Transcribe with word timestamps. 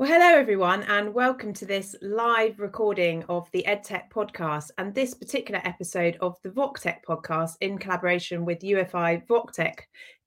Well, 0.00 0.08
hello 0.08 0.40
everyone, 0.40 0.84
and 0.84 1.12
welcome 1.12 1.52
to 1.52 1.66
this 1.66 1.94
live 2.00 2.58
recording 2.58 3.22
of 3.28 3.50
the 3.52 3.66
EdTech 3.68 4.04
podcast 4.10 4.70
and 4.78 4.94
this 4.94 5.12
particular 5.12 5.60
episode 5.62 6.16
of 6.22 6.38
the 6.42 6.48
VocTech 6.48 7.04
podcast 7.06 7.56
in 7.60 7.76
collaboration 7.76 8.46
with 8.46 8.60
UFI 8.60 9.26
VocTech 9.26 9.74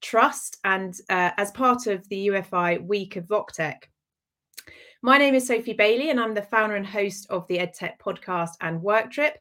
Trust 0.00 0.58
and 0.62 0.94
uh, 1.10 1.32
as 1.38 1.50
part 1.50 1.88
of 1.88 2.08
the 2.08 2.28
UFI 2.28 2.86
Week 2.86 3.16
of 3.16 3.24
VocTech. 3.24 3.78
My 5.02 5.18
name 5.18 5.34
is 5.34 5.48
Sophie 5.48 5.72
Bailey, 5.72 6.10
and 6.10 6.20
I'm 6.20 6.34
the 6.34 6.42
founder 6.42 6.76
and 6.76 6.86
host 6.86 7.26
of 7.28 7.44
the 7.48 7.58
EdTech 7.58 7.98
podcast 7.98 8.50
and 8.60 8.80
Work 8.80 9.10
Trip. 9.10 9.36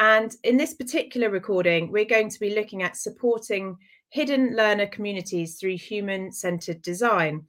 And 0.00 0.34
in 0.42 0.56
this 0.56 0.74
particular 0.74 1.30
recording, 1.30 1.92
we're 1.92 2.06
going 2.06 2.30
to 2.30 2.40
be 2.40 2.56
looking 2.56 2.82
at 2.82 2.96
supporting 2.96 3.76
hidden 4.10 4.56
learner 4.56 4.86
communities 4.86 5.60
through 5.60 5.76
human 5.76 6.32
centered 6.32 6.82
design. 6.82 7.46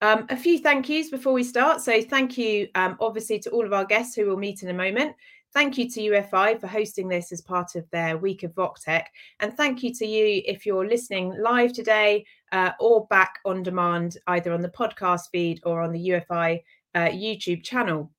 Um, 0.00 0.26
a 0.28 0.36
few 0.36 0.58
thank 0.58 0.88
yous 0.88 1.10
before 1.10 1.32
we 1.32 1.42
start. 1.42 1.80
So, 1.80 2.00
thank 2.02 2.38
you, 2.38 2.68
um, 2.74 2.96
obviously, 3.00 3.38
to 3.40 3.50
all 3.50 3.66
of 3.66 3.72
our 3.72 3.84
guests 3.84 4.14
who 4.14 4.26
we'll 4.26 4.36
meet 4.36 4.62
in 4.62 4.68
a 4.68 4.74
moment. 4.74 5.16
Thank 5.54 5.78
you 5.78 5.90
to 5.90 6.00
UFI 6.00 6.60
for 6.60 6.66
hosting 6.66 7.08
this 7.08 7.32
as 7.32 7.40
part 7.40 7.74
of 7.74 7.88
their 7.90 8.18
week 8.18 8.42
of 8.42 8.54
VocTech. 8.54 9.04
And 9.40 9.56
thank 9.56 9.82
you 9.82 9.92
to 9.94 10.06
you 10.06 10.42
if 10.44 10.66
you're 10.66 10.86
listening 10.86 11.34
live 11.40 11.72
today 11.72 12.26
uh, 12.52 12.72
or 12.78 13.06
back 13.06 13.38
on 13.46 13.62
demand, 13.62 14.18
either 14.26 14.52
on 14.52 14.60
the 14.60 14.68
podcast 14.68 15.30
feed 15.32 15.60
or 15.64 15.80
on 15.80 15.92
the 15.92 16.10
UFI 16.10 16.62
uh, 16.94 17.06
YouTube 17.06 17.64
channel. 17.64 18.12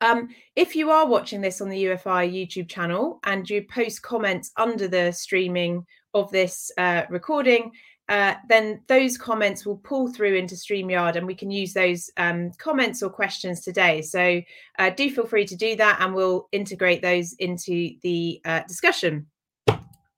Um, 0.00 0.28
if 0.56 0.74
you 0.74 0.90
are 0.90 1.06
watching 1.06 1.40
this 1.40 1.60
on 1.60 1.68
the 1.68 1.84
UFI 1.84 2.32
YouTube 2.32 2.68
channel 2.68 3.20
and 3.24 3.48
you 3.48 3.64
post 3.64 4.02
comments 4.02 4.50
under 4.56 4.88
the 4.88 5.12
streaming 5.12 5.84
of 6.14 6.30
this 6.30 6.70
uh, 6.76 7.02
recording, 7.08 7.72
uh, 8.12 8.34
then 8.46 8.78
those 8.88 9.16
comments 9.16 9.64
will 9.64 9.78
pull 9.78 10.12
through 10.12 10.34
into 10.34 10.54
StreamYard 10.54 11.16
and 11.16 11.26
we 11.26 11.34
can 11.34 11.50
use 11.50 11.72
those 11.72 12.10
um, 12.18 12.52
comments 12.58 13.02
or 13.02 13.08
questions 13.08 13.62
today. 13.62 14.02
So 14.02 14.42
uh, 14.78 14.90
do 14.90 15.10
feel 15.10 15.24
free 15.24 15.46
to 15.46 15.56
do 15.56 15.76
that 15.76 15.96
and 15.98 16.14
we'll 16.14 16.46
integrate 16.52 17.00
those 17.00 17.32
into 17.38 17.92
the 18.02 18.38
uh, 18.44 18.60
discussion. 18.68 19.28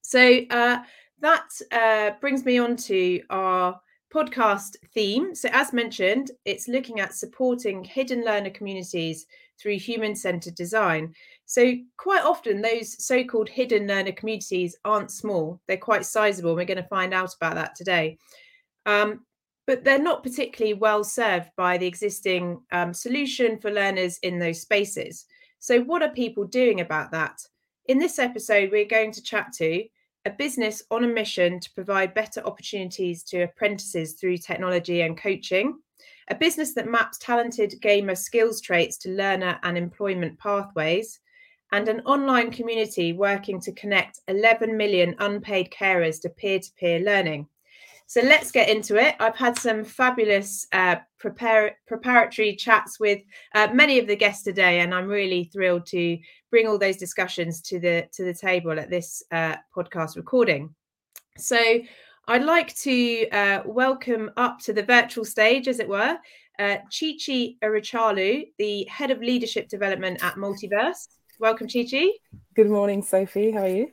So 0.03 0.41
uh, 0.51 0.79
that 1.21 1.49
uh, 1.71 2.11
brings 2.21 2.45
me 2.45 2.59
on 2.59 2.75
to 2.79 3.23
our 3.31 3.81
podcast 4.15 4.77
theme. 4.95 5.35
So, 5.35 5.49
as 5.53 5.73
mentioned, 5.73 6.31
it's 6.45 6.69
looking 6.69 7.01
at 7.01 7.15
supporting 7.15 7.83
hidden 7.83 8.25
learner 8.25 8.51
communities 8.51 9.27
through 9.61 9.79
human 9.79 10.15
centered 10.15 10.55
design. 10.55 11.15
So, 11.47 11.75
quite 11.97 12.23
often, 12.23 12.63
those 12.63 13.05
so 13.05 13.25
called 13.25 13.49
hidden 13.49 13.89
learner 13.89 14.13
communities 14.13 14.77
aren't 14.85 15.11
small, 15.11 15.61
they're 15.67 15.77
quite 15.77 16.07
sizable. 16.07 16.55
We're 16.55 16.65
going 16.65 16.83
to 16.83 16.89
find 16.89 17.13
out 17.13 17.35
about 17.35 17.57
that 17.57 17.75
today. 17.75 18.19
Um, 18.87 19.25
but 19.67 19.83
they're 19.83 19.99
not 19.99 20.23
particularly 20.23 20.75
well 20.75 21.03
served 21.03 21.49
by 21.57 21.79
the 21.79 21.87
existing 21.87 22.61
um, 22.71 22.93
solution 22.93 23.59
for 23.59 23.71
learners 23.71 24.19
in 24.19 24.39
those 24.39 24.61
spaces. 24.61 25.27
So, 25.59 25.81
what 25.81 26.03
are 26.03 26.11
people 26.11 26.45
doing 26.45 26.81
about 26.81 27.11
that? 27.11 27.41
In 27.87 27.99
this 27.99 28.19
episode, 28.19 28.71
we're 28.71 28.85
going 28.87 29.13
to 29.13 29.23
chat 29.23 29.53
to 29.55 29.85
a 30.25 30.31
business 30.31 30.83
on 30.91 31.05
a 31.05 31.09
mission 31.09 31.61
to 31.61 31.73
provide 31.73 32.15
better 32.15 32.41
opportunities 32.47 33.23
to 33.25 33.43
apprentices 33.43 34.15
through 34.15 34.39
technology 34.39 35.03
and 35.03 35.19
coaching, 35.19 35.79
a 36.29 36.35
business 36.35 36.75
that 36.75 36.89
maps 36.89 37.19
talented 37.19 37.75
gamer 37.83 38.15
skills 38.15 38.61
traits 38.61 38.97
to 38.97 39.11
learner 39.11 39.59
and 39.63 39.77
employment 39.77 40.39
pathways, 40.39 41.21
and 41.73 41.89
an 41.89 42.01
online 42.01 42.51
community 42.51 43.13
working 43.13 43.61
to 43.61 43.73
connect 43.73 44.21
11 44.29 44.77
million 44.77 45.15
unpaid 45.19 45.71
carers 45.71 46.21
to 46.23 46.29
peer 46.29 46.59
to 46.59 46.71
peer 46.79 47.01
learning. 47.01 47.47
So 48.07 48.21
let's 48.21 48.53
get 48.53 48.69
into 48.69 48.97
it. 48.97 49.17
I've 49.19 49.37
had 49.37 49.59
some 49.59 49.83
fabulous 49.83 50.67
uh, 50.73 50.97
preparatory 51.19 52.55
chats 52.55 53.01
with 53.01 53.23
uh, 53.55 53.69
many 53.73 53.99
of 53.99 54.07
the 54.07 54.15
guests 54.15 54.45
today, 54.45 54.81
and 54.81 54.95
I'm 54.95 55.09
really 55.09 55.45
thrilled 55.45 55.87
to 55.87 56.19
bring 56.55 56.69
all 56.69 56.79
those 56.79 56.97
discussions 56.97 57.61
to 57.61 57.81
the 57.81 58.07
to 58.13 58.23
the 58.23 58.33
table 58.33 58.79
at 58.79 58.89
this 58.89 59.25
uh, 59.33 59.57
podcast 59.77 60.15
recording. 60.15 60.73
So 61.37 61.61
I'd 62.29 62.45
like 62.45 62.73
to 62.77 63.29
uh, 63.31 63.63
welcome 63.67 64.31
up 64.37 64.61
to 64.61 64.73
the 64.73 64.85
virtual 64.85 65.25
stage, 65.25 65.67
as 65.67 65.81
it 65.81 65.89
were, 65.89 66.17
uh, 66.61 66.77
Chichi 66.93 67.59
Eruchalu, 67.61 68.53
the 68.59 68.85
head 68.85 69.11
of 69.11 69.19
leadership 69.19 69.67
development 69.69 70.23
at 70.23 70.37
Multiverse. 70.37 71.09
Welcome, 71.41 71.67
Chichi. 71.67 72.13
Good 72.55 72.71
morning, 72.71 73.03
Sophie. 73.03 73.51
How 73.51 73.63
are 73.63 73.69
you? 73.69 73.89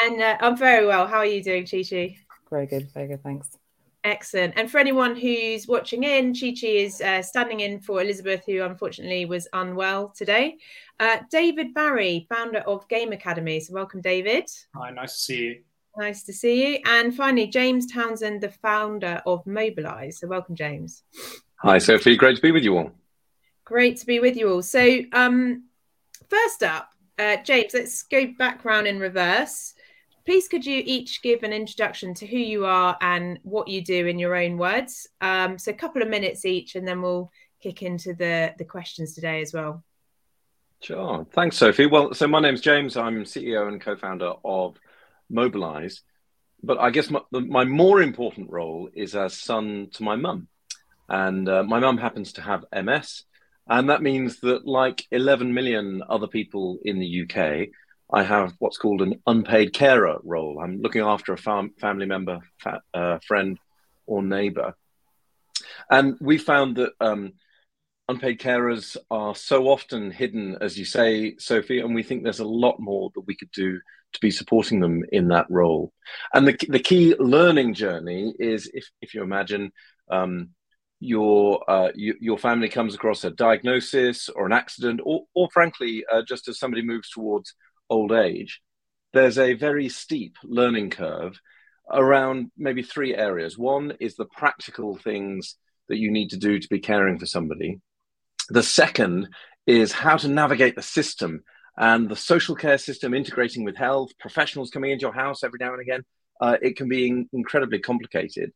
And 0.00 0.22
uh, 0.22 0.36
I'm 0.40 0.56
very 0.56 0.86
well. 0.86 1.08
How 1.08 1.16
are 1.16 1.26
you 1.26 1.42
doing, 1.42 1.66
Chichi? 1.66 2.16
Very 2.48 2.66
good, 2.66 2.92
very 2.94 3.08
good. 3.08 3.24
Thanks. 3.24 3.58
Excellent. 4.04 4.52
And 4.56 4.70
for 4.70 4.76
anyone 4.76 5.16
who's 5.16 5.66
watching 5.66 6.04
in, 6.04 6.34
Chi 6.34 6.54
Chi 6.60 6.66
is 6.66 7.00
uh, 7.00 7.22
standing 7.22 7.60
in 7.60 7.80
for 7.80 8.02
Elizabeth, 8.02 8.42
who 8.44 8.62
unfortunately 8.62 9.24
was 9.24 9.48
unwell 9.54 10.10
today. 10.10 10.58
Uh, 11.00 11.20
David 11.30 11.72
Barrie, 11.72 12.26
founder 12.28 12.58
of 12.60 12.86
Game 12.88 13.12
Academy. 13.12 13.60
So, 13.60 13.72
welcome, 13.72 14.02
David. 14.02 14.50
Hi, 14.76 14.90
nice 14.90 15.14
to 15.14 15.18
see 15.20 15.42
you. 15.42 15.62
Nice 15.96 16.22
to 16.24 16.34
see 16.34 16.74
you. 16.74 16.78
And 16.84 17.16
finally, 17.16 17.46
James 17.46 17.90
Townsend, 17.90 18.42
the 18.42 18.50
founder 18.50 19.22
of 19.24 19.42
Mobilise. 19.46 20.20
So, 20.20 20.26
welcome, 20.26 20.54
James. 20.54 21.02
Hi, 21.60 21.78
Sophie. 21.78 22.14
Great 22.14 22.36
to 22.36 22.42
be 22.42 22.52
with 22.52 22.62
you 22.62 22.76
all. 22.76 22.90
Great 23.64 23.96
to 23.96 24.06
be 24.06 24.20
with 24.20 24.36
you 24.36 24.50
all. 24.50 24.62
So, 24.62 25.00
um, 25.14 25.64
first 26.28 26.62
up, 26.62 26.90
uh, 27.18 27.36
James, 27.42 27.72
let's 27.72 28.02
go 28.02 28.26
background 28.36 28.86
in 28.86 28.98
reverse. 28.98 29.72
Please, 30.26 30.48
could 30.48 30.64
you 30.64 30.82
each 30.84 31.20
give 31.20 31.42
an 31.42 31.52
introduction 31.52 32.14
to 32.14 32.26
who 32.26 32.38
you 32.38 32.64
are 32.64 32.96
and 33.02 33.38
what 33.42 33.68
you 33.68 33.82
do 33.82 34.06
in 34.06 34.18
your 34.18 34.34
own 34.34 34.56
words? 34.56 35.06
Um, 35.20 35.58
so, 35.58 35.70
a 35.70 35.74
couple 35.74 36.00
of 36.00 36.08
minutes 36.08 36.46
each, 36.46 36.76
and 36.76 36.88
then 36.88 37.02
we'll 37.02 37.30
kick 37.62 37.82
into 37.82 38.14
the 38.14 38.54
the 38.58 38.64
questions 38.64 39.14
today 39.14 39.42
as 39.42 39.52
well. 39.52 39.84
Sure. 40.80 41.26
Thanks, 41.32 41.56
Sophie. 41.56 41.86
Well, 41.86 42.12
so 42.14 42.26
my 42.26 42.40
name's 42.40 42.60
James. 42.60 42.96
I'm 42.96 43.24
CEO 43.24 43.68
and 43.68 43.80
co-founder 43.80 44.34
of 44.44 44.76
Mobilise. 45.32 46.00
But 46.62 46.78
I 46.78 46.90
guess 46.90 47.10
my, 47.10 47.20
my 47.30 47.64
more 47.64 48.00
important 48.00 48.50
role 48.50 48.88
is 48.94 49.14
as 49.14 49.34
son 49.34 49.88
to 49.94 50.02
my 50.02 50.16
mum, 50.16 50.48
and 51.08 51.48
uh, 51.48 51.62
my 51.62 51.80
mum 51.80 51.98
happens 51.98 52.32
to 52.34 52.42
have 52.42 52.64
MS, 52.74 53.24
and 53.68 53.90
that 53.90 54.02
means 54.02 54.40
that, 54.40 54.66
like 54.66 55.06
11 55.10 55.52
million 55.52 56.02
other 56.08 56.26
people 56.26 56.78
in 56.82 56.98
the 56.98 57.22
UK, 57.22 57.68
I 58.12 58.22
have 58.22 58.52
what's 58.58 58.78
called 58.78 59.02
an 59.02 59.20
unpaid 59.26 59.72
carer 59.72 60.18
role. 60.22 60.60
I'm 60.60 60.80
looking 60.80 61.02
after 61.02 61.32
a 61.32 61.38
fam- 61.38 61.74
family 61.80 62.06
member, 62.06 62.40
fa- 62.58 62.82
uh, 62.92 63.18
friend, 63.26 63.58
or 64.06 64.22
neighbor. 64.22 64.74
And 65.90 66.16
we 66.20 66.38
found 66.38 66.76
that 66.76 66.92
um, 67.00 67.32
unpaid 68.08 68.38
carers 68.38 68.96
are 69.10 69.34
so 69.34 69.68
often 69.68 70.10
hidden, 70.10 70.58
as 70.60 70.78
you 70.78 70.84
say, 70.84 71.36
Sophie, 71.38 71.80
and 71.80 71.94
we 71.94 72.02
think 72.02 72.22
there's 72.22 72.40
a 72.40 72.44
lot 72.44 72.78
more 72.78 73.10
that 73.14 73.22
we 73.22 73.34
could 73.34 73.50
do 73.52 73.80
to 74.12 74.20
be 74.20 74.30
supporting 74.30 74.80
them 74.80 75.02
in 75.10 75.28
that 75.28 75.46
role. 75.50 75.92
And 76.32 76.46
the, 76.46 76.56
the 76.68 76.78
key 76.78 77.14
learning 77.18 77.74
journey 77.74 78.34
is 78.38 78.70
if, 78.72 78.86
if 79.00 79.14
you 79.14 79.22
imagine 79.22 79.72
um, 80.10 80.50
your, 81.00 81.68
uh, 81.68 81.90
you, 81.94 82.14
your 82.20 82.38
family 82.38 82.68
comes 82.68 82.94
across 82.94 83.24
a 83.24 83.30
diagnosis 83.30 84.28
or 84.28 84.46
an 84.46 84.52
accident, 84.52 85.00
or, 85.04 85.24
or 85.34 85.48
frankly, 85.52 86.04
uh, 86.12 86.22
just 86.26 86.48
as 86.48 86.58
somebody 86.58 86.82
moves 86.82 87.10
towards 87.10 87.54
old 87.88 88.12
age, 88.12 88.60
there's 89.12 89.38
a 89.38 89.54
very 89.54 89.88
steep 89.88 90.36
learning 90.42 90.90
curve 90.90 91.40
around 91.90 92.50
maybe 92.56 92.82
three 92.82 93.14
areas. 93.14 93.58
One 93.58 93.94
is 94.00 94.16
the 94.16 94.24
practical 94.24 94.96
things 94.96 95.56
that 95.88 95.98
you 95.98 96.10
need 96.10 96.30
to 96.30 96.36
do 96.36 96.58
to 96.58 96.68
be 96.68 96.78
caring 96.78 97.18
for 97.18 97.26
somebody. 97.26 97.80
The 98.48 98.62
second 98.62 99.28
is 99.66 99.92
how 99.92 100.16
to 100.18 100.28
navigate 100.28 100.76
the 100.76 100.82
system 100.82 101.42
and 101.76 102.08
the 102.08 102.16
social 102.16 102.54
care 102.54 102.78
system 102.78 103.14
integrating 103.14 103.64
with 103.64 103.76
health, 103.76 104.10
professionals 104.18 104.70
coming 104.70 104.90
into 104.90 105.02
your 105.02 105.14
house 105.14 105.42
every 105.42 105.58
now 105.60 105.72
and 105.72 105.80
again. 105.80 106.04
Uh, 106.40 106.56
it 106.60 106.76
can 106.76 106.88
be 106.88 107.06
in- 107.06 107.28
incredibly 107.32 107.78
complicated. 107.78 108.52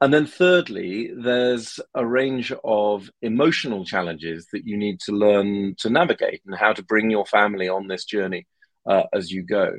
And 0.00 0.14
then, 0.14 0.26
thirdly, 0.26 1.10
there's 1.12 1.80
a 1.92 2.06
range 2.06 2.52
of 2.62 3.10
emotional 3.20 3.84
challenges 3.84 4.46
that 4.52 4.64
you 4.64 4.76
need 4.76 5.00
to 5.00 5.12
learn 5.12 5.74
to 5.78 5.90
navigate 5.90 6.42
and 6.46 6.54
how 6.54 6.72
to 6.72 6.84
bring 6.84 7.10
your 7.10 7.26
family 7.26 7.68
on 7.68 7.88
this 7.88 8.04
journey 8.04 8.46
uh, 8.86 9.04
as 9.12 9.32
you 9.32 9.42
go. 9.42 9.72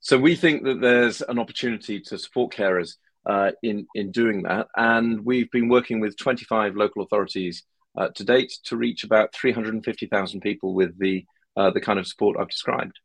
So, 0.00 0.16
we 0.16 0.36
think 0.36 0.64
that 0.64 0.80
there's 0.80 1.20
an 1.20 1.38
opportunity 1.38 2.00
to 2.00 2.18
support 2.18 2.54
carers 2.54 2.94
uh, 3.26 3.50
in, 3.62 3.86
in 3.94 4.10
doing 4.10 4.44
that. 4.44 4.68
And 4.76 5.24
we've 5.24 5.50
been 5.50 5.68
working 5.68 6.00
with 6.00 6.16
25 6.16 6.74
local 6.76 7.02
authorities 7.02 7.62
uh, 7.98 8.08
to 8.14 8.24
date 8.24 8.52
to 8.64 8.76
reach 8.76 9.04
about 9.04 9.34
350,000 9.34 10.40
people 10.40 10.74
with 10.74 10.98
the, 10.98 11.24
uh, 11.56 11.70
the 11.70 11.80
kind 11.80 11.98
of 11.98 12.06
support 12.06 12.36
I've 12.38 12.48
described. 12.48 12.98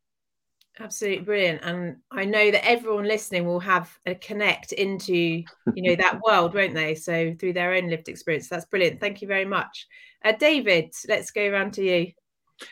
Absolutely 0.80 1.24
brilliant. 1.24 1.60
And 1.62 1.96
I 2.10 2.24
know 2.24 2.50
that 2.50 2.66
everyone 2.66 3.06
listening 3.06 3.46
will 3.46 3.60
have 3.60 3.90
a 4.06 4.14
connect 4.14 4.72
into, 4.72 5.14
you 5.14 5.44
know, 5.76 5.94
that 5.96 6.20
world, 6.24 6.54
won't 6.54 6.74
they? 6.74 6.94
So 6.94 7.34
through 7.38 7.52
their 7.52 7.74
own 7.74 7.90
lived 7.90 8.08
experience. 8.08 8.48
That's 8.48 8.64
brilliant. 8.64 8.98
Thank 8.98 9.20
you 9.20 9.28
very 9.28 9.44
much. 9.44 9.86
Uh, 10.24 10.32
David, 10.32 10.92
let's 11.08 11.30
go 11.30 11.46
around 11.46 11.74
to 11.74 11.84
you. 11.84 12.12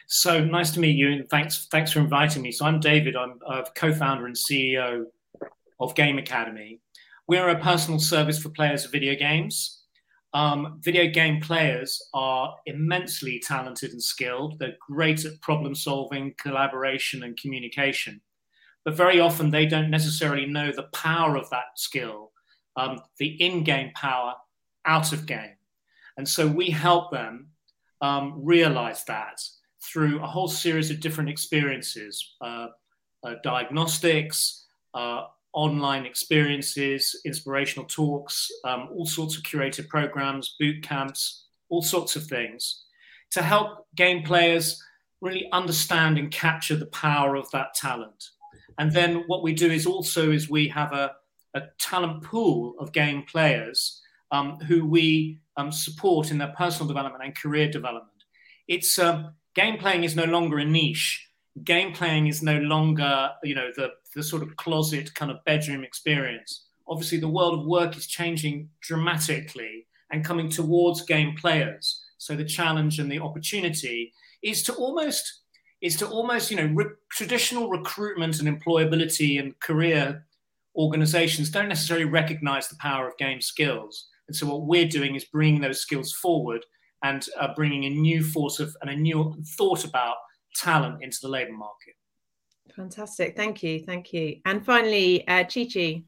So 0.06 0.43
nice 0.43 0.70
to 0.73 0.81
meet 0.81 0.97
you, 0.97 1.11
and 1.11 1.29
thanks 1.29 1.67
thanks 1.70 1.93
for 1.93 1.99
inviting 1.99 2.43
me. 2.43 2.52
So 2.52 2.64
I'm 2.64 2.79
David. 2.79 3.17
I'm 3.17 3.38
a 3.49 3.64
co-founder 3.75 4.26
and 4.26 4.37
CEO 4.37 5.05
of 5.81 5.94
Game 5.96 6.19
Academy. 6.19 6.81
We're 7.26 7.49
a 7.49 7.58
personal 7.58 7.99
service 7.99 8.41
for 8.41 8.50
players 8.50 8.85
of 8.85 8.93
video 8.93 9.17
games. 9.17 9.80
Um, 10.32 10.81
video 10.81 11.09
game 11.09 11.41
players 11.41 12.00
are 12.15 12.55
immensely 12.67 13.41
talented 13.41 13.93
and 13.93 14.03
skilled. 14.03 14.59
They're 14.59 14.77
great 14.88 15.25
at 15.25 15.41
problem 15.41 15.75
solving, 15.75 16.35
collaboration, 16.38 17.25
and 17.25 17.37
communication. 17.37 18.21
But 18.85 18.97
very 18.97 19.21
often 19.21 19.50
they 19.50 19.67
don't 19.67 19.91
necessarily 19.91 20.47
know 20.47 20.73
the 20.73 20.88
power 20.94 21.37
of 21.37 21.50
that 21.50 21.77
skill, 21.77 22.32
um, 22.77 23.00
the 23.19 23.29
in 23.43 23.65
game 23.65 23.91
power 23.94 24.35
out 24.87 25.12
of 25.12 25.27
game. 25.27 25.56
And 26.17 26.29
so 26.29 26.47
we 26.47 26.71
help 26.71 27.11
them 27.11 27.49
um, 28.00 28.35
realize 28.37 29.05
that 29.05 29.41
through 29.82 30.23
a 30.23 30.27
whole 30.27 30.49
series 30.49 30.91
of 30.91 31.00
different 31.00 31.31
experiences 31.31 32.35
uh, 32.41 32.69
uh, 33.25 33.35
diagnostics, 33.43 34.67
uh, 34.94 35.25
online 35.52 36.06
experiences, 36.06 37.20
inspirational 37.25 37.87
talks, 37.87 38.50
um, 38.64 38.88
all 38.94 39.06
sorts 39.06 39.37
of 39.37 39.43
curated 39.43 39.88
programs, 39.88 40.56
boot 40.58 40.82
camps, 40.82 41.47
all 41.69 41.82
sorts 41.82 42.17
of 42.17 42.25
things 42.26 42.85
to 43.31 43.43
help 43.43 43.87
game 43.94 44.23
players 44.23 44.82
really 45.20 45.49
understand 45.52 46.19
and 46.19 46.31
capture 46.31 46.76
the 46.76 46.87
power 46.87 47.37
of 47.37 47.50
that 47.50 47.75
talent. 47.75 48.31
And 48.79 48.93
then 48.93 49.25
what 49.26 49.43
we 49.43 49.52
do 49.52 49.70
is 49.70 49.87
also 49.87 50.31
is 50.31 50.49
we 50.49 50.69
have 50.69 50.93
a, 50.93 51.12
a 51.55 51.62
talent 51.79 52.25
pool 52.25 52.75
of 52.79 52.93
game 52.93 53.23
players 53.23 54.00
um, 54.32 54.56
who 54.61 54.87
we 54.87 55.41
um, 55.56 55.73
support 55.73 56.31
in 56.31 56.38
their 56.38 56.55
personal 56.56 56.88
development 56.88 57.25
and 57.25 57.37
career 57.37 57.70
development. 57.70 58.06
It's 58.69 58.99
um, 58.99 59.35
game 59.55 59.79
playing 59.79 60.05
is 60.05 60.17
no 60.17 60.25
longer 60.25 60.58
a 60.58 60.64
niche. 60.64 61.29
Game 61.65 61.93
playing 61.93 62.27
is 62.27 62.43
no 62.43 62.59
longer, 62.59 63.31
you 63.43 63.55
know, 63.55 63.71
the 63.77 63.91
the 64.15 64.23
sort 64.23 64.43
of 64.43 64.57
closet 64.57 65.15
kind 65.15 65.31
of 65.31 65.45
bedroom 65.45 65.85
experience. 65.85 66.65
Obviously, 66.89 67.19
the 67.19 67.29
world 67.29 67.61
of 67.61 67.67
work 67.67 67.97
is 67.97 68.07
changing 68.07 68.69
dramatically 68.81 69.87
and 70.11 70.25
coming 70.25 70.49
towards 70.49 71.03
game 71.03 71.37
players. 71.37 72.03
So 72.19 72.37
the 72.37 72.45
challenge 72.45 72.99
and 72.99 73.11
the 73.11 73.21
opportunity 73.21 74.12
is 74.43 74.62
to 74.65 74.75
almost 74.75 75.41
is 75.81 75.97
to 75.97 76.07
almost 76.07 76.51
you 76.51 76.57
know 76.57 76.71
re- 76.75 76.95
traditional 77.11 77.71
recruitment 77.71 78.41
and 78.41 78.49
employability 78.49 79.41
and 79.41 79.59
career 79.61 80.27
organizations 80.77 81.51
don't 81.51 81.69
necessarily 81.69 82.05
recognize 82.05 82.69
the 82.69 82.77
power 82.77 83.09
of 83.09 83.17
game 83.17 83.41
skills 83.41 84.09
and 84.29 84.37
so 84.37 84.47
what 84.47 84.67
we're 84.67 84.87
doing 84.87 85.15
is 85.15 85.25
bringing 85.25 85.61
those 85.61 85.81
skills 85.81 86.13
forward 86.13 86.65
and 87.03 87.27
uh, 87.39 87.49
bringing 87.55 87.85
a 87.85 87.91
new 87.91 88.23
force 88.23 88.61
of 88.61 88.77
and 88.83 88.91
a 88.91 88.97
new 88.97 89.35
thought 89.56 89.85
about 89.85 90.17
talent 90.55 91.02
into 91.02 91.19
the 91.23 91.29
labor 91.29 91.52
market 91.52 91.94
Fantastic. 92.76 93.37
Thank 93.37 93.62
you. 93.62 93.81
Thank 93.81 94.12
you. 94.12 94.41
And 94.44 94.64
finally, 94.64 95.26
uh, 95.26 95.44
Chi 95.44 95.67
Chi. 95.73 96.02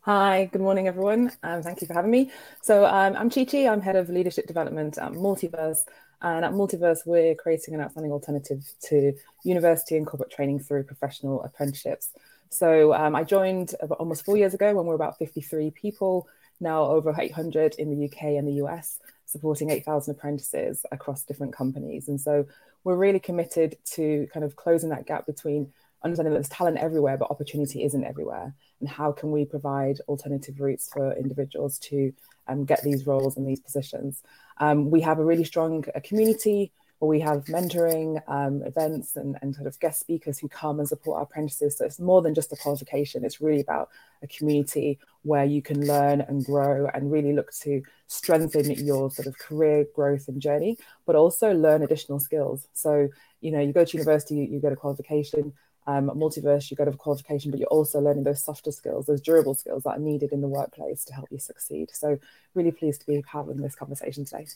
Hi, 0.00 0.48
good 0.52 0.62
morning, 0.62 0.88
everyone. 0.88 1.32
Um, 1.42 1.62
thank 1.62 1.80
you 1.80 1.86
for 1.86 1.94
having 1.94 2.10
me. 2.10 2.30
So 2.62 2.86
um, 2.86 3.14
I'm 3.16 3.30
Chi 3.30 3.44
Chi. 3.44 3.68
I'm 3.68 3.80
head 3.80 3.96
of 3.96 4.08
leadership 4.08 4.46
development 4.46 4.98
at 4.98 5.12
Multiverse. 5.12 5.80
And 6.20 6.44
at 6.44 6.52
Multiverse, 6.52 7.06
we're 7.06 7.34
creating 7.34 7.74
an 7.74 7.80
outstanding 7.80 8.10
alternative 8.10 8.64
to 8.88 9.12
university 9.44 9.96
and 9.96 10.06
corporate 10.06 10.32
training 10.32 10.60
through 10.60 10.84
professional 10.84 11.42
apprenticeships. 11.42 12.10
So 12.48 12.94
um, 12.94 13.14
I 13.14 13.22
joined 13.22 13.74
almost 14.00 14.24
four 14.24 14.36
years 14.36 14.54
ago 14.54 14.74
when 14.74 14.86
we 14.86 14.88
were 14.88 14.94
about 14.94 15.18
53 15.18 15.70
people, 15.72 16.26
now 16.58 16.84
over 16.84 17.14
800 17.16 17.74
in 17.76 17.90
the 17.90 18.06
UK 18.06 18.22
and 18.38 18.48
the 18.48 18.64
US, 18.64 18.98
supporting 19.26 19.70
8,000 19.70 20.14
apprentices 20.16 20.84
across 20.90 21.22
different 21.22 21.52
companies. 21.52 22.08
And 22.08 22.20
so 22.20 22.46
we're 22.84 22.96
really 22.96 23.20
committed 23.20 23.76
to 23.92 24.28
kind 24.32 24.44
of 24.44 24.56
closing 24.56 24.90
that 24.90 25.06
gap 25.06 25.26
between 25.26 25.72
understanding 26.02 26.32
that 26.32 26.38
there's 26.38 26.48
talent 26.48 26.78
everywhere, 26.78 27.16
but 27.16 27.30
opportunity 27.30 27.84
isn't 27.84 28.04
everywhere. 28.04 28.54
And 28.80 28.88
how 28.88 29.12
can 29.12 29.32
we 29.32 29.44
provide 29.44 29.98
alternative 30.08 30.60
routes 30.60 30.88
for 30.88 31.12
individuals 31.12 31.78
to 31.80 32.12
um, 32.46 32.64
get 32.64 32.82
these 32.82 33.06
roles 33.06 33.36
and 33.36 33.46
these 33.46 33.60
positions? 33.60 34.22
Um, 34.58 34.90
we 34.90 35.00
have 35.00 35.18
a 35.18 35.24
really 35.24 35.44
strong 35.44 35.84
uh, 35.94 36.00
community 36.04 36.72
where 36.98 37.08
we 37.08 37.20
have 37.20 37.44
mentoring 37.44 38.20
um, 38.28 38.62
events 38.62 39.14
and, 39.14 39.36
and 39.40 39.54
sort 39.54 39.66
of 39.66 39.78
guest 39.78 40.00
speakers 40.00 40.38
who 40.38 40.48
come 40.48 40.80
and 40.80 40.88
support 40.88 41.18
our 41.18 41.22
apprentices. 41.22 41.76
So 41.76 41.84
it's 41.84 42.00
more 42.00 42.22
than 42.22 42.34
just 42.34 42.52
a 42.52 42.56
qualification, 42.56 43.24
it's 43.24 43.40
really 43.40 43.60
about 43.60 43.90
a 44.22 44.26
community 44.26 44.98
where 45.22 45.44
you 45.44 45.62
can 45.62 45.86
learn 45.86 46.20
and 46.22 46.44
grow 46.44 46.88
and 46.92 47.12
really 47.12 47.32
look 47.32 47.52
to 47.52 47.82
strengthen 48.08 48.70
your 48.84 49.10
sort 49.10 49.26
of 49.26 49.38
career 49.38 49.86
growth 49.94 50.26
and 50.28 50.40
journey, 50.40 50.76
but 51.06 51.14
also 51.14 51.52
learn 51.52 51.82
additional 51.82 52.18
skills. 52.18 52.66
So, 52.72 53.08
you 53.40 53.52
know, 53.52 53.60
you 53.60 53.72
go 53.72 53.84
to 53.84 53.96
university, 53.96 54.36
you, 54.36 54.58
get 54.58 54.72
a 54.72 54.76
qualification, 54.76 55.52
um, 55.86 56.10
multiverse, 56.10 56.70
you 56.70 56.76
go 56.76 56.84
to 56.84 56.92
qualification, 56.92 57.50
but 57.50 57.60
you're 57.60 57.68
also 57.68 58.00
learning 58.00 58.24
those 58.24 58.42
softer 58.42 58.72
skills, 58.72 59.06
those 59.06 59.20
durable 59.20 59.54
skills 59.54 59.84
that 59.84 59.90
are 59.90 59.98
needed 59.98 60.32
in 60.32 60.40
the 60.40 60.48
workplace 60.48 61.04
to 61.04 61.14
help 61.14 61.28
you 61.30 61.38
succeed. 61.38 61.90
So, 61.92 62.18
really 62.54 62.72
pleased 62.72 63.02
to 63.02 63.06
be 63.06 63.22
having 63.30 63.58
this 63.58 63.74
conversation 63.74 64.24
today. 64.24 64.46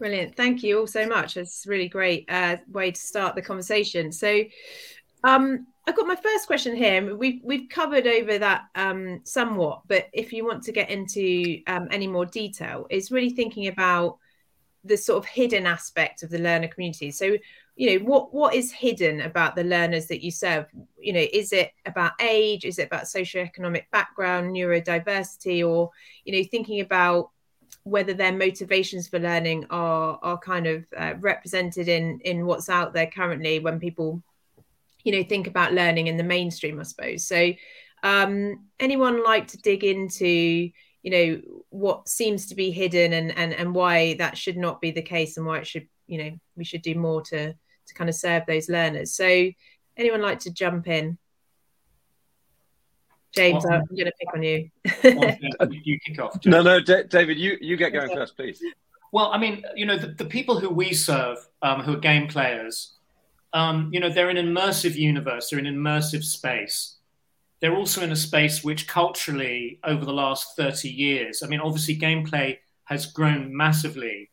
Brilliant. 0.00 0.34
Thank 0.34 0.62
you 0.62 0.80
all 0.80 0.86
so 0.86 1.06
much. 1.06 1.36
It's 1.36 1.66
a 1.66 1.68
really 1.68 1.86
great 1.86 2.24
uh, 2.30 2.56
way 2.72 2.90
to 2.90 2.98
start 2.98 3.34
the 3.34 3.42
conversation. 3.42 4.10
So, 4.10 4.44
um, 5.24 5.66
I've 5.86 5.94
got 5.94 6.06
my 6.06 6.16
first 6.16 6.46
question 6.46 6.74
here. 6.74 7.14
We've 7.14 7.42
we've 7.44 7.68
covered 7.68 8.06
over 8.06 8.38
that 8.38 8.62
um, 8.76 9.20
somewhat, 9.24 9.82
but 9.88 10.08
if 10.14 10.32
you 10.32 10.46
want 10.46 10.62
to 10.62 10.72
get 10.72 10.88
into 10.88 11.60
um, 11.66 11.88
any 11.90 12.06
more 12.06 12.24
detail, 12.24 12.86
is 12.88 13.10
really 13.10 13.28
thinking 13.28 13.66
about 13.66 14.16
the 14.84 14.96
sort 14.96 15.18
of 15.18 15.26
hidden 15.26 15.66
aspect 15.66 16.22
of 16.22 16.30
the 16.30 16.38
learner 16.38 16.68
community. 16.68 17.10
So, 17.10 17.36
you 17.76 17.98
know 17.98 18.06
what 18.06 18.32
what 18.32 18.54
is 18.54 18.72
hidden 18.72 19.20
about 19.20 19.54
the 19.54 19.64
learners 19.64 20.06
that 20.06 20.24
you 20.24 20.30
serve 20.30 20.66
you 20.98 21.12
know 21.12 21.26
is 21.32 21.52
it 21.52 21.72
about 21.86 22.12
age 22.20 22.64
is 22.66 22.78
it 22.78 22.86
about 22.86 23.04
socioeconomic 23.04 23.84
background 23.90 24.54
neurodiversity 24.54 25.66
or 25.66 25.90
you 26.24 26.32
know 26.32 26.46
thinking 26.50 26.80
about 26.80 27.30
whether 27.84 28.12
their 28.12 28.32
motivations 28.32 29.08
for 29.08 29.18
learning 29.18 29.66
are 29.70 30.18
are 30.22 30.38
kind 30.38 30.66
of 30.66 30.84
uh, 30.96 31.14
represented 31.18 31.88
in 31.88 32.20
in 32.20 32.46
what's 32.46 32.68
out 32.68 32.92
there 32.92 33.06
currently 33.06 33.58
when 33.58 33.80
people 33.80 34.22
you 35.02 35.12
know 35.12 35.24
think 35.24 35.46
about 35.46 35.72
learning 35.72 36.06
in 36.06 36.16
the 36.16 36.22
mainstream 36.22 36.78
i 36.78 36.82
suppose 36.82 37.24
so 37.26 37.52
um 38.02 38.64
anyone 38.78 39.24
like 39.24 39.46
to 39.48 39.56
dig 39.58 39.82
into 39.82 40.70
you 41.02 41.10
know 41.10 41.40
what 41.70 42.08
seems 42.08 42.46
to 42.46 42.54
be 42.54 42.70
hidden 42.70 43.14
and 43.14 43.36
and 43.36 43.54
and 43.54 43.74
why 43.74 44.14
that 44.14 44.36
should 44.36 44.58
not 44.58 44.80
be 44.80 44.90
the 44.90 45.02
case 45.02 45.36
and 45.36 45.46
why 45.46 45.58
it 45.58 45.66
should 45.66 45.86
you 46.06 46.18
know 46.22 46.30
we 46.56 46.64
should 46.64 46.82
do 46.82 46.94
more 46.94 47.22
to 47.22 47.54
to 47.90 47.94
kind 47.94 48.08
of 48.08 48.16
serve 48.16 48.44
those 48.46 48.68
learners. 48.68 49.12
So, 49.12 49.50
anyone 49.96 50.22
like 50.22 50.40
to 50.40 50.52
jump 50.52 50.88
in? 50.88 51.18
James, 53.34 53.64
well, 53.64 53.74
I'm 53.74 53.96
going 53.96 54.06
to 54.06 54.12
pick 54.18 54.34
on 54.34 54.42
you. 54.42 54.70
you 55.84 55.98
kick 56.00 56.20
off. 56.20 56.44
No, 56.44 56.62
no, 56.62 56.80
D- 56.80 57.04
David, 57.08 57.38
you 57.38 57.56
you 57.60 57.76
get 57.76 57.92
going 57.92 58.12
first, 58.12 58.36
please. 58.36 58.60
Well, 59.12 59.30
I 59.32 59.38
mean, 59.38 59.64
you 59.74 59.86
know, 59.86 59.96
the, 59.96 60.08
the 60.08 60.24
people 60.24 60.58
who 60.58 60.70
we 60.70 60.92
serve, 60.94 61.38
um, 61.62 61.82
who 61.82 61.94
are 61.94 62.00
game 62.00 62.28
players, 62.28 62.94
um, 63.52 63.90
you 63.92 64.00
know, 64.00 64.08
they're 64.08 64.30
in 64.30 64.36
an 64.36 64.46
immersive 64.46 64.94
universe, 64.94 65.50
they're 65.50 65.58
in 65.58 65.66
an 65.66 65.76
immersive 65.76 66.24
space. 66.24 66.96
They're 67.60 67.76
also 67.76 68.02
in 68.02 68.12
a 68.12 68.16
space 68.16 68.64
which 68.64 68.88
culturally, 68.88 69.80
over 69.84 70.04
the 70.04 70.12
last 70.12 70.56
30 70.56 70.88
years, 70.88 71.42
I 71.42 71.46
mean, 71.46 71.60
obviously, 71.60 71.96
gameplay 71.96 72.58
has 72.84 73.06
grown 73.06 73.54
massively, 73.54 74.30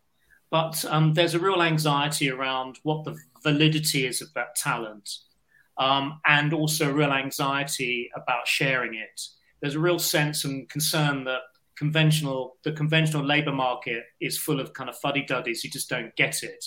but 0.50 0.84
um, 0.86 1.14
there's 1.14 1.34
a 1.34 1.40
real 1.40 1.62
anxiety 1.62 2.32
around 2.32 2.80
what 2.84 3.04
the 3.04 3.18
validity 3.44 4.06
is 4.06 4.22
of 4.22 4.34
that 4.34 4.56
talent, 4.56 5.10
um, 5.80 6.20
and 6.26 6.54
also 6.54 6.92
real 6.92 7.12
anxiety 7.12 8.10
about 8.16 8.48
sharing 8.48 8.96
it. 8.96 9.22
There's 9.62 9.76
a 9.76 9.80
real 9.80 10.00
sense 10.00 10.46
and 10.46 10.70
concern 10.70 11.24
that 11.26 11.42
conventional 11.78 12.58
the 12.64 12.72
conventional 12.72 13.24
labor 13.24 13.52
market 13.52 14.04
is 14.20 14.38
full 14.38 14.60
of 14.60 14.74
kind 14.74 14.90
of 14.90 14.98
fuddy 14.98 15.24
duddies 15.24 15.62
who 15.62 15.70
just 15.70 15.90
don't 15.90 16.16
get 16.16 16.44
it, 16.44 16.66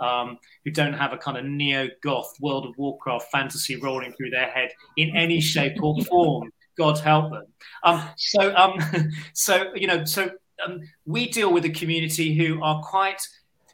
um, 0.00 0.38
who 0.64 0.70
don't 0.70 0.92
have 0.92 1.12
a 1.12 1.16
kind 1.16 1.38
of 1.38 1.44
neo 1.44 1.88
goth 2.02 2.32
World 2.40 2.66
of 2.66 2.76
Warcraft 2.76 3.30
fantasy 3.30 3.76
rolling 3.76 4.12
through 4.12 4.30
their 4.30 4.50
head 4.50 4.70
in 4.96 5.16
any 5.16 5.40
shape 5.40 5.82
or 5.82 6.00
form. 6.04 6.50
God 6.78 6.98
help 6.98 7.32
them. 7.32 7.46
Um, 7.84 8.08
so, 8.16 8.54
um, 8.54 8.78
so 9.34 9.72
you 9.74 9.86
know, 9.86 10.04
so 10.04 10.30
um, 10.64 10.80
we 11.04 11.28
deal 11.28 11.52
with 11.52 11.64
a 11.64 11.70
community 11.70 12.34
who 12.34 12.62
are 12.62 12.80
quite 12.82 13.20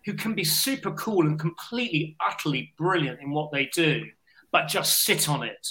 who 0.04 0.14
can 0.14 0.34
be 0.34 0.44
super 0.44 0.92
cool 0.92 1.26
and 1.26 1.38
completely, 1.38 2.16
utterly 2.24 2.72
brilliant 2.78 3.20
in 3.20 3.30
what 3.30 3.50
they 3.50 3.68
do, 3.74 4.04
but 4.56 4.68
just 4.68 5.04
sit 5.04 5.28
on 5.28 5.42
it 5.42 5.68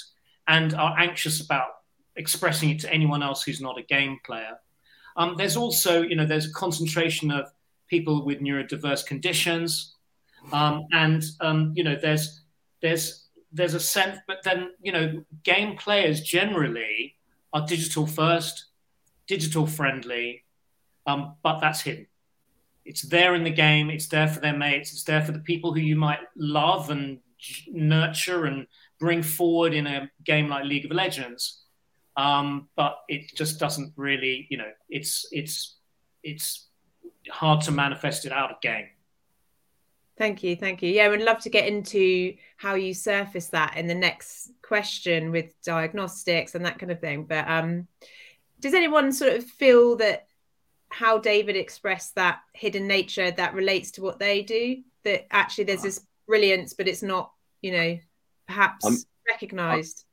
and 0.47 0.75
are 0.75 0.95
anxious 0.99 1.43
about 1.43 1.69
expressing 2.17 2.69
it 2.69 2.79
to 2.79 2.93
anyone 2.93 3.23
else 3.23 3.41
who's 3.41 3.59
not 3.59 3.79
a 3.79 3.81
game 3.81 4.19
player. 4.23 4.59
Um, 5.17 5.33
there's 5.39 5.57
also, 5.57 6.03
you 6.03 6.15
know, 6.15 6.27
there's 6.27 6.45
a 6.45 6.53
concentration 6.53 7.31
of 7.31 7.51
people 7.87 8.23
with 8.23 8.41
neurodiverse 8.41 9.03
conditions, 9.03 9.95
um, 10.53 10.85
and 10.91 11.23
um, 11.41 11.73
you 11.75 11.83
know, 11.83 11.97
there's 11.99 12.43
there's 12.83 13.25
there's 13.51 13.73
a 13.73 13.79
sense, 13.79 14.19
but 14.27 14.43
then 14.43 14.69
you 14.83 14.91
know, 14.91 15.23
game 15.41 15.77
players 15.77 16.21
generally 16.21 17.15
are 17.53 17.65
digital 17.65 18.05
first, 18.05 18.65
digital 19.25 19.65
friendly, 19.65 20.43
um, 21.07 21.33
but 21.41 21.59
that's 21.59 21.81
hidden. 21.81 22.05
It's 22.85 23.01
there 23.01 23.33
in 23.33 23.43
the 23.43 23.49
game. 23.49 23.89
It's 23.89 24.09
there 24.09 24.27
for 24.27 24.41
their 24.41 24.55
mates. 24.55 24.93
It's 24.93 25.05
there 25.05 25.23
for 25.23 25.31
the 25.31 25.39
people 25.39 25.73
who 25.73 25.79
you 25.79 25.95
might 25.95 26.19
love 26.35 26.91
and 26.91 27.17
nurture 27.67 28.45
and 28.45 28.67
bring 28.99 29.21
forward 29.21 29.73
in 29.73 29.87
a 29.87 30.09
game 30.23 30.47
like 30.47 30.65
League 30.65 30.85
of 30.85 30.91
Legends. 30.91 31.61
Um, 32.17 32.69
but 32.75 32.99
it 33.09 33.35
just 33.35 33.59
doesn't 33.59 33.93
really, 33.97 34.47
you 34.49 34.57
know, 34.57 34.71
it's 34.89 35.27
it's 35.31 35.77
it's 36.23 36.67
hard 37.29 37.61
to 37.61 37.71
manifest 37.71 38.25
it 38.25 38.31
out 38.31 38.51
of 38.51 38.61
game. 38.61 38.87
Thank 40.17 40.43
you, 40.43 40.55
thank 40.55 40.81
you. 40.81 40.89
Yeah, 40.89 41.05
I 41.05 41.09
would 41.09 41.21
love 41.21 41.39
to 41.39 41.49
get 41.49 41.67
into 41.67 42.35
how 42.55 42.75
you 42.75 42.93
surface 42.93 43.47
that 43.47 43.75
in 43.75 43.87
the 43.87 43.95
next 43.95 44.51
question 44.61 45.31
with 45.31 45.61
diagnostics 45.61 46.55
and 46.55 46.65
that 46.65 46.79
kind 46.79 46.91
of 46.91 47.01
thing. 47.01 47.25
But 47.25 47.49
um, 47.49 47.87
does 48.61 48.73
anyone 48.73 49.11
sort 49.11 49.33
of 49.33 49.43
feel 49.43 49.97
that 49.97 50.27
how 50.87 51.17
David 51.17 51.57
expressed 51.57 52.15
that 52.15 52.39
hidden 52.53 52.87
nature 52.87 53.29
that 53.29 53.53
relates 53.53 53.91
to 53.91 54.01
what 54.01 54.19
they 54.19 54.41
do? 54.41 54.83
That 55.03 55.27
actually 55.31 55.65
there's 55.65 55.81
this 55.81 56.05
brilliance, 56.27 56.73
but 56.73 56.87
it's 56.87 57.03
not, 57.03 57.31
you 57.61 57.71
know, 57.71 57.99
perhaps 58.47 58.85
I'm, 58.85 58.97
recognized. 59.29 60.05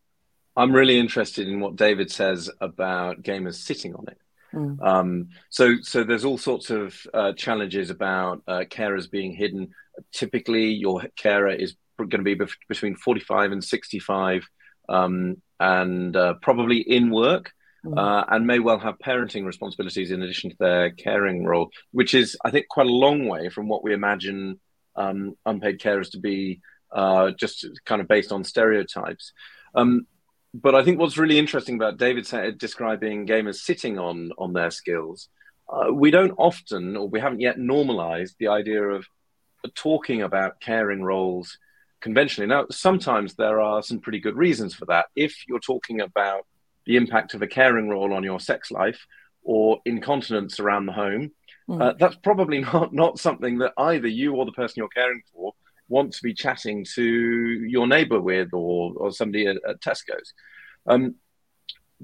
I'm 0.56 0.72
really 0.72 0.98
interested 0.98 1.48
in 1.48 1.60
what 1.60 1.76
David 1.76 2.10
says 2.10 2.50
about 2.60 3.22
gamers 3.22 3.54
sitting 3.54 3.94
on 3.94 4.06
it. 4.08 4.18
Mm. 4.54 4.82
Um, 4.82 5.28
so, 5.48 5.76
so 5.80 6.04
there's 6.04 6.24
all 6.24 6.38
sorts 6.38 6.70
of 6.70 6.94
uh, 7.14 7.32
challenges 7.32 7.90
about 7.90 8.42
uh, 8.46 8.64
carers 8.68 9.10
being 9.10 9.32
hidden. 9.32 9.72
Typically, 10.12 10.66
your 10.72 11.04
carer 11.16 11.52
is 11.52 11.74
going 11.98 12.10
to 12.10 12.18
be 12.22 12.38
between 12.68 12.96
45 12.96 13.52
and 13.52 13.64
65, 13.64 14.48
um, 14.88 15.40
and 15.60 16.16
uh, 16.16 16.34
probably 16.42 16.78
in 16.78 17.10
work. 17.10 17.52
Mm. 17.84 17.98
Uh, 17.98 18.24
and 18.28 18.46
may 18.46 18.60
well 18.60 18.78
have 18.78 18.96
parenting 19.00 19.44
responsibilities 19.44 20.12
in 20.12 20.22
addition 20.22 20.50
to 20.50 20.56
their 20.60 20.90
caring 20.92 21.44
role, 21.44 21.70
which 21.90 22.14
is, 22.14 22.36
I 22.44 22.52
think, 22.52 22.68
quite 22.68 22.86
a 22.86 22.90
long 22.90 23.26
way 23.26 23.48
from 23.48 23.68
what 23.68 23.82
we 23.82 23.92
imagine 23.92 24.60
um, 24.96 25.36
unpaid 25.46 25.80
carers 25.80 26.10
to 26.12 26.18
be, 26.18 26.60
uh, 26.92 27.30
just 27.32 27.66
kind 27.84 28.00
of 28.00 28.08
based 28.08 28.32
on 28.32 28.44
stereotypes. 28.44 29.32
Um, 29.74 30.06
but 30.54 30.74
I 30.74 30.84
think 30.84 30.98
what's 30.98 31.16
really 31.16 31.38
interesting 31.38 31.76
about 31.76 31.98
David 31.98 32.26
describing 32.58 33.26
gamers 33.26 33.56
sitting 33.56 33.98
on 33.98 34.32
on 34.36 34.52
their 34.52 34.70
skills, 34.70 35.28
uh, 35.68 35.92
we 35.92 36.10
don't 36.10 36.34
often, 36.36 36.96
or 36.96 37.08
we 37.08 37.20
haven't 37.20 37.40
yet 37.40 37.58
normalized 37.58 38.36
the 38.38 38.48
idea 38.48 38.82
of 38.82 39.06
talking 39.74 40.22
about 40.22 40.60
caring 40.60 41.02
roles 41.02 41.58
conventionally. 42.00 42.48
Now, 42.48 42.66
sometimes 42.70 43.34
there 43.34 43.60
are 43.60 43.82
some 43.82 44.00
pretty 44.00 44.20
good 44.20 44.36
reasons 44.36 44.74
for 44.74 44.84
that. 44.86 45.06
If 45.16 45.34
you're 45.48 45.60
talking 45.60 46.00
about 46.00 46.46
the 46.84 46.96
impact 46.96 47.32
of 47.34 47.42
a 47.42 47.46
caring 47.46 47.88
role 47.88 48.12
on 48.12 48.24
your 48.24 48.40
sex 48.40 48.70
life 48.70 49.06
or 49.42 49.78
incontinence 49.86 50.60
around 50.60 50.86
the 50.86 50.92
home, 50.92 51.30
mm. 51.72 51.82
uh, 51.82 51.94
that's 51.98 52.16
probably 52.16 52.60
not, 52.72 52.92
not 52.92 53.18
something 53.18 53.58
that 53.58 53.72
either 53.76 54.08
you 54.08 54.34
or 54.34 54.44
the 54.44 54.52
person 54.52 54.74
you're 54.76 54.88
caring 54.88 55.22
for 55.32 55.52
want 55.88 56.12
to 56.12 56.22
be 56.22 56.34
chatting 56.34 56.86
to 56.94 57.02
your 57.02 57.86
neighbor 57.86 58.20
with 58.20 58.48
or, 58.52 58.92
or 58.96 59.12
somebody 59.12 59.46
at, 59.46 59.56
at 59.68 59.80
Tesco's. 59.80 60.32
Um, 60.86 61.16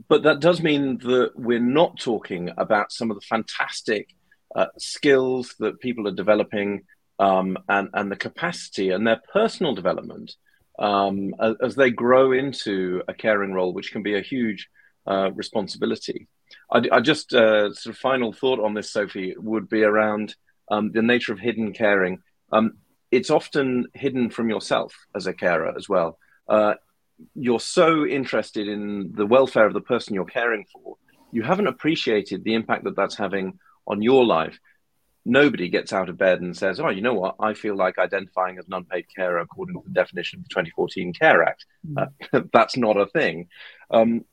but 0.08 0.22
that 0.24 0.40
does 0.40 0.62
mean 0.62 0.98
that 0.98 1.32
we're 1.34 1.58
not 1.58 1.98
talking 1.98 2.50
about 2.56 2.92
some 2.92 3.10
of 3.10 3.16
the 3.16 3.26
fantastic 3.26 4.08
uh, 4.54 4.66
skills 4.78 5.54
that 5.58 5.80
people 5.80 6.06
are 6.06 6.12
developing 6.12 6.84
um, 7.18 7.58
and, 7.68 7.88
and 7.94 8.12
the 8.12 8.16
capacity 8.16 8.90
and 8.90 9.06
their 9.06 9.20
personal 9.32 9.74
development 9.74 10.36
um, 10.78 11.34
as, 11.40 11.56
as, 11.60 11.74
they 11.74 11.90
grow 11.90 12.30
into 12.30 13.02
a 13.08 13.14
caring 13.14 13.52
role, 13.52 13.72
which 13.72 13.90
can 13.90 14.04
be 14.04 14.16
a 14.16 14.20
huge 14.20 14.68
uh, 15.08 15.30
responsibility. 15.34 16.28
I, 16.70 16.82
I 16.92 17.00
just 17.00 17.32
uh, 17.32 17.72
sort 17.72 17.94
of 17.94 17.98
final 17.98 18.32
thought 18.32 18.60
on 18.60 18.74
this, 18.74 18.90
Sophie, 18.90 19.34
would 19.36 19.68
be 19.68 19.82
around 19.82 20.34
um, 20.70 20.92
the 20.92 21.02
nature 21.02 21.32
of 21.32 21.38
hidden 21.38 21.72
caring. 21.72 22.22
Um, 22.52 22.78
it's 23.10 23.30
often 23.30 23.86
hidden 23.94 24.30
from 24.30 24.50
yourself 24.50 24.94
as 25.14 25.26
a 25.26 25.32
carer 25.32 25.74
as 25.76 25.88
well. 25.88 26.18
Uh, 26.48 26.74
you're 27.34 27.60
so 27.60 28.06
interested 28.06 28.68
in 28.68 29.12
the 29.14 29.26
welfare 29.26 29.66
of 29.66 29.72
the 29.72 29.80
person 29.80 30.14
you're 30.14 30.24
caring 30.24 30.66
for, 30.72 30.96
you 31.32 31.42
haven't 31.42 31.66
appreciated 31.66 32.44
the 32.44 32.54
impact 32.54 32.84
that 32.84 32.96
that's 32.96 33.16
having 33.16 33.58
on 33.86 34.02
your 34.02 34.24
life. 34.24 34.58
Nobody 35.24 35.68
gets 35.68 35.92
out 35.92 36.08
of 36.08 36.16
bed 36.16 36.40
and 36.40 36.56
says, 36.56 36.80
"Oh, 36.80 36.88
you 36.88 37.02
know 37.02 37.14
what? 37.14 37.36
I 37.38 37.52
feel 37.52 37.76
like 37.76 37.98
identifying 37.98 38.58
as 38.58 38.66
an 38.66 38.72
unpaid 38.72 39.06
carer 39.14 39.38
according 39.40 39.74
to 39.74 39.82
the 39.84 39.92
definition 39.92 40.38
of 40.38 40.44
the 40.44 40.48
2014 40.48 41.12
Care 41.12 41.42
Act." 41.42 41.66
Mm. 41.86 42.08
Uh, 42.32 42.40
that's 42.52 42.76
not 42.76 42.96
a 42.96 43.06
thing. 43.06 43.48
Um, 43.90 44.24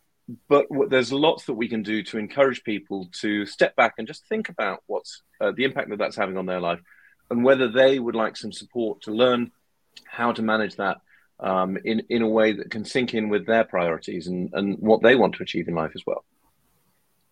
but 0.47 0.65
there's 0.89 1.13
lots 1.13 1.45
that 1.45 1.53
we 1.53 1.67
can 1.67 1.83
do 1.83 2.01
to 2.03 2.17
encourage 2.17 2.63
people 2.63 3.07
to 3.21 3.45
step 3.45 3.75
back 3.75 3.95
and 3.97 4.07
just 4.07 4.27
think 4.27 4.49
about 4.49 4.83
what's 4.87 5.21
uh, 5.39 5.51
the 5.55 5.63
impact 5.63 5.89
that 5.89 5.99
that's 5.99 6.15
having 6.15 6.37
on 6.37 6.45
their 6.45 6.59
life 6.59 6.79
and 7.29 7.43
whether 7.43 7.71
they 7.71 7.99
would 7.99 8.15
like 8.15 8.35
some 8.37 8.51
support 8.51 9.01
to 9.01 9.11
learn 9.11 9.51
how 10.05 10.31
to 10.31 10.41
manage 10.41 10.75
that 10.75 10.97
um, 11.39 11.77
in 11.83 12.01
in 12.09 12.21
a 12.21 12.27
way 12.27 12.53
that 12.53 12.71
can 12.71 12.85
sink 12.85 13.13
in 13.13 13.29
with 13.29 13.45
their 13.45 13.63
priorities 13.63 14.27
and 14.27 14.49
and 14.53 14.77
what 14.79 15.01
they 15.01 15.15
want 15.15 15.35
to 15.35 15.43
achieve 15.43 15.67
in 15.67 15.75
life 15.75 15.91
as 15.95 16.03
well. 16.05 16.23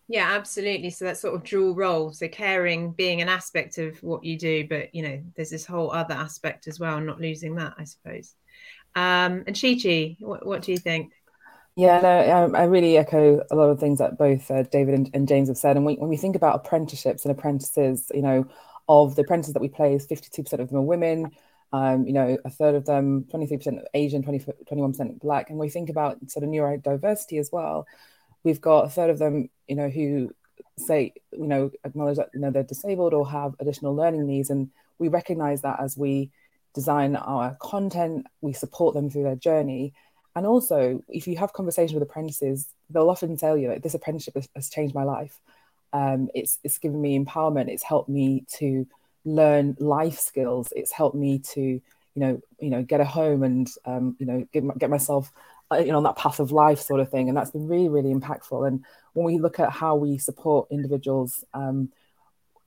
Yeah, 0.06 0.32
absolutely. 0.32 0.90
So 0.90 1.06
that 1.06 1.16
sort 1.16 1.34
of 1.34 1.44
dual 1.44 1.74
role. 1.74 2.12
So 2.12 2.28
caring 2.28 2.92
being 2.92 3.22
an 3.22 3.30
aspect 3.30 3.78
of 3.78 4.02
what 4.02 4.22
you 4.22 4.38
do, 4.38 4.68
but 4.68 4.94
you 4.94 5.02
know, 5.02 5.22
there's 5.34 5.50
this 5.50 5.64
whole 5.64 5.90
other 5.90 6.14
aspect 6.14 6.68
as 6.68 6.78
well, 6.78 7.00
not 7.00 7.20
losing 7.20 7.54
that, 7.54 7.74
I 7.78 7.84
suppose. 7.84 8.34
Um, 8.94 9.44
and 9.46 9.58
Chi 9.58 9.78
Chi, 9.82 10.16
what, 10.20 10.46
what 10.46 10.62
do 10.62 10.72
you 10.72 10.78
think? 10.78 11.12
Yeah, 11.76 12.00
no, 12.00 12.32
um, 12.32 12.54
I 12.54 12.64
really 12.64 12.96
echo 12.96 13.44
a 13.50 13.56
lot 13.56 13.68
of 13.68 13.80
things 13.80 13.98
that 13.98 14.16
both 14.16 14.48
uh, 14.48 14.62
David 14.62 14.94
and, 14.94 15.10
and, 15.12 15.26
James 15.26 15.48
have 15.48 15.56
said. 15.56 15.76
And 15.76 15.84
we, 15.84 15.96
when 15.96 16.08
we 16.08 16.16
think 16.16 16.36
about 16.36 16.54
apprenticeships 16.54 17.24
and 17.24 17.36
apprentices, 17.36 18.12
you 18.14 18.22
know, 18.22 18.46
of 18.88 19.16
the 19.16 19.22
apprentices 19.22 19.54
that 19.54 19.62
we 19.62 19.68
place, 19.68 20.06
52% 20.06 20.52
of 20.60 20.68
them 20.68 20.78
are 20.78 20.82
women. 20.82 21.32
Um, 21.72 22.06
you 22.06 22.12
know, 22.12 22.38
a 22.44 22.50
third 22.50 22.76
of 22.76 22.84
them, 22.84 23.24
23% 23.24 23.82
Asian, 23.92 24.22
20, 24.22 24.44
21% 24.70 25.18
Black. 25.18 25.50
And 25.50 25.58
we 25.58 25.68
think 25.68 25.90
about 25.90 26.30
sort 26.30 26.44
of 26.44 26.50
neurodiversity 26.50 27.40
as 27.40 27.50
well. 27.50 27.88
We've 28.44 28.60
got 28.60 28.84
a 28.84 28.88
third 28.88 29.10
of 29.10 29.18
them, 29.18 29.50
you 29.66 29.74
know, 29.74 29.88
who 29.88 30.30
say, 30.78 31.14
you 31.32 31.48
know, 31.48 31.72
acknowledge 31.82 32.18
that, 32.18 32.30
you 32.32 32.38
know, 32.38 32.52
they're 32.52 32.62
disabled 32.62 33.14
or 33.14 33.28
have 33.28 33.56
additional 33.58 33.96
learning 33.96 34.24
needs. 34.28 34.50
And 34.50 34.70
we 35.00 35.08
recognize 35.08 35.62
that 35.62 35.80
as 35.80 35.96
we 35.98 36.30
design 36.74 37.16
our 37.16 37.56
content, 37.60 38.28
we 38.40 38.52
support 38.52 38.94
them 38.94 39.10
through 39.10 39.24
their 39.24 39.34
journey. 39.34 39.94
And 40.36 40.46
also, 40.46 41.02
if 41.08 41.26
you 41.26 41.36
have 41.36 41.52
conversations 41.52 41.94
with 41.94 42.02
apprentices, 42.02 42.68
they'll 42.90 43.10
often 43.10 43.36
tell 43.36 43.56
you, 43.56 43.68
like, 43.68 43.82
this 43.82 43.94
apprenticeship 43.94 44.34
has, 44.34 44.48
has 44.54 44.68
changed 44.68 44.94
my 44.94 45.04
life 45.04 45.40
um, 45.94 46.28
it's 46.34 46.58
it's 46.64 46.78
given 46.78 47.00
me 47.00 47.18
empowerment. 47.18 47.68
It's 47.68 47.84
helped 47.84 48.08
me 48.08 48.44
to 48.58 48.86
learn 49.24 49.76
life 49.78 50.18
skills. 50.18 50.72
It's 50.76 50.90
helped 50.90 51.16
me 51.16 51.38
to 51.38 51.60
you 51.60 51.80
know 52.16 52.42
you 52.58 52.68
know 52.68 52.82
get 52.82 53.00
a 53.00 53.04
home 53.04 53.44
and 53.44 53.70
um, 53.86 54.16
you 54.18 54.26
know 54.26 54.46
get, 54.52 54.64
get 54.78 54.90
myself 54.90 55.32
uh, 55.70 55.76
you 55.76 55.92
know 55.92 55.98
on 55.98 56.02
that 56.02 56.16
path 56.16 56.40
of 56.40 56.50
life 56.50 56.80
sort 56.80 57.00
of 57.00 57.10
thing. 57.10 57.28
And 57.28 57.36
that's 57.38 57.52
been 57.52 57.68
really 57.68 57.88
really 57.88 58.12
impactful. 58.12 58.66
And 58.66 58.84
when 59.12 59.24
we 59.24 59.38
look 59.38 59.60
at 59.60 59.70
how 59.70 59.96
we 59.96 60.18
support 60.18 60.68
individuals. 60.70 61.44
Um, 61.54 61.90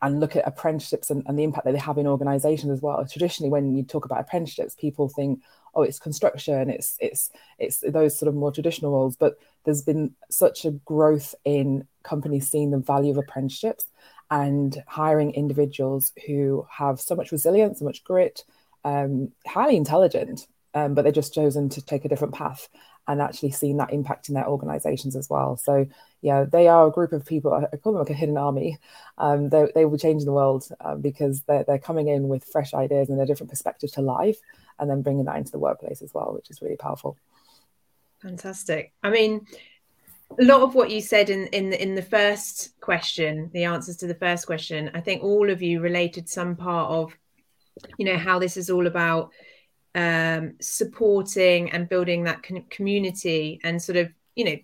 and 0.02 0.20
look 0.20 0.36
at 0.36 0.48
apprenticeships 0.48 1.10
and, 1.10 1.24
and, 1.28 1.38
the 1.38 1.44
impact 1.44 1.66
that 1.66 1.72
they 1.72 1.80
have 1.80 1.98
in 1.98 2.08
organizations 2.08 2.72
as 2.72 2.82
well. 2.82 3.04
Traditionally, 3.06 3.50
when 3.50 3.76
you 3.76 3.84
talk 3.84 4.06
about 4.06 4.20
apprenticeships, 4.20 4.76
people 4.76 5.10
think, 5.10 5.42
oh, 5.74 5.82
it's 5.82 6.00
construction, 6.00 6.70
it's 6.70 6.98
it's 7.00 7.32
it's 7.58 7.80
those 7.80 8.18
sort 8.18 8.30
of 8.30 8.36
more 8.36 8.52
traditional 8.52 8.92
roles. 8.92 9.16
But 9.16 9.38
there's 9.64 9.82
been 9.82 10.14
such 10.30 10.66
a 10.66 10.72
growth 10.72 11.34
in 11.46 11.88
companies 12.04 12.50
seeing 12.50 12.72
the 12.72 12.78
value 12.78 13.12
of 13.12 13.18
apprenticeships 13.18 13.86
and 14.30 14.84
hiring 14.88 15.34
individuals 15.34 16.14
who 16.28 16.68
have 16.70 17.00
so 17.00 17.16
much 17.16 17.32
resilience, 17.32 17.80
so 17.80 17.86
much 17.86 18.04
grit, 18.04 18.44
um, 18.84 19.32
highly 19.46 19.78
intelligent, 19.78 20.48
um, 20.74 20.94
but 20.94 21.04
they've 21.04 21.14
just 21.14 21.34
chosen 21.34 21.70
to 21.70 21.82
take 21.82 22.06
a 22.06 22.10
different 22.10 22.34
path 22.34 22.70
and 23.08 23.22
actually 23.22 23.52
seen 23.52 23.78
that 23.78 23.94
impact 23.94 24.28
in 24.30 24.36
their 24.36 24.48
organizations 24.48 25.16
as 25.16 25.30
well. 25.30 25.58
So, 25.58 25.88
yeah, 26.22 26.44
they 26.44 26.68
are 26.68 26.88
a 26.88 26.92
group 26.92 27.14
of 27.14 27.26
people, 27.26 27.54
I 27.54 27.78
call 27.78 27.94
them 27.94 28.02
like 28.02 28.10
a 28.10 28.14
hidden 28.14 28.38
army. 28.38 28.80
Um, 29.18 29.50
they, 29.50 29.72
they 29.74 29.86
will 29.86 29.98
change 29.98 30.26
the 30.26 30.34
world 30.34 30.68
um, 30.82 31.02
because 31.02 31.42
they're, 31.44 31.64
they're 31.64 31.80
coming 31.80 32.10
in 32.10 32.28
with 32.28 32.44
fresh 32.44 32.74
ideas 32.74 33.10
and 33.10 33.20
a 33.22 33.26
different 33.26 33.50
perspective 33.50 33.92
to 33.94 34.02
life 34.02 34.38
and 34.80 34.90
then 34.90 35.02
bringing 35.02 35.26
that 35.26 35.38
into 35.38 35.52
the 35.52 35.60
workplace 35.60 36.02
as 36.02 36.14
well, 36.14 36.34
which 36.34 36.50
is 36.50 36.62
really 36.62 36.76
powerful. 36.76 37.18
Fantastic. 38.22 38.94
I 39.04 39.10
mean, 39.10 39.46
a 40.40 40.44
lot 40.44 40.62
of 40.62 40.76
what 40.76 40.92
you 40.92 41.02
said 41.02 41.30
in 41.30 41.48
in 41.48 41.70
the, 41.70 41.82
in 41.82 41.96
the 41.96 42.02
first 42.02 42.80
question, 42.82 43.50
the 43.54 43.64
answers 43.64 43.98
to 43.98 44.08
the 44.08 44.16
first 44.16 44.46
question, 44.46 44.92
I 44.94 45.02
think 45.02 45.24
all 45.24 45.50
of 45.50 45.62
you 45.62 45.80
related 45.80 46.28
some 46.28 46.56
part 46.56 46.92
of, 46.92 47.18
you 47.98 48.06
know, 48.06 48.18
how 48.18 48.40
this 48.40 48.58
is 48.58 48.70
all 48.70 48.88
about 48.88 49.32
um, 49.98 50.54
supporting 50.62 51.72
and 51.72 51.90
building 51.90 52.26
that 52.26 52.44
community 52.70 53.60
and 53.64 53.82
sort 53.82 53.98
of, 53.98 54.10
you 54.36 54.46
know, 54.46 54.58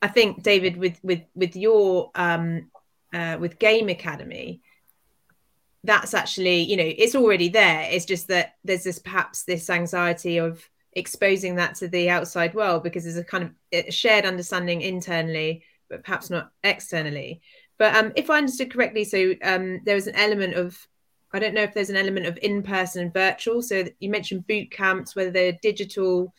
I 0.00 0.08
think 0.08 0.42
David 0.42 0.78
with 0.78 0.98
with 1.02 1.20
with 1.34 1.54
your 1.54 2.10
um, 2.14 2.70
uh, 3.12 3.36
with 3.38 3.58
Game 3.58 3.90
Academy, 3.90 4.62
that's 5.84 6.14
actually 6.14 6.62
you 6.62 6.78
know 6.78 6.90
it's 6.96 7.14
already 7.14 7.50
there. 7.50 7.86
It's 7.90 8.06
just 8.06 8.28
that 8.28 8.54
there's 8.64 8.84
this 8.84 8.98
perhaps 8.98 9.44
this 9.44 9.68
anxiety 9.68 10.38
of 10.38 10.66
exposing 10.94 11.56
that 11.56 11.74
to 11.76 11.88
the 11.88 12.08
outside 12.08 12.54
world 12.54 12.82
because 12.82 13.04
there's 13.04 13.18
a 13.18 13.22
kind 13.24 13.44
of 13.44 13.50
a 13.72 13.90
shared 13.90 14.24
understanding 14.24 14.80
internally, 14.80 15.62
but 15.90 16.02
perhaps 16.02 16.30
not 16.30 16.52
externally. 16.64 17.42
But 17.76 17.94
um, 17.96 18.12
if 18.16 18.30
I 18.30 18.38
understood 18.38 18.72
correctly, 18.72 19.04
so 19.04 19.34
um, 19.42 19.82
there 19.84 19.94
was 19.94 20.06
an 20.06 20.16
element 20.16 20.54
of 20.54 20.88
I 21.32 21.38
don't 21.38 21.54
know 21.54 21.62
if 21.62 21.74
there's 21.74 21.90
an 21.90 21.96
element 21.96 22.26
of 22.26 22.38
in-person 22.42 23.02
and 23.02 23.12
virtual. 23.12 23.62
So 23.62 23.84
you 24.00 24.10
mentioned 24.10 24.46
boot 24.46 24.70
camps, 24.70 25.14
whether 25.14 25.30
they're 25.30 25.58
digital. 25.62 26.34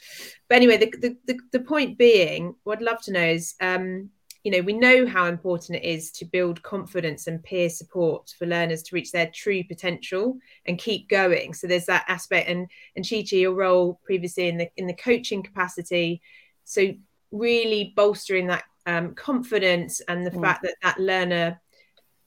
But 0.49 0.55
anyway, 0.55 0.77
the 0.77 0.93
the, 0.97 1.17
the, 1.27 1.39
the 1.51 1.59
point 1.59 1.97
being, 1.97 2.55
what 2.63 2.79
I'd 2.79 2.83
love 2.83 3.01
to 3.03 3.11
know 3.11 3.25
is 3.25 3.55
um, 3.61 4.09
you 4.43 4.51
know 4.51 4.61
we 4.61 4.73
know 4.73 5.05
how 5.05 5.27
important 5.27 5.77
it 5.77 5.87
is 5.87 6.11
to 6.11 6.25
build 6.25 6.61
confidence 6.63 7.27
and 7.27 7.43
peer 7.43 7.69
support 7.69 8.33
for 8.37 8.45
learners 8.45 8.81
to 8.83 8.95
reach 8.95 9.11
their 9.11 9.29
true 9.33 9.63
potential 9.63 10.37
and 10.65 10.79
keep 10.79 11.07
going 11.09 11.53
so 11.53 11.67
there's 11.67 11.85
that 11.85 12.05
aspect 12.07 12.49
and 12.49 12.67
and 12.95 13.07
chi 13.07 13.23
chi 13.29 13.37
your 13.37 13.53
role 13.53 13.99
previously 14.03 14.47
in 14.47 14.57
the 14.57 14.69
in 14.77 14.87
the 14.87 14.93
coaching 14.93 15.43
capacity 15.43 16.21
so 16.63 16.91
really 17.31 17.93
bolstering 17.95 18.47
that 18.47 18.63
um, 18.87 19.13
confidence 19.13 20.01
and 20.07 20.25
the 20.25 20.31
mm. 20.31 20.41
fact 20.41 20.63
that 20.63 20.75
that 20.81 20.99
learner 20.99 21.61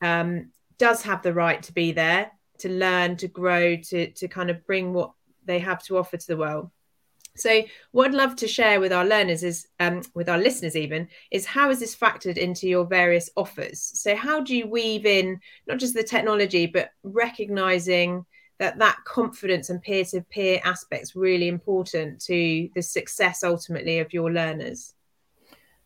um, 0.00 0.50
does 0.78 1.02
have 1.02 1.22
the 1.22 1.34
right 1.34 1.62
to 1.64 1.72
be 1.72 1.92
there 1.92 2.30
to 2.58 2.68
learn 2.68 3.16
to 3.16 3.28
grow 3.28 3.76
to 3.76 4.10
to 4.12 4.28
kind 4.28 4.50
of 4.50 4.66
bring 4.66 4.92
what 4.92 5.12
they 5.44 5.58
have 5.58 5.82
to 5.82 5.98
offer 5.98 6.16
to 6.16 6.26
the 6.26 6.36
world 6.36 6.70
so, 7.36 7.62
what 7.90 8.08
I'd 8.08 8.14
love 8.14 8.36
to 8.36 8.48
share 8.48 8.78
with 8.78 8.92
our 8.92 9.04
learners 9.04 9.42
is, 9.42 9.66
um, 9.80 10.02
with 10.14 10.28
our 10.28 10.38
listeners 10.38 10.76
even, 10.76 11.08
is 11.32 11.44
how 11.44 11.70
is 11.70 11.80
this 11.80 11.96
factored 11.96 12.36
into 12.36 12.68
your 12.68 12.84
various 12.84 13.28
offers? 13.36 13.80
So, 13.82 14.14
how 14.14 14.40
do 14.40 14.56
you 14.56 14.68
weave 14.68 15.04
in 15.04 15.40
not 15.66 15.78
just 15.78 15.94
the 15.94 16.04
technology, 16.04 16.66
but 16.66 16.90
recognizing 17.02 18.24
that 18.60 18.78
that 18.78 18.98
confidence 19.04 19.68
and 19.68 19.82
peer-to-peer 19.82 20.60
aspects 20.64 21.16
really 21.16 21.48
important 21.48 22.20
to 22.22 22.68
the 22.72 22.82
success 22.82 23.42
ultimately 23.42 23.98
of 23.98 24.12
your 24.12 24.32
learners? 24.32 24.94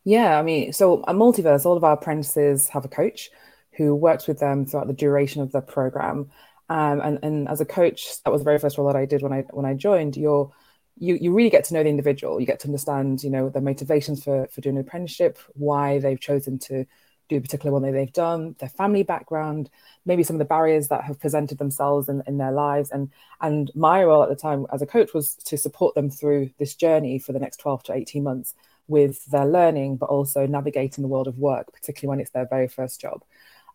Yeah, 0.05 0.39
I 0.39 0.43
mean, 0.43 0.75
so 0.75 1.01
at 1.09 1.17
Multiverse, 1.17 1.65
all 1.65 1.79
of 1.79 1.85
our 1.85 1.95
apprentices 1.95 2.69
have 2.69 2.85
a 2.85 2.89
coach 2.89 3.31
who 3.73 3.95
works 3.95 4.27
with 4.27 4.39
them 4.39 4.67
throughout 4.67 4.87
the 4.87 4.93
duration 4.93 5.41
of 5.41 5.51
the 5.53 5.63
program. 5.63 6.31
Um, 6.69 7.01
and, 7.01 7.19
and 7.23 7.49
as 7.49 7.61
a 7.61 7.65
coach, 7.65 8.23
that 8.23 8.31
was 8.31 8.41
the 8.41 8.45
very 8.45 8.59
first 8.59 8.77
role 8.79 8.87
that 8.89 8.97
I 8.97 9.07
did 9.07 9.23
when 9.23 9.33
I 9.33 9.43
when 9.51 9.65
I 9.65 9.75
joined. 9.75 10.17
You're 10.17 10.53
you 10.99 11.15
you 11.15 11.33
really 11.33 11.51
get 11.51 11.65
to 11.65 11.75
know 11.75 11.83
the 11.83 11.89
individual. 11.89 12.41
You 12.41 12.47
get 12.47 12.61
to 12.61 12.69
understand, 12.69 13.23
you 13.23 13.31
know, 13.31 13.49
their 13.49 13.63
motivations 13.63 14.23
for 14.23 14.49
for 14.49 14.61
doing 14.61 14.77
an 14.77 14.83
apprenticeship, 14.83 15.39
why 15.55 15.99
they've 15.99 16.21
chosen 16.21 16.59
to 16.61 16.85
do 17.29 17.37
a 17.37 17.41
particular 17.41 17.73
one 17.73 17.83
that 17.83 17.93
they've 17.93 18.13
done, 18.13 18.57
their 18.59 18.69
family 18.71 19.03
background, 19.03 19.69
maybe 20.07 20.23
some 20.23 20.37
of 20.37 20.39
the 20.39 20.45
barriers 20.47 20.89
that 20.89 21.05
have 21.05 21.21
presented 21.21 21.59
themselves 21.59 22.09
in, 22.09 22.23
in 22.27 22.39
their 22.39 22.53
lives. 22.53 22.91
And 22.91 23.11
and 23.41 23.71
my 23.75 24.03
role 24.05 24.23
at 24.23 24.29
the 24.29 24.37
time 24.37 24.67
as 24.73 24.83
a 24.83 24.87
coach 24.87 25.15
was 25.15 25.35
to 25.35 25.57
support 25.57 25.95
them 25.95 26.11
through 26.11 26.51
this 26.59 26.75
journey 26.75 27.19
for 27.19 27.33
the 27.33 27.39
next 27.39 27.59
12 27.59 27.85
to 27.85 27.95
18 27.95 28.23
months 28.23 28.55
with 28.89 29.25
their 29.27 29.47
learning, 29.47 29.97
but 29.97 30.09
also 30.09 30.47
navigating 30.47 31.03
the 31.03 31.09
world 31.09 31.29
of 31.29 31.39
work, 31.39 31.73
particularly 31.73 32.09
when 32.09 32.21
it's 32.21 32.31
their 32.31 32.47
very 32.47 32.69
first 32.69 33.01
job. 33.01 33.23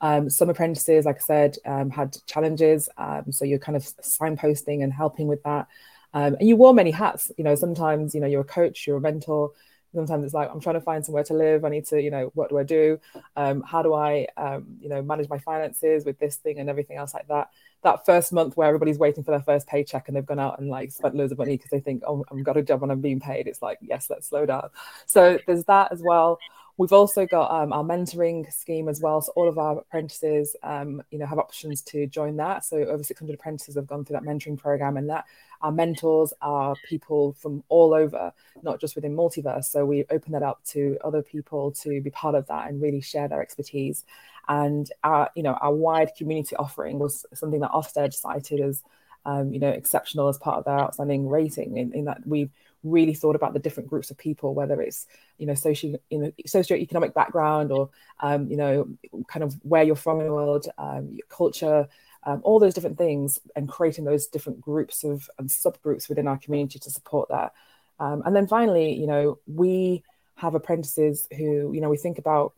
Um, 0.04 0.30
some 0.30 0.50
apprentices, 0.50 1.06
like 1.06 1.16
I 1.16 1.20
said, 1.20 1.58
um, 1.66 1.90
had 1.90 2.18
challenges. 2.28 2.90
Um, 2.98 3.32
so 3.32 3.46
you're 3.46 3.58
kind 3.58 3.78
of 3.78 3.84
signposting 3.84 4.84
and 4.84 4.92
helping 4.92 5.28
with 5.28 5.42
that. 5.44 5.68
Um, 6.14 6.36
and 6.36 6.48
you 6.48 6.58
wore 6.58 6.74
many 6.74 6.92
hats. 6.92 7.32
You 7.38 7.46
know, 7.46 7.56
sometimes 7.56 8.14
you 8.14 8.20
know 8.20 8.28
you're 8.28 8.42
a 8.42 8.56
coach, 8.60 8.86
you're 8.86 8.98
a 8.98 9.02
mentor. 9.02 9.52
Sometimes 9.96 10.26
it's 10.26 10.34
like 10.34 10.50
I'm 10.52 10.60
trying 10.60 10.76
to 10.76 10.82
find 10.82 11.06
somewhere 11.06 11.24
to 11.26 11.34
live. 11.34 11.64
I 11.64 11.70
need 11.70 11.86
to, 11.88 12.02
you 12.02 12.12
know, 12.12 12.32
what 12.34 12.50
do 12.50 12.58
I 12.58 12.64
do? 12.64 13.00
Um, 13.38 13.62
how 13.62 13.82
do 13.82 13.94
I, 13.94 14.28
um, 14.36 14.78
you 14.82 14.90
know, 14.90 15.02
manage 15.02 15.30
my 15.30 15.38
finances 15.38 16.04
with 16.04 16.20
this 16.20 16.36
thing 16.36 16.60
and 16.60 16.70
everything 16.70 16.98
else 16.98 17.14
like 17.14 17.28
that? 17.30 17.52
That 17.84 18.06
first 18.06 18.34
month 18.34 18.58
where 18.58 18.68
everybody's 18.68 18.98
waiting 18.98 19.24
for 19.24 19.32
their 19.32 19.42
first 19.42 19.68
paycheck 19.68 20.08
and 20.08 20.18
they've 20.18 20.26
gone 20.26 20.40
out 20.40 20.60
and 20.60 20.68
like 20.68 20.92
spent 20.92 21.16
loads 21.16 21.32
of 21.32 21.38
money 21.38 21.58
because 21.58 21.70
they 21.70 21.80
think, 21.80 22.04
oh, 22.08 22.26
I've 22.32 22.44
got 22.44 22.58
a 22.58 22.64
job 22.64 22.82
and 22.84 22.92
I'm 22.92 23.02
being 23.02 23.20
paid. 23.20 23.48
It's 23.48 23.62
like, 23.62 23.78
yes, 23.82 24.10
let's 24.10 24.28
slow 24.28 24.46
down. 24.46 24.70
So 25.06 25.38
there's 25.46 25.66
that 25.66 25.92
as 25.92 26.02
well. 26.02 26.40
We've 26.78 26.94
also 26.94 27.28
got 27.28 27.52
um, 27.52 27.72
our 27.72 27.84
mentoring 27.84 28.52
scheme 28.52 28.90
as 28.90 29.00
well. 29.00 29.22
So 29.22 29.32
all 29.36 29.48
of 29.48 29.60
our 29.60 29.80
apprentices, 29.80 30.56
um, 30.64 31.04
you 31.12 31.20
know, 31.20 31.26
have 31.28 31.38
options 31.38 31.82
to 31.84 32.08
join 32.08 32.38
that. 32.38 32.66
So 32.66 32.78
over 32.78 33.04
600 33.04 33.34
apprentices 33.34 33.76
have 33.76 33.86
gone 33.86 34.04
through 34.04 34.16
that 34.16 34.24
mentoring 34.24 34.58
program, 34.58 34.98
and 34.98 35.08
that 35.10 35.26
our 35.62 35.72
mentors 35.72 36.34
are 36.42 36.76
people 36.90 37.34
from 37.34 37.64
all 37.70 37.94
over, 37.94 38.34
not 38.64 38.82
just 38.82 38.96
within 38.96 39.16
Multiverse. 39.16 39.66
So 39.66 39.86
we 39.86 40.06
open 40.10 40.32
that 40.32 40.42
up 40.42 40.64
to 40.70 40.98
other 41.04 41.22
people 41.22 41.72
to 41.84 42.02
be 42.02 42.10
part 42.10 42.34
of 42.34 42.48
that 42.48 42.70
and 42.70 42.82
really 42.82 43.02
share 43.02 43.28
their 43.28 43.42
expertise. 43.42 44.04
And 44.48 44.92
our, 45.04 45.30
you 45.36 45.44
know, 45.44 45.54
our 45.54 45.74
wide 45.74 46.12
community 46.18 46.56
offering 46.56 46.98
was 46.98 47.26
something 47.34 47.62
that 47.62 47.72
Ofsted 47.72 48.14
cited 48.14 48.60
as, 48.60 48.84
um, 49.26 49.54
you 49.54 49.60
know, 49.60 49.70
exceptional 49.70 50.28
as 50.28 50.38
part 50.40 50.58
of 50.58 50.66
their 50.66 50.80
outstanding 50.80 51.30
rating. 51.30 51.78
In, 51.78 51.94
in 51.94 52.06
that 52.06 52.26
we've 52.26 52.52
really 52.84 53.14
thought 53.14 53.36
about 53.36 53.54
the 53.54 53.60
different 53.60 53.90
groups 53.90 54.12
of 54.12 54.18
people, 54.18 54.54
whether 54.54 54.82
it's 54.82 55.08
you 55.38 55.48
know 55.48 55.54
socio 55.54 55.98
you 56.10 56.18
know 56.18 56.32
socioeconomic 56.48 57.14
background 57.14 57.72
or 57.72 57.90
um, 58.20 58.48
you 58.48 58.58
know 58.58 58.88
kind 59.28 59.44
of 59.44 59.54
where 59.64 59.84
you're 59.84 59.96
from 59.96 60.20
in 60.20 60.28
the 60.28 60.34
world, 60.34 60.68
um, 60.78 61.10
your 61.12 61.26
culture, 61.30 61.88
um, 62.24 62.42
all 62.44 62.60
those 62.60 62.74
different 62.74 62.98
things, 62.98 63.40
and 63.56 63.70
creating 63.70 64.06
those 64.06 64.28
different 64.28 64.62
groups 64.62 65.04
of 65.04 65.30
and 65.38 65.50
subgroups 65.50 66.10
within 66.10 66.28
our 66.28 66.38
community 66.38 66.80
to 66.80 66.92
support 66.92 67.30
that. 67.30 67.54
Um, 68.00 68.24
and 68.26 68.36
then 68.36 68.48
finally, 68.48 68.94
you 68.94 69.08
know, 69.08 69.40
we 69.48 70.04
have 70.36 70.56
apprentices 70.56 71.28
who 71.36 71.72
you 71.74 71.82
know 71.82 71.90
we 71.90 71.98
think 71.98 72.18
about. 72.18 72.54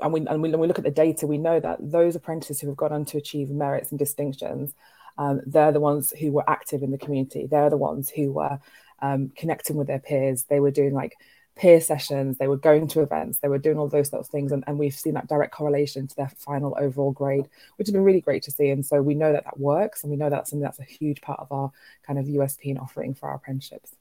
And 0.00 0.12
we, 0.12 0.20
and 0.26 0.42
we, 0.42 0.54
we 0.54 0.68
look 0.68 0.78
at 0.78 0.84
the 0.84 0.92
data, 0.92 1.26
we 1.26 1.38
know 1.38 1.58
that 1.58 1.78
those 1.80 2.14
apprentices 2.14 2.60
who 2.60 2.68
have 2.68 2.76
gone 2.76 2.92
on 2.92 3.04
to 3.06 3.16
achieve 3.16 3.48
merits 3.50 3.90
and 3.90 3.98
distinctions, 3.98 4.74
um, 5.18 5.40
they're 5.46 5.72
the 5.72 5.80
ones 5.80 6.12
who 6.12 6.32
were 6.32 6.48
active 6.48 6.82
in 6.82 6.90
the 6.90 6.98
community. 6.98 7.46
They're 7.46 7.70
the 7.70 7.76
ones 7.76 8.10
who 8.10 8.32
were 8.32 8.58
um, 9.02 9.30
connecting 9.36 9.76
with 9.76 9.88
their 9.88 9.98
peers. 9.98 10.44
They 10.44 10.60
were 10.60 10.70
doing 10.70 10.94
like 10.94 11.16
peer 11.54 11.80
sessions, 11.80 12.38
they 12.38 12.48
were 12.48 12.56
going 12.56 12.88
to 12.88 13.00
events, 13.02 13.40
they 13.40 13.48
were 13.48 13.58
doing 13.58 13.78
all 13.78 13.88
those 13.88 14.08
sorts 14.08 14.28
of 14.28 14.32
things. 14.32 14.52
And, 14.52 14.64
and 14.66 14.78
we've 14.78 14.94
seen 14.94 15.14
that 15.14 15.28
direct 15.28 15.52
correlation 15.52 16.06
to 16.06 16.16
their 16.16 16.32
final 16.38 16.74
overall 16.78 17.12
grade, 17.12 17.48
which 17.76 17.88
has 17.88 17.92
been 17.92 18.04
really 18.04 18.22
great 18.22 18.42
to 18.44 18.50
see. 18.50 18.70
And 18.70 18.86
so 18.86 19.02
we 19.02 19.14
know 19.14 19.32
that 19.32 19.44
that 19.44 19.60
works. 19.60 20.02
And 20.02 20.10
we 20.10 20.16
know 20.16 20.30
that's 20.30 20.50
something 20.50 20.62
that's 20.62 20.78
a 20.78 20.84
huge 20.84 21.20
part 21.20 21.40
of 21.40 21.52
our 21.52 21.70
kind 22.06 22.18
of 22.18 22.26
USP 22.26 22.70
and 22.70 22.78
offering 22.78 23.14
for 23.14 23.28
our 23.28 23.36
apprenticeships. 23.36 23.94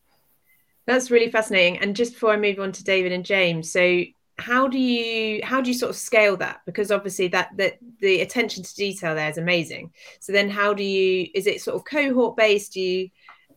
That's 0.86 1.12
really 1.12 1.30
fascinating. 1.30 1.80
And 1.80 1.96
just 1.96 2.14
before 2.14 2.32
I 2.32 2.38
move 2.38 2.60
on 2.60 2.72
to 2.72 2.84
David 2.84 3.12
and 3.12 3.26
James, 3.26 3.72
so 3.72 4.04
how 4.38 4.68
do 4.68 4.80
you 4.80 5.40
how 5.44 5.62
do 5.62 5.70
you 5.70 5.78
sort 5.78 5.92
of 5.92 5.96
scale 5.96 6.36
that 6.38 6.62
because 6.66 6.92
obviously 6.92 7.28
that 7.28 7.50
that 7.58 7.78
the 8.00 8.22
attention 8.22 8.64
to 8.64 8.76
detail 8.76 9.14
there 9.14 9.30
is 9.30 9.38
amazing 9.38 9.92
so 10.20 10.32
then 10.32 10.50
how 10.50 10.74
do 10.74 10.84
you 10.84 11.28
is 11.36 11.46
it 11.46 11.62
sort 11.62 11.76
of 11.76 11.86
cohort 11.86 12.36
based 12.36 12.74
do 12.74 12.82
you 12.82 13.10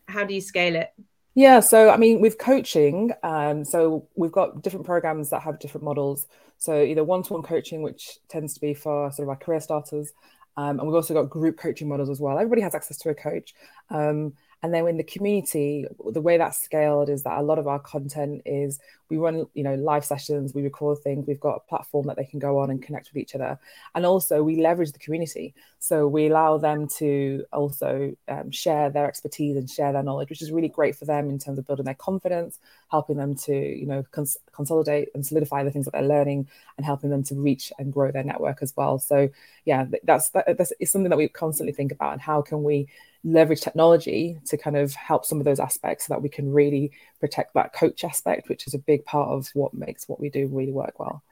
how 0.07 0.23
do 0.23 0.35
you 0.35 0.41
scale 0.41 0.75
it 0.75 0.93
yeah, 1.35 1.59
so 1.59 1.89
I 1.89 1.97
mean, 1.97 2.21
with 2.21 2.37
coaching, 2.37 3.11
um, 3.21 3.65
so 3.65 4.07
we've 4.15 4.31
got 4.31 4.61
different 4.61 4.85
programs 4.85 5.29
that 5.29 5.41
have 5.41 5.59
different 5.59 5.83
models. 5.83 6.27
So 6.57 6.81
either 6.81 7.03
one-to-one 7.03 7.43
coaching, 7.43 7.81
which 7.81 8.19
tends 8.29 8.53
to 8.53 8.61
be 8.61 8.73
for 8.73 9.11
sort 9.11 9.25
of 9.25 9.29
our 9.29 9.35
career 9.35 9.59
starters, 9.59 10.13
um, 10.55 10.79
and 10.79 10.87
we've 10.87 10.95
also 10.95 11.13
got 11.13 11.29
group 11.29 11.57
coaching 11.57 11.89
models 11.89 12.09
as 12.09 12.21
well. 12.21 12.37
Everybody 12.39 12.61
has 12.61 12.73
access 12.73 12.97
to 12.99 13.09
a 13.09 13.13
coach. 13.13 13.53
Um, 13.89 14.33
and 14.65 14.73
then 14.73 14.87
in 14.87 14.97
the 14.97 15.03
community, 15.03 15.85
the 16.09 16.21
way 16.21 16.39
that's 16.39 16.59
scaled 16.59 17.07
is 17.07 17.21
that 17.21 17.37
a 17.37 17.43
lot 17.43 17.59
of 17.59 17.67
our 17.67 17.77
content 17.77 18.41
is 18.47 18.79
we 19.09 19.17
run, 19.17 19.45
you 19.53 19.61
know, 19.61 19.75
live 19.75 20.03
sessions, 20.03 20.55
we 20.55 20.63
record 20.63 20.97
things, 21.03 21.27
we've 21.27 21.39
got 21.39 21.57
a 21.57 21.69
platform 21.69 22.07
that 22.07 22.15
they 22.15 22.23
can 22.23 22.39
go 22.39 22.57
on 22.57 22.71
and 22.71 22.81
connect 22.81 23.09
with 23.09 23.21
each 23.21 23.35
other. 23.35 23.59
And 23.93 24.07
also 24.07 24.41
we 24.41 24.59
leverage 24.59 24.91
the 24.91 24.97
community. 24.97 25.53
So 25.77 26.07
we 26.07 26.25
allow 26.25 26.57
them 26.57 26.87
to 26.97 27.45
also 27.53 28.15
um, 28.27 28.49
share 28.49 28.89
their 28.89 29.07
expertise 29.07 29.55
and 29.55 29.69
share 29.69 29.93
their 29.93 30.01
knowledge, 30.01 30.31
which 30.31 30.41
is 30.41 30.51
really 30.51 30.69
great 30.69 30.95
for 30.95 31.05
them 31.05 31.29
in 31.29 31.37
terms 31.37 31.59
of 31.59 31.67
building 31.67 31.85
their 31.85 31.93
confidence, 31.93 32.57
helping 32.89 33.17
them 33.17 33.35
to, 33.35 33.53
you 33.53 33.85
know, 33.85 34.03
cons- 34.09 34.37
consolidate 34.51 35.09
and 35.13 35.23
solidify 35.23 35.63
the 35.63 35.69
things 35.69 35.85
that 35.85 35.91
they're 35.91 36.01
learning 36.01 36.47
and 36.77 36.87
helping 36.87 37.11
them 37.11 37.21
to 37.25 37.35
reach 37.35 37.71
and 37.77 37.93
grow 37.93 38.11
their 38.11 38.23
network 38.23 38.63
as 38.63 38.75
well. 38.75 38.97
So 38.97 39.29
yeah, 39.63 39.85
that's, 40.03 40.31
that, 40.31 40.57
that's 40.57 40.73
it's 40.79 40.91
something 40.91 41.11
that 41.11 41.17
we 41.17 41.27
constantly 41.27 41.71
think 41.73 41.91
about 41.91 42.13
and 42.13 42.21
how 42.21 42.41
can 42.41 42.63
we 42.63 42.87
leverage 43.25 43.61
technology 43.61 44.39
to 44.45 44.57
kind 44.57 44.77
of 44.77 44.93
help 44.93 45.25
some 45.25 45.39
of 45.39 45.45
those 45.45 45.59
aspects 45.59 46.05
so 46.05 46.13
that 46.13 46.21
we 46.21 46.29
can 46.29 46.53
really 46.53 46.91
protect 47.19 47.55
that 47.55 47.73
coach 47.73 48.03
aspect, 48.03 48.47
which 48.47 48.67
is 48.67 48.73
a 48.73 48.79
big 48.79 49.03
part 49.03 49.29
of 49.29 49.49
what 49.53 49.73
makes 49.73 50.07
what 50.07 50.19
we 50.19 50.29
do 50.29 50.47
really 50.47 50.71
work 50.71 50.99
well. 50.99 51.23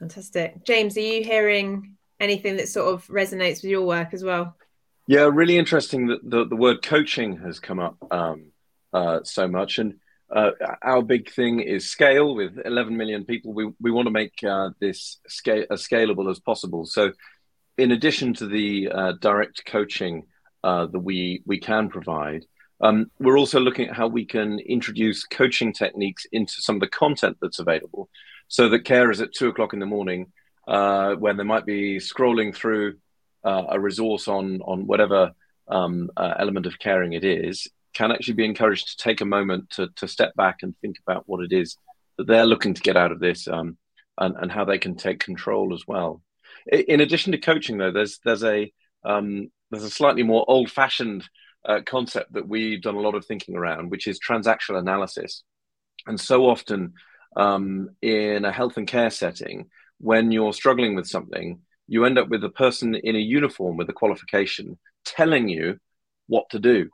Fantastic. 0.00 0.64
James, 0.64 0.96
are 0.96 1.00
you 1.00 1.22
hearing 1.22 1.96
anything 2.18 2.56
that 2.56 2.68
sort 2.68 2.92
of 2.92 3.06
resonates 3.06 3.62
with 3.62 3.70
your 3.70 3.86
work 3.86 4.12
as 4.12 4.24
well? 4.24 4.56
Yeah, 5.06 5.30
really 5.32 5.58
interesting 5.58 6.08
that 6.08 6.28
the, 6.28 6.44
the 6.44 6.56
word 6.56 6.82
coaching 6.82 7.38
has 7.38 7.60
come 7.60 7.78
up 7.78 7.96
um, 8.10 8.50
uh, 8.92 9.20
so 9.22 9.46
much. 9.46 9.78
And 9.78 9.94
uh, 10.34 10.50
our 10.82 11.02
big 11.02 11.30
thing 11.30 11.60
is 11.60 11.90
scale 11.90 12.34
with 12.34 12.58
11 12.64 12.96
million 12.96 13.24
people. 13.24 13.52
We, 13.52 13.70
we 13.80 13.90
want 13.92 14.06
to 14.06 14.12
make 14.12 14.42
uh, 14.42 14.70
this 14.80 15.18
scale 15.28 15.66
as 15.70 15.86
scalable 15.86 16.30
as 16.30 16.40
possible. 16.40 16.84
So, 16.86 17.12
in 17.78 17.92
addition 17.92 18.34
to 18.34 18.46
the 18.46 18.90
uh, 18.92 19.12
direct 19.20 19.64
coaching 19.64 20.20
uh, 20.20 20.26
that 20.62 21.00
we 21.00 21.42
we 21.46 21.58
can 21.58 21.88
provide. 21.88 22.44
Um, 22.80 23.10
we're 23.20 23.38
also 23.38 23.60
looking 23.60 23.88
at 23.88 23.96
how 23.96 24.08
we 24.08 24.24
can 24.24 24.58
introduce 24.58 25.24
coaching 25.24 25.72
techniques 25.72 26.26
into 26.32 26.54
some 26.60 26.76
of 26.76 26.80
the 26.80 26.88
content 26.88 27.36
that's 27.40 27.60
available, 27.60 28.08
so 28.48 28.68
that 28.68 28.84
carers 28.84 29.22
at 29.22 29.32
two 29.32 29.48
o'clock 29.48 29.72
in 29.72 29.78
the 29.78 29.86
morning, 29.86 30.32
uh, 30.66 31.14
when 31.14 31.36
they 31.36 31.44
might 31.44 31.64
be 31.64 31.98
scrolling 31.98 32.54
through 32.54 32.96
uh, 33.44 33.64
a 33.68 33.80
resource 33.80 34.26
on 34.28 34.60
on 34.62 34.86
whatever 34.86 35.32
um, 35.68 36.10
uh, 36.16 36.34
element 36.38 36.66
of 36.66 36.78
caring 36.78 37.12
it 37.12 37.24
is, 37.24 37.68
can 37.94 38.10
actually 38.10 38.34
be 38.34 38.44
encouraged 38.44 38.88
to 38.88 38.96
take 38.96 39.20
a 39.20 39.24
moment 39.26 39.70
to 39.70 39.88
to 39.96 40.08
step 40.08 40.34
back 40.34 40.58
and 40.62 40.76
think 40.78 40.96
about 41.06 41.24
what 41.26 41.44
it 41.44 41.52
is 41.52 41.76
that 42.18 42.26
they're 42.26 42.46
looking 42.46 42.74
to 42.74 42.82
get 42.82 42.96
out 42.96 43.12
of 43.12 43.20
this, 43.20 43.48
um, 43.48 43.76
and 44.18 44.36
and 44.36 44.50
how 44.50 44.64
they 44.64 44.78
can 44.78 44.96
take 44.96 45.20
control 45.20 45.72
as 45.74 45.84
well. 45.86 46.22
In 46.70 47.00
addition 47.00 47.32
to 47.32 47.38
coaching, 47.38 47.78
though, 47.78 47.92
there's 47.92 48.18
there's 48.24 48.44
a 48.44 48.72
um, 49.04 49.50
there's 49.72 49.84
a 49.84 49.90
slightly 49.90 50.22
more 50.22 50.44
old 50.46 50.70
fashioned 50.70 51.28
uh, 51.68 51.80
concept 51.84 52.32
that 52.34 52.46
we've 52.46 52.82
done 52.82 52.94
a 52.94 53.00
lot 53.00 53.16
of 53.16 53.26
thinking 53.26 53.56
around, 53.56 53.90
which 53.90 54.06
is 54.06 54.20
transactional 54.20 54.78
analysis. 54.78 55.42
And 56.06 56.20
so 56.20 56.46
often, 56.46 56.94
um, 57.36 57.90
in 58.00 58.44
a 58.44 58.52
health 58.52 58.76
and 58.76 58.86
care 58.86 59.10
setting, 59.10 59.70
when 59.98 60.30
you're 60.30 60.52
struggling 60.52 60.94
with 60.94 61.08
something, 61.08 61.60
you 61.88 62.04
end 62.04 62.18
up 62.18 62.28
with 62.28 62.44
a 62.44 62.50
person 62.50 62.94
in 62.94 63.16
a 63.16 63.20
uniform 63.20 63.76
with 63.76 63.88
a 63.88 63.92
qualification 63.92 64.78
telling 65.04 65.48
you 65.48 65.78
what 66.28 66.48
to 66.50 66.60
do 66.60 66.88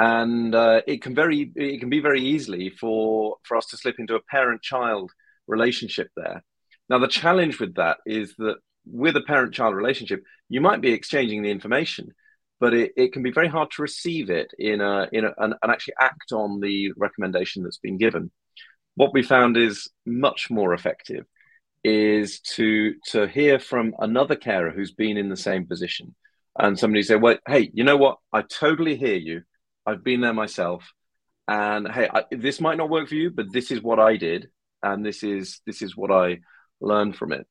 and 0.00 0.54
uh, 0.54 0.80
it 0.86 1.02
can 1.02 1.14
very 1.14 1.52
it 1.54 1.78
can 1.78 1.90
be 1.90 2.00
very 2.00 2.22
easily 2.22 2.70
for 2.70 3.36
for 3.42 3.56
us 3.56 3.66
to 3.66 3.76
slip 3.76 3.96
into 3.98 4.14
a 4.14 4.22
parent 4.30 4.62
child 4.62 5.10
relationship 5.46 6.08
there 6.16 6.42
now 6.88 6.98
the 6.98 7.06
challenge 7.06 7.60
with 7.60 7.74
that 7.74 7.98
is 8.06 8.34
that 8.38 8.56
with 8.92 9.16
a 9.16 9.22
parent 9.22 9.54
child 9.54 9.74
relationship 9.74 10.22
you 10.48 10.60
might 10.60 10.80
be 10.80 10.92
exchanging 10.92 11.42
the 11.42 11.50
information 11.50 12.12
but 12.60 12.74
it, 12.74 12.92
it 12.96 13.12
can 13.12 13.22
be 13.22 13.32
very 13.32 13.48
hard 13.48 13.70
to 13.72 13.82
receive 13.82 14.30
it 14.30 14.52
in 14.58 14.80
a 14.80 15.08
in 15.12 15.24
a, 15.24 15.32
and, 15.38 15.54
and 15.62 15.72
actually 15.72 15.94
act 15.98 16.30
on 16.32 16.60
the 16.60 16.92
recommendation 16.96 17.62
that's 17.62 17.78
been 17.78 17.96
given. 17.96 18.30
What 18.94 19.14
we 19.14 19.22
found 19.22 19.56
is 19.56 19.88
much 20.04 20.50
more 20.50 20.74
effective 20.74 21.24
is 21.82 22.40
to 22.40 22.94
to 23.06 23.26
hear 23.26 23.58
from 23.58 23.94
another 23.98 24.36
carer 24.36 24.70
who's 24.70 24.92
been 24.92 25.16
in 25.16 25.30
the 25.30 25.36
same 25.36 25.66
position 25.66 26.14
and 26.58 26.78
somebody 26.78 27.02
say 27.02 27.16
well 27.16 27.38
hey 27.48 27.70
you 27.72 27.82
know 27.82 27.96
what? 27.96 28.18
I 28.32 28.42
totally 28.42 28.96
hear 28.96 29.16
you. 29.16 29.42
I've 29.86 30.04
been 30.04 30.20
there 30.20 30.34
myself. 30.34 30.92
And 31.48 31.88
hey 31.88 32.08
I, 32.12 32.24
this 32.30 32.60
might 32.60 32.76
not 32.76 32.90
work 32.90 33.08
for 33.08 33.14
you 33.14 33.30
but 33.30 33.50
this 33.50 33.70
is 33.70 33.82
what 33.82 33.98
i 33.98 34.18
did. 34.18 34.50
And 34.82 35.04
this 35.04 35.22
is 35.22 35.62
this 35.66 35.80
is 35.80 35.96
what 35.96 36.10
i 36.10 36.40
learned 36.82 37.16
from 37.16 37.32
it 37.32 37.46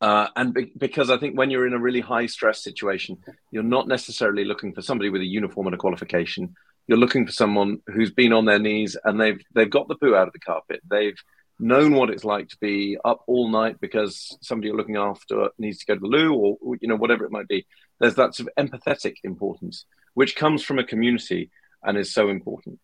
uh, 0.00 0.28
and 0.36 0.54
be- 0.54 0.72
because 0.76 1.10
i 1.10 1.18
think 1.18 1.36
when 1.36 1.50
you're 1.50 1.66
in 1.66 1.74
a 1.74 1.78
really 1.78 2.00
high 2.00 2.26
stress 2.26 2.62
situation 2.62 3.18
you're 3.50 3.62
not 3.62 3.88
necessarily 3.88 4.44
looking 4.44 4.72
for 4.72 4.82
somebody 4.82 5.10
with 5.10 5.22
a 5.22 5.26
uniform 5.26 5.66
and 5.66 5.74
a 5.74 5.78
qualification. 5.78 6.54
You're 6.86 6.98
looking 6.98 7.26
for 7.26 7.32
someone 7.32 7.78
who's 7.86 8.10
been 8.10 8.32
on 8.32 8.44
their 8.44 8.58
knees 8.58 8.96
and 9.04 9.20
they've 9.20 9.40
they've 9.54 9.70
got 9.70 9.88
the 9.88 9.94
poo 9.94 10.14
out 10.14 10.26
of 10.26 10.32
the 10.32 10.40
carpet. 10.40 10.80
They've 10.88 11.18
known 11.58 11.94
what 11.94 12.10
it's 12.10 12.24
like 12.24 12.48
to 12.48 12.56
be 12.60 12.96
up 13.04 13.22
all 13.26 13.48
night 13.50 13.80
because 13.80 14.36
somebody 14.40 14.68
you're 14.68 14.76
looking 14.76 14.96
after 14.96 15.50
needs 15.58 15.78
to 15.78 15.86
go 15.86 15.94
to 15.94 16.00
the 16.00 16.06
loo 16.06 16.34
or 16.34 16.76
you 16.80 16.88
know 16.88 16.96
whatever 16.96 17.24
it 17.24 17.30
might 17.30 17.48
be. 17.48 17.66
There's 18.00 18.16
that 18.16 18.34
sort 18.34 18.48
of 18.48 18.64
empathetic 18.64 19.16
importance 19.24 19.84
which 20.14 20.34
comes 20.34 20.64
from 20.64 20.78
a 20.78 20.84
community 20.84 21.50
and 21.84 21.96
is 21.96 22.12
so 22.12 22.28
important. 22.28 22.80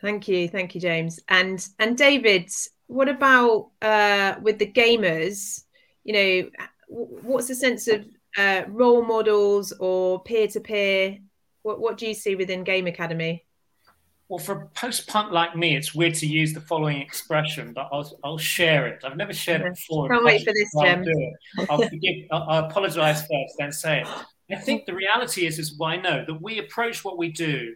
Thank 0.00 0.28
you. 0.28 0.48
Thank 0.48 0.74
you 0.74 0.80
james. 0.80 1.20
And 1.28 1.66
and 1.78 1.96
david 1.96 2.50
what 2.86 3.08
about 3.08 3.70
uh 3.80 4.34
with 4.42 4.58
the 4.58 4.70
gamers 4.70 5.62
you 6.04 6.12
know 6.12 6.50
what's 6.88 7.48
the 7.48 7.54
sense 7.54 7.88
of 7.88 8.04
uh, 8.36 8.62
role 8.68 9.04
models 9.04 9.72
or 9.80 10.22
peer-to-peer 10.22 11.18
what, 11.62 11.80
what 11.80 11.96
do 11.96 12.06
you 12.06 12.14
see 12.14 12.34
within 12.34 12.64
game 12.64 12.86
academy 12.86 13.44
well, 14.28 14.38
for 14.38 14.52
a 14.52 14.66
post 14.68 15.06
punk 15.06 15.32
like 15.32 15.54
me, 15.54 15.76
it's 15.76 15.94
weird 15.94 16.14
to 16.14 16.26
use 16.26 16.54
the 16.54 16.60
following 16.60 17.00
expression, 17.00 17.74
but 17.74 17.88
I'll, 17.92 18.18
I'll 18.24 18.38
share 18.38 18.86
it. 18.86 19.02
I've 19.04 19.18
never 19.18 19.34
shared 19.34 19.60
it 19.60 19.74
before. 19.74 20.08
Can't 20.08 20.24
wait 20.24 20.44
for 20.44 20.52
this, 20.54 20.72
Jim. 20.80 21.04
I'll, 21.58 21.66
I'll, 21.70 21.88
forgive, 21.88 22.14
I'll, 22.32 22.42
I'll 22.48 22.64
apologize 22.64 23.20
first, 23.20 23.54
then 23.58 23.70
say 23.70 24.00
it. 24.00 24.08
I 24.50 24.56
think 24.56 24.86
the 24.86 24.94
reality 24.94 25.46
is, 25.46 25.58
is 25.58 25.76
why 25.76 25.96
no, 25.96 26.24
that 26.26 26.40
we 26.40 26.58
approach 26.58 27.04
what 27.04 27.18
we 27.18 27.30
do, 27.30 27.74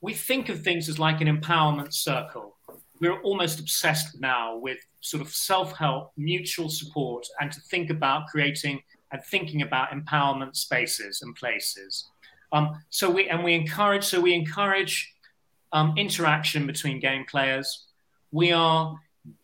we 0.00 0.12
think 0.12 0.48
of 0.48 0.62
things 0.62 0.88
as 0.88 0.98
like 0.98 1.20
an 1.20 1.28
empowerment 1.28 1.92
circle. 1.92 2.55
We're 3.00 3.20
almost 3.20 3.60
obsessed 3.60 4.20
now 4.20 4.56
with 4.56 4.78
sort 5.00 5.20
of 5.20 5.32
self 5.32 5.76
help, 5.76 6.12
mutual 6.16 6.68
support, 6.68 7.26
and 7.40 7.52
to 7.52 7.60
think 7.60 7.90
about 7.90 8.26
creating 8.28 8.82
and 9.12 9.22
thinking 9.24 9.62
about 9.62 9.90
empowerment 9.90 10.56
spaces 10.56 11.22
and 11.22 11.34
places. 11.34 12.08
Um, 12.52 12.82
so 12.90 13.10
we 13.10 13.28
and 13.28 13.44
we 13.44 13.54
encourage. 13.54 14.04
So 14.04 14.20
we 14.20 14.34
encourage 14.34 15.12
um, 15.72 15.94
interaction 15.96 16.66
between 16.66 17.00
game 17.00 17.24
players. 17.28 17.86
We 18.30 18.52
are 18.52 18.98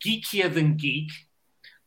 geekier 0.04 0.52
than 0.52 0.76
geek. 0.76 1.10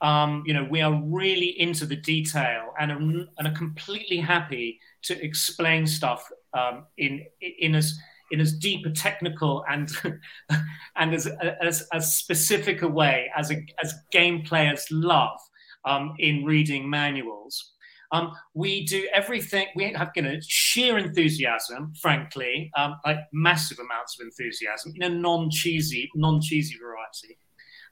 Um, 0.02 0.44
you 0.46 0.54
know, 0.54 0.68
we 0.70 0.82
are 0.82 1.02
really 1.04 1.60
into 1.60 1.86
the 1.86 1.96
detail 1.96 2.74
and 2.80 2.92
are, 2.92 2.98
and 2.98 3.48
are 3.48 3.58
completely 3.58 4.18
happy 4.18 4.80
to 5.04 5.24
explain 5.24 5.88
stuff 5.88 6.30
um, 6.54 6.86
in 6.98 7.26
in 7.42 7.76
as 7.76 7.98
in 8.32 8.42
as 8.42 8.54
deep 8.54 8.86
a 8.86 8.92
technical 8.92 9.64
and 9.70 9.90
and 10.96 11.14
as, 11.14 11.28
as 11.62 11.88
as 11.94 12.16
specific 12.16 12.82
a 12.82 12.88
way 12.88 13.30
as 13.36 13.52
a, 13.52 13.66
as 13.84 13.94
game 14.12 14.44
players 14.44 14.86
love 14.92 15.40
um, 15.86 16.14
in 16.20 16.44
reading 16.44 16.90
manuals. 16.90 17.74
Um, 18.12 18.32
we 18.54 18.86
do 18.86 19.08
everything. 19.14 19.68
We 19.76 19.92
have 19.94 20.12
you 20.16 20.22
know 20.22 20.38
sheer 20.42 20.98
enthusiasm, 20.98 21.94
frankly, 22.02 22.72
um, 22.78 22.96
like 23.06 23.20
massive 23.34 23.80
amounts 23.80 24.20
of 24.20 24.26
enthusiasm 24.26 24.94
in 24.96 25.04
a 25.04 25.10
non-cheesy, 25.10 26.12
non-cheesy 26.16 26.78
variety. 26.78 27.38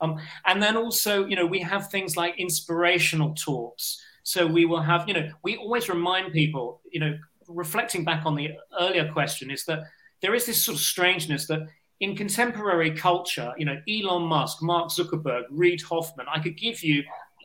Um, 0.02 0.20
and 0.46 0.62
then 0.62 0.76
also, 0.76 1.26
you 1.26 1.36
know, 1.36 1.46
we 1.46 1.60
have 1.60 1.90
things 1.90 2.18
like 2.18 2.38
inspirational 2.38 3.34
talks. 3.36 4.02
So 4.24 4.46
we 4.46 4.66
will 4.66 4.82
have, 4.82 5.08
you 5.08 5.14
know, 5.14 5.30
we 5.44 5.58
always 5.58 5.90
remind 5.90 6.34
people, 6.34 6.82
you 6.92 7.00
know, 7.00 7.18
reflecting 7.48 8.04
back 8.04 8.26
on 8.26 8.36
the 8.36 8.52
earlier 8.80 9.12
question, 9.12 9.50
is 9.52 9.66
that 9.66 9.84
there 10.24 10.34
is 10.34 10.46
this 10.46 10.66
sort 10.66 10.76
of 10.76 10.82
strangeness 10.82 11.46
that 11.48 11.68
in 12.00 12.16
contemporary 12.16 12.92
culture, 12.92 13.54
you 13.58 13.66
know, 13.66 13.78
Elon 13.88 14.24
Musk, 14.24 14.64
Mark 14.64 14.90
Zuckerberg, 14.90 15.44
Reid 15.52 15.82
Hoffman, 15.82 16.26
I 16.34 16.40
could 16.40 16.58
give 16.58 16.82
you 16.82 17.04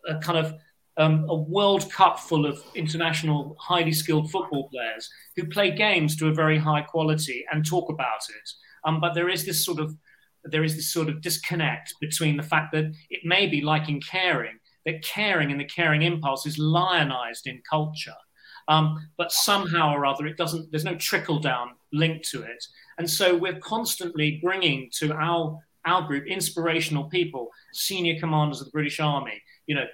a 0.08 0.16
kind 0.18 0.38
of 0.38 0.54
um, 0.96 1.26
a 1.28 1.34
World 1.34 1.92
Cup 1.92 2.18
full 2.18 2.46
of 2.46 2.60
international, 2.74 3.56
highly 3.58 3.92
skilled 3.92 4.30
football 4.30 4.68
players 4.70 5.10
who 5.36 5.46
play 5.46 5.70
games 5.72 6.16
to 6.16 6.28
a 6.28 6.34
very 6.34 6.56
high 6.56 6.82
quality 6.82 7.44
and 7.52 7.66
talk 7.66 7.90
about 7.90 8.20
it. 8.28 8.50
Um, 8.84 9.00
but 9.00 9.12
there 9.12 9.28
is 9.28 9.44
this 9.44 9.64
sort 9.64 9.80
of 9.80 9.94
there 10.44 10.64
is 10.64 10.76
this 10.76 10.92
sort 10.92 11.08
of 11.08 11.20
disconnect 11.20 11.94
between 12.00 12.36
the 12.36 12.42
fact 12.42 12.72
that 12.72 12.92
it 13.10 13.20
may 13.24 13.48
be 13.48 13.60
like 13.60 13.88
in 13.88 14.00
caring 14.00 14.58
that 14.86 15.02
caring 15.02 15.50
and 15.50 15.60
the 15.60 15.64
caring 15.64 16.02
impulse 16.02 16.46
is 16.46 16.58
lionized 16.58 17.48
in 17.48 17.60
culture, 17.68 18.14
um, 18.68 18.96
but 19.16 19.32
somehow 19.32 19.92
or 19.92 20.06
other 20.06 20.26
it 20.26 20.36
doesn't. 20.36 20.70
There's 20.70 20.84
no 20.84 20.94
trickle 20.94 21.40
down 21.40 21.70
link 21.92 22.22
to 22.24 22.42
it, 22.42 22.64
and 22.98 23.08
so 23.08 23.36
we're 23.36 23.58
constantly 23.58 24.40
bringing 24.42 24.90
to 24.94 25.12
our 25.12 25.58
our 25.84 26.02
group 26.02 26.26
inspirational 26.26 27.04
people, 27.04 27.48
senior 27.72 28.18
commanders 28.20 28.60
of 28.60 28.66
the 28.66 28.72
British 28.72 29.00
Army, 29.00 29.40
you 29.66 29.74
know, 29.74 29.86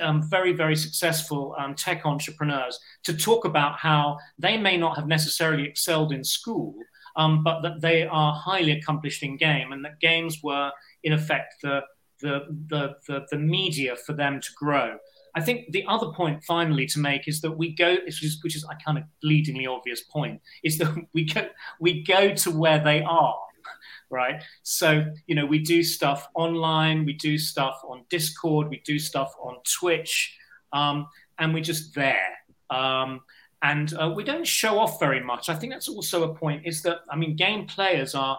um, 0.00 0.22
very, 0.22 0.52
very 0.52 0.74
successful 0.76 1.54
um, 1.58 1.74
tech 1.74 2.06
entrepreneurs 2.06 2.78
to 3.04 3.16
talk 3.16 3.44
about 3.44 3.78
how 3.78 4.18
they 4.38 4.56
may 4.56 4.76
not 4.76 4.96
have 4.96 5.06
necessarily 5.06 5.64
excelled 5.64 6.12
in 6.12 6.24
school, 6.24 6.74
um, 7.16 7.44
but 7.44 7.60
that 7.60 7.80
they 7.80 8.06
are 8.06 8.32
highly 8.34 8.72
accomplished 8.72 9.22
in 9.22 9.36
game, 9.36 9.72
and 9.72 9.84
that 9.84 10.00
games 10.00 10.42
were, 10.42 10.70
in 11.04 11.12
effect, 11.12 11.54
the, 11.62 11.82
the, 12.20 12.46
the, 12.68 12.94
the, 13.06 13.26
the 13.30 13.38
media 13.38 13.94
for 13.94 14.14
them 14.14 14.40
to 14.40 14.48
grow. 14.56 14.96
I 15.38 15.40
think 15.40 15.70
the 15.70 15.84
other 15.86 16.08
point, 16.08 16.42
finally, 16.42 16.86
to 16.86 16.98
make 16.98 17.28
is 17.28 17.40
that 17.42 17.52
we 17.52 17.74
go, 17.74 17.96
which 18.04 18.24
is, 18.24 18.38
which 18.42 18.56
is 18.56 18.64
a 18.64 18.76
kind 18.84 18.98
of 18.98 19.04
bleedingly 19.24 19.68
obvious 19.68 20.02
point, 20.02 20.40
is 20.64 20.78
that 20.78 20.94
we 21.12 21.24
go, 21.24 21.46
we 21.80 22.02
go 22.02 22.34
to 22.34 22.50
where 22.50 22.82
they 22.82 23.02
are 23.02 23.36
right? 24.10 24.42
So, 24.62 25.04
you 25.26 25.34
know, 25.34 25.44
we 25.44 25.58
do 25.58 25.82
stuff 25.82 26.28
online, 26.34 27.04
we 27.04 27.12
do 27.12 27.36
stuff 27.36 27.82
on 27.86 28.04
Discord, 28.08 28.70
we 28.70 28.80
do 28.84 28.98
stuff 28.98 29.34
on 29.38 29.56
Twitch, 29.78 30.34
um, 30.72 31.06
and 31.38 31.52
we're 31.52 31.62
just 31.62 31.94
there. 31.94 32.38
Um, 32.70 33.20
and 33.60 33.92
uh, 33.94 34.12
we 34.16 34.24
don't 34.24 34.46
show 34.46 34.78
off 34.78 34.98
very 34.98 35.22
much. 35.22 35.50
I 35.50 35.54
think 35.54 35.72
that's 35.72 35.90
also 35.90 36.30
a 36.30 36.34
point 36.34 36.62
is 36.64 36.80
that, 36.82 37.00
I 37.10 37.16
mean, 37.16 37.36
game 37.36 37.66
players 37.66 38.14
are 38.14 38.38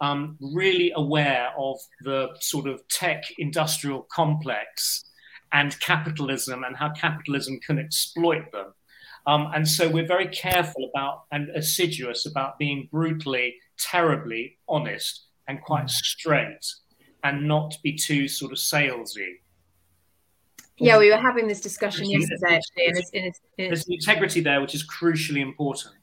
um, 0.00 0.36
really 0.40 0.92
aware 0.96 1.48
of 1.56 1.78
the 2.02 2.28
sort 2.40 2.68
of 2.68 2.86
tech 2.88 3.24
industrial 3.38 4.06
complex 4.12 5.04
and 5.52 5.78
capitalism 5.80 6.64
and 6.64 6.76
how 6.76 6.90
capitalism 6.90 7.58
can 7.60 7.78
exploit 7.78 8.50
them. 8.52 8.72
Um, 9.26 9.50
and 9.54 9.66
so 9.66 9.88
we're 9.88 10.06
very 10.06 10.28
careful 10.28 10.88
about 10.94 11.24
and 11.32 11.48
assiduous 11.50 12.26
about 12.26 12.58
being 12.58 12.88
brutally 12.92 13.56
terribly 13.78 14.58
honest 14.68 15.26
and 15.48 15.60
quite 15.60 15.86
mm. 15.86 15.90
straight 15.90 16.66
and 17.24 17.48
not 17.48 17.76
be 17.82 17.96
too 17.96 18.28
sort 18.28 18.52
of 18.52 18.58
salesy. 18.58 19.40
Yeah, 20.78 20.98
we 20.98 21.10
were 21.10 21.16
having 21.16 21.48
this 21.48 21.60
discussion 21.60 22.06
there's 22.08 22.28
yesterday 22.28 22.56
actually, 22.56 22.86
and 22.86 22.98
it's, 22.98 23.10
it's, 23.12 23.40
it's, 23.56 23.86
there's 23.86 23.88
integrity 23.88 24.40
there 24.40 24.60
which 24.60 24.74
is 24.74 24.86
crucially 24.86 25.40
important. 25.40 25.94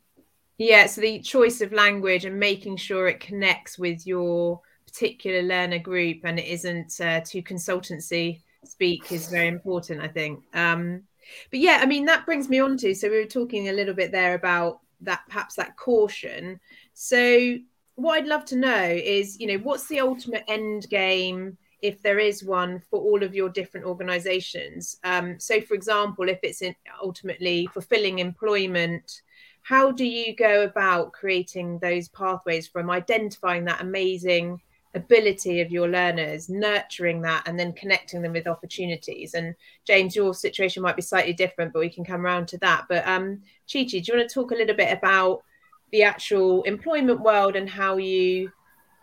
Yeah, 0.58 0.88
so 0.88 1.02
the 1.02 1.20
choice 1.20 1.62
of 1.62 1.72
language 1.72 2.26
and 2.26 2.40
making 2.40 2.78
sure 2.78 3.08
it 3.08 3.20
connects 3.20 3.78
with 3.78 4.06
your 4.06 4.62
particular 4.86 5.42
learner 5.42 5.80
group 5.80 6.22
and 6.24 6.40
it 6.40 6.48
isn't 6.48 7.00
uh, 7.00 7.22
too 7.22 7.42
consultancy 7.42 8.42
speak 8.68 9.12
is 9.12 9.30
very 9.30 9.48
important, 9.48 10.02
I 10.02 10.08
think. 10.08 10.44
Um, 10.54 11.04
but 11.52 11.60
yeah, 11.60 11.80
I 11.82 11.86
mean 11.86 12.06
that 12.06 12.26
brings 12.26 12.50
me 12.50 12.60
on 12.60 12.78
to 12.78 12.94
so 12.94 13.10
we 13.10 13.18
were 13.18 13.26
talking 13.26 13.70
a 13.70 13.74
little 13.74 13.94
bit 13.94 14.12
there 14.12 14.34
about 14.34 14.80
that 15.02 15.22
perhaps 15.28 15.56
that 15.56 15.78
caution 15.78 16.60
so 16.94 17.58
what 17.96 18.16
I'd 18.16 18.28
love 18.28 18.46
to 18.46 18.56
know 18.56 18.84
is, 18.84 19.40
you 19.40 19.48
know, 19.48 19.58
what's 19.58 19.88
the 19.88 20.00
ultimate 20.00 20.44
end 20.48 20.90
game 20.90 21.58
if 21.82 22.02
there 22.02 22.20
is 22.20 22.44
one 22.44 22.82
for 22.90 23.00
all 23.00 23.24
of 23.24 23.36
your 23.36 23.50
different 23.50 23.86
organizations? 23.86 24.98
Um, 25.04 25.40
so, 25.40 25.62
for 25.62 25.74
example, 25.74 26.30
if 26.30 26.40
it's 26.44 26.64
ultimately 27.02 27.68
fulfilling 27.68 28.20
employment, 28.20 29.22
how 29.62 29.92
do 29.92 30.06
you 30.06 30.36
go 30.36 30.64
about 30.64 31.14
creating 31.14 31.80
those 31.80 32.10
pathways 32.10 32.68
from 32.68 32.90
identifying 32.90 33.66
that 33.66 33.82
amazing 33.82 34.60
ability 34.96 35.62
of 35.62 35.72
your 35.72 35.88
learners, 35.88 36.50
nurturing 36.50 37.22
that, 37.22 37.48
and 37.48 37.60
then 37.60 37.74
connecting 37.74 38.22
them 38.22 38.34
with 38.34 38.48
opportunities. 38.48 39.34
And 39.34 39.56
James, 39.86 40.16
your 40.16 40.34
situation 40.34 40.84
might 40.84 40.96
be 40.96 41.02
slightly 41.02 41.34
different, 41.34 41.74
but 41.74 41.80
we 41.80 41.90
can 41.90 42.06
come 42.06 42.26
around 42.26 42.48
to 42.50 42.58
that. 42.60 42.86
But 42.88 43.08
um, 43.08 43.42
Chi 43.72 43.84
Chi, 43.84 44.00
do 44.00 44.04
you 44.06 44.18
want 44.18 44.30
to 44.30 44.34
talk 44.34 44.52
a 44.52 44.56
little 44.56 44.76
bit 44.76 44.96
about 44.96 45.44
the 45.92 46.04
actual 46.04 46.64
employment 46.64 47.22
world 47.22 47.56
and 47.56 47.70
how 47.70 47.98
you 47.98 48.52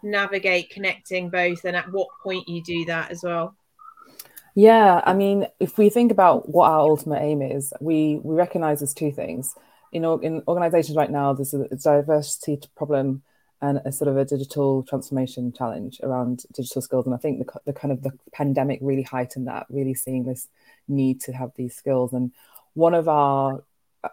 navigate 0.02 0.70
connecting 0.70 1.28
both, 1.30 1.64
and 1.64 1.76
at 1.76 1.90
what 1.92 2.08
point 2.22 2.48
you 2.48 2.62
do 2.62 2.84
that 2.86 3.10
as 3.10 3.22
well? 3.22 3.54
Yeah, 4.54 5.00
I 5.04 5.14
mean, 5.14 5.46
if 5.60 5.78
we 5.78 5.90
think 5.90 6.10
about 6.10 6.48
what 6.48 6.70
our 6.70 6.80
ultimate 6.80 7.22
aim 7.22 7.42
is, 7.42 7.72
we 7.80 8.20
we 8.22 8.34
recognize 8.34 8.80
there's 8.80 8.94
two 8.94 9.12
things. 9.12 9.54
You 9.92 10.00
know, 10.00 10.18
in 10.18 10.42
organizations 10.46 10.96
right 10.96 11.10
now, 11.10 11.32
there's 11.32 11.54
a, 11.54 11.62
a 11.62 11.76
diversity 11.76 12.60
problem 12.76 13.22
and 13.62 13.80
a 13.84 13.92
sort 13.92 14.08
of 14.08 14.16
a 14.16 14.24
digital 14.24 14.82
transformation 14.82 15.52
challenge 15.52 16.00
around 16.02 16.44
digital 16.52 16.80
skills. 16.80 17.06
And 17.06 17.14
I 17.14 17.18
think 17.18 17.44
the, 17.44 17.60
the 17.66 17.72
kind 17.72 17.92
of 17.92 18.02
the 18.02 18.12
pandemic 18.32 18.78
really 18.82 19.02
heightened 19.02 19.48
that, 19.48 19.66
really 19.68 19.94
seeing 19.94 20.24
this 20.24 20.48
need 20.88 21.20
to 21.22 21.32
have 21.32 21.52
these 21.56 21.76
skills. 21.76 22.12
And 22.12 22.32
one 22.74 22.94
of 22.94 23.08
our 23.08 23.62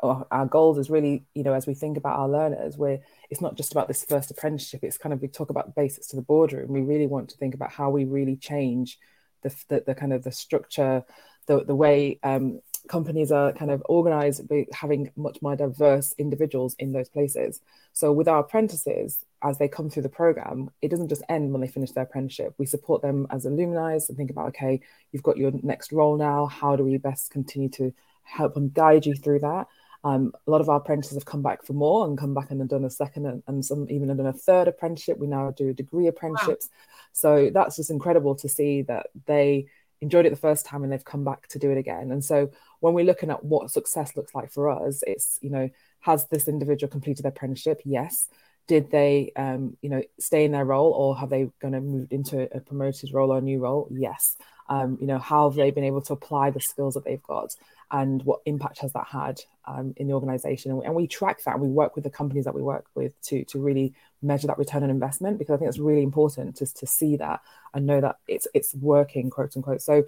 our 0.02 0.46
goals 0.46 0.78
is 0.78 0.90
really, 0.90 1.24
you 1.34 1.44
know, 1.44 1.54
as 1.54 1.66
we 1.66 1.74
think 1.74 1.96
about 1.98 2.20
our 2.20 2.28
learners, 2.28 2.78
where 2.78 3.00
it's 3.30 3.40
not 3.40 3.56
just 3.56 3.72
about 3.72 3.88
this 3.88 4.04
first 4.04 4.30
apprenticeship. 4.30 4.84
It's 4.84 4.98
kind 4.98 5.14
of 5.14 5.22
we 5.22 5.30
talk 5.30 5.50
about 5.50 5.68
the 5.68 5.82
basics 5.82 6.08
to 6.08 6.18
the 6.18 6.22
boardroom. 6.22 6.74
We 6.74 6.82
really 6.82 7.08
want 7.08 7.30
to 7.30 7.38
think 7.38 7.56
about 7.56 7.72
how 7.72 7.90
we 7.90 8.04
really 8.04 8.36
change 8.36 9.00
the 9.44 9.56
the, 9.70 9.84
the 9.88 9.96
kind 9.96 10.12
of 10.12 10.24
the 10.24 10.32
structure, 10.32 11.06
the 11.46 11.64
the 11.64 11.76
way 11.76 12.20
um, 12.24 12.60
companies 12.90 13.32
are 13.32 13.54
kind 13.54 13.72
of 13.72 13.82
organized, 13.88 14.42
having 14.74 15.12
much 15.16 15.42
more 15.42 15.56
diverse 15.56 16.14
individuals 16.18 16.76
in 16.80 16.92
those 16.92 17.10
places. 17.10 17.62
So 17.94 18.12
with 18.12 18.28
our 18.28 18.40
apprentices, 18.40 19.20
as 19.44 19.58
they 19.58 19.68
come 19.68 19.90
through 19.90 20.04
the 20.04 20.10
program, 20.10 20.70
it 20.82 20.90
doesn't 20.90 21.10
just 21.10 21.24
end 21.30 21.52
when 21.52 21.62
they 21.62 21.68
finish 21.68 21.92
their 21.92 22.04
apprenticeship. 22.04 22.54
We 22.58 22.66
support 22.66 23.02
them 23.02 23.28
as 23.30 23.46
alumni 23.46 23.94
and 23.94 24.18
think 24.18 24.32
about, 24.32 24.50
okay, 24.50 24.82
you've 25.12 25.24
got 25.24 25.38
your 25.38 25.52
next 25.62 25.92
role 25.92 26.18
now. 26.18 26.48
How 26.48 26.76
do 26.76 26.84
we 26.84 26.98
best 26.98 27.32
continue 27.32 27.70
to 27.70 27.94
help 28.24 28.58
and 28.58 28.74
guide 28.74 29.06
you 29.06 29.16
through 29.16 29.40
that? 29.40 29.68
Um, 30.04 30.32
a 30.48 30.52
lot 30.52 30.62
of 30.62 30.70
our 30.70 30.78
apprentices 30.78 31.16
have 31.16 31.26
come 31.26 31.42
back 31.42 31.66
for 31.66 31.74
more 31.74 32.06
and 32.06 32.18
come 32.18 32.34
back 32.34 32.52
and 32.52 32.68
done 32.70 32.86
a 32.86 32.90
second 32.90 33.26
and, 33.26 33.44
and 33.48 33.66
some 33.66 33.88
even 33.90 34.16
done 34.16 34.26
a 34.26 34.34
third 34.34 34.68
apprenticeship. 34.68 35.18
We 35.18 35.28
now 35.28 35.52
do 35.52 35.74
degree 35.74 36.08
apprenticeships. 36.08 36.70
Wow. 36.72 37.00
So 37.12 37.50
that's 37.54 37.76
just 37.76 37.90
incredible 37.90 38.36
to 38.36 38.50
see 38.50 38.84
that 38.84 39.08
they 39.26 39.68
enjoyed 40.02 40.26
it 40.26 40.30
the 40.30 40.36
first 40.36 40.66
time 40.66 40.84
and 40.84 40.92
they've 40.92 41.04
come 41.04 41.24
back 41.24 41.48
to 41.50 41.60
do 41.60 41.72
it 41.72 41.78
again. 41.78 42.12
And 42.12 42.24
so 42.24 42.52
when 42.80 42.94
we're 42.94 43.06
looking 43.06 43.32
at 43.32 43.44
what 43.44 43.72
success 43.72 44.16
looks 44.16 44.36
like 44.36 44.52
for 44.52 44.70
us, 44.70 45.04
it's, 45.06 45.40
you 45.42 45.50
know, 45.50 45.70
has 46.02 46.28
this 46.28 46.48
individual 46.48 46.90
completed 46.90 47.24
their 47.24 47.32
apprenticeship? 47.32 47.82
Yes. 47.84 48.30
Did 48.68 48.92
they, 48.92 49.32
um, 49.36 49.78
you 49.82 49.90
know, 49.90 50.02
stay 50.20 50.46
in 50.46 50.52
their 50.52 50.66
role 50.66 50.92
or 50.92 51.18
have 51.18 51.30
they 51.30 51.50
going 51.62 51.74
to 51.74 51.82
move 51.82 52.08
into 52.12 52.54
a 52.56 52.60
promoted 52.60 53.14
role 53.14 53.32
or 53.32 53.38
a 53.38 53.42
new 53.42 53.60
role? 53.60 53.88
Yes. 53.92 54.38
Um, 54.70 54.98
you 55.00 55.08
know, 55.08 55.18
how 55.18 55.50
have 55.50 55.56
they 55.56 55.72
been 55.72 55.86
able 55.86 56.02
to 56.02 56.14
apply 56.14 56.50
the 56.50 56.60
skills 56.60 56.96
that 56.96 57.06
they've 57.06 57.24
got? 57.24 57.56
and 57.92 58.24
what 58.24 58.42
impact 58.46 58.80
has 58.80 58.92
that 58.94 59.08
had 59.08 59.40
um, 59.66 59.94
in 59.98 60.08
the 60.08 60.14
organization 60.14 60.72
and 60.72 60.80
we, 60.80 60.86
and 60.86 60.96
we, 60.96 61.08
track 61.08 61.42
that 61.44 61.54
and 61.54 61.62
we 61.62 61.70
work 61.70 61.96
with 61.96 62.04
the 62.04 62.10
companies 62.10 62.46
that 62.46 62.54
we 62.54 62.62
work 62.62 62.86
with 62.96 63.20
to 63.22 63.46
to 63.46 63.60
really 63.60 63.94
measure 64.22 64.48
that 64.48 64.58
return 64.58 64.84
on 64.84 64.90
investment 64.90 65.38
because 65.38 65.54
I 65.54 65.58
think 65.58 65.70
it's 65.70 65.80
really 65.80 66.04
important 66.04 66.58
to, 66.58 66.66
to 66.66 66.86
see 66.86 67.16
that 67.18 67.42
and 67.74 67.86
know 67.86 68.02
that 68.02 68.18
it's 68.28 68.48
it's 68.54 68.76
working 68.76 69.30
quote 69.30 69.56
unquote 69.56 69.82
so 69.82 70.04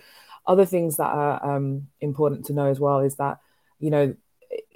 other 0.45 0.65
things 0.65 0.97
that 0.97 1.07
are 1.07 1.55
um, 1.55 1.87
important 2.01 2.45
to 2.47 2.53
know 2.53 2.65
as 2.65 2.79
well 2.79 2.99
is 2.99 3.15
that 3.15 3.39
you 3.79 3.89
know 3.89 4.15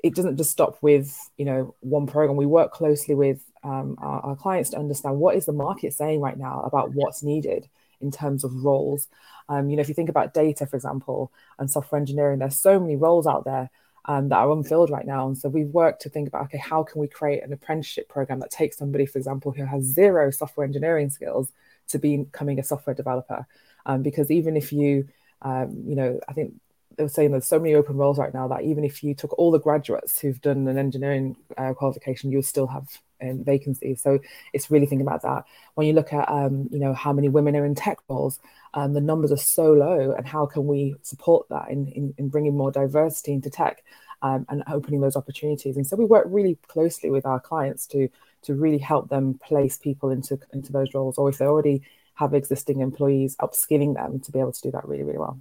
it 0.03 0.13
doesn't 0.13 0.37
just 0.37 0.51
stop 0.51 0.77
with 0.81 1.17
you 1.37 1.45
know 1.45 1.73
one 1.79 2.05
program 2.05 2.37
we 2.37 2.45
work 2.45 2.71
closely 2.71 3.15
with 3.15 3.43
um, 3.63 3.95
our, 3.99 4.19
our 4.21 4.35
clients 4.35 4.71
to 4.71 4.77
understand 4.77 5.17
what 5.17 5.35
is 5.35 5.45
the 5.45 5.53
market 5.53 5.93
saying 5.93 6.19
right 6.19 6.37
now 6.37 6.61
about 6.61 6.91
what's 6.93 7.23
needed 7.23 7.69
in 8.01 8.11
terms 8.11 8.43
of 8.43 8.63
roles. 8.63 9.07
Um, 9.49 9.69
you 9.69 9.77
know, 9.77 9.81
if 9.81 9.87
you 9.87 9.95
think 9.95 10.09
about 10.09 10.33
data, 10.33 10.65
for 10.65 10.75
example, 10.75 11.31
and 11.57 11.71
software 11.71 11.99
engineering, 11.99 12.39
there's 12.39 12.59
so 12.59 12.79
many 12.79 12.95
roles 12.97 13.25
out 13.25 13.45
there 13.45 13.69
um, 14.05 14.29
that 14.29 14.37
are 14.37 14.51
unfilled 14.51 14.89
right 14.89 15.05
now. 15.05 15.25
And 15.27 15.37
so 15.37 15.49
we've 15.49 15.67
worked 15.67 16.01
to 16.01 16.09
think 16.09 16.27
about, 16.27 16.43
okay, 16.43 16.57
how 16.57 16.83
can 16.83 16.99
we 16.99 17.07
create 17.07 17.43
an 17.43 17.53
apprenticeship 17.53 18.09
program 18.09 18.39
that 18.41 18.51
takes 18.51 18.77
somebody, 18.77 19.05
for 19.05 19.17
example, 19.17 19.51
who 19.51 19.65
has 19.65 19.83
zero 19.83 20.29
software 20.31 20.65
engineering 20.65 21.09
skills 21.09 21.51
to 21.87 21.99
becoming 21.99 22.59
a 22.59 22.63
software 22.63 22.93
developer? 22.93 23.47
Um, 23.85 24.03
because 24.03 24.29
even 24.29 24.57
if 24.57 24.73
you, 24.73 25.07
um, 25.41 25.83
you 25.85 25.95
know, 25.95 26.19
I 26.27 26.33
think 26.33 26.53
they 26.95 27.03
were 27.03 27.09
saying 27.09 27.31
there's 27.31 27.47
so 27.47 27.59
many 27.59 27.75
open 27.75 27.97
roles 27.97 28.17
right 28.17 28.33
now 28.33 28.47
that 28.47 28.63
even 28.63 28.83
if 28.83 29.03
you 29.03 29.13
took 29.13 29.37
all 29.37 29.51
the 29.51 29.59
graduates 29.59 30.19
who've 30.19 30.41
done 30.41 30.67
an 30.67 30.77
engineering 30.77 31.35
uh, 31.57 31.73
qualification, 31.73 32.31
you'll 32.31 32.43
still 32.43 32.67
have 32.67 32.87
um, 33.21 33.43
vacancies. 33.43 34.01
So 34.01 34.19
it's 34.53 34.69
really 34.69 34.85
thinking 34.85 35.07
about 35.07 35.21
that. 35.23 35.45
When 35.75 35.87
you 35.87 35.93
look 35.93 36.13
at, 36.13 36.29
um, 36.29 36.69
you 36.71 36.79
know, 36.79 36.93
how 36.93 37.13
many 37.13 37.29
women 37.29 37.55
are 37.55 37.65
in 37.65 37.75
tech 37.75 37.99
roles, 38.09 38.39
um, 38.73 38.93
the 38.93 39.01
numbers 39.01 39.31
are 39.31 39.37
so 39.37 39.73
low, 39.73 40.13
and 40.17 40.27
how 40.27 40.45
can 40.45 40.67
we 40.67 40.95
support 41.01 41.47
that 41.49 41.69
in, 41.69 41.87
in, 41.89 42.13
in 42.17 42.29
bringing 42.29 42.55
more 42.57 42.71
diversity 42.71 43.33
into 43.33 43.49
tech 43.49 43.83
um, 44.21 44.45
and 44.49 44.63
opening 44.67 45.01
those 45.01 45.15
opportunities? 45.15 45.77
And 45.77 45.85
so 45.85 45.95
we 45.95 46.05
work 46.05 46.25
really 46.27 46.57
closely 46.67 47.09
with 47.09 47.25
our 47.25 47.39
clients 47.39 47.87
to 47.87 48.09
to 48.43 48.55
really 48.55 48.77
help 48.77 49.07
them 49.07 49.35
place 49.35 49.77
people 49.77 50.09
into 50.09 50.37
into 50.51 50.71
those 50.71 50.93
roles, 50.93 51.17
or 51.17 51.29
if 51.29 51.37
they 51.37 51.45
already 51.45 51.81
have 52.15 52.33
existing 52.33 52.81
employees, 52.81 53.35
upskilling 53.37 53.95
them 53.95 54.19
to 54.19 54.31
be 54.31 54.39
able 54.39 54.51
to 54.51 54.61
do 54.61 54.71
that 54.71 54.87
really, 54.87 55.03
really 55.03 55.17
well. 55.17 55.39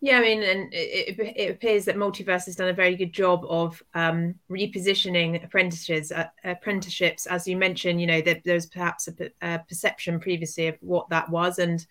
Yeah, 0.00 0.18
I 0.18 0.20
mean, 0.20 0.42
and 0.44 0.72
it, 0.72 1.18
it, 1.18 1.50
appears 1.50 1.84
that 1.86 1.96
Multiverse 1.96 2.44
has 2.44 2.54
done 2.54 2.68
a 2.68 2.72
very 2.72 2.94
good 2.94 3.12
job 3.12 3.44
of 3.48 3.82
um, 3.94 4.36
repositioning 4.48 5.44
apprenticeships. 5.44 6.12
Uh, 6.12 6.28
apprenticeships, 6.44 7.26
as 7.26 7.48
you 7.48 7.56
mentioned, 7.56 8.00
you 8.00 8.06
know, 8.06 8.20
there, 8.20 8.40
there 8.44 8.54
was 8.54 8.66
perhaps 8.66 9.08
a, 9.08 9.30
a, 9.42 9.58
perception 9.58 10.20
previously 10.20 10.68
of 10.68 10.76
what 10.82 11.08
that 11.08 11.28
was, 11.28 11.58
and 11.58 11.84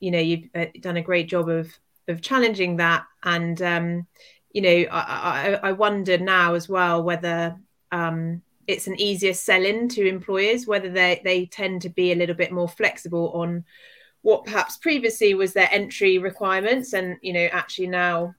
you 0.00 0.10
know, 0.10 0.18
you've 0.18 0.48
uh, 0.56 0.66
done 0.80 0.96
a 0.96 1.02
great 1.02 1.28
job 1.28 1.48
of 1.48 1.72
of 2.08 2.20
challenging 2.20 2.78
that. 2.78 3.04
And 3.22 3.62
um, 3.62 4.06
you 4.50 4.62
know, 4.62 4.90
I, 4.90 5.60
I, 5.62 5.68
I, 5.68 5.72
wonder 5.72 6.18
now 6.18 6.54
as 6.54 6.68
well 6.68 7.04
whether 7.04 7.56
um, 7.92 8.42
it's 8.66 8.88
an 8.88 9.00
easier 9.00 9.34
sell 9.34 9.64
in 9.64 9.88
to 9.90 10.08
employers, 10.08 10.66
whether 10.66 10.90
they 10.90 11.20
they 11.22 11.46
tend 11.46 11.82
to 11.82 11.88
be 11.90 12.10
a 12.10 12.16
little 12.16 12.34
bit 12.34 12.50
more 12.50 12.68
flexible 12.68 13.30
on 13.34 13.64
what 14.22 14.44
perhaps 14.44 14.76
previously 14.76 15.34
was 15.34 15.52
their 15.52 15.68
entry 15.70 16.18
requirements 16.18 16.92
and 16.92 17.16
you 17.22 17.32
know 17.32 17.48
actually 17.52 17.88
now 17.88 18.34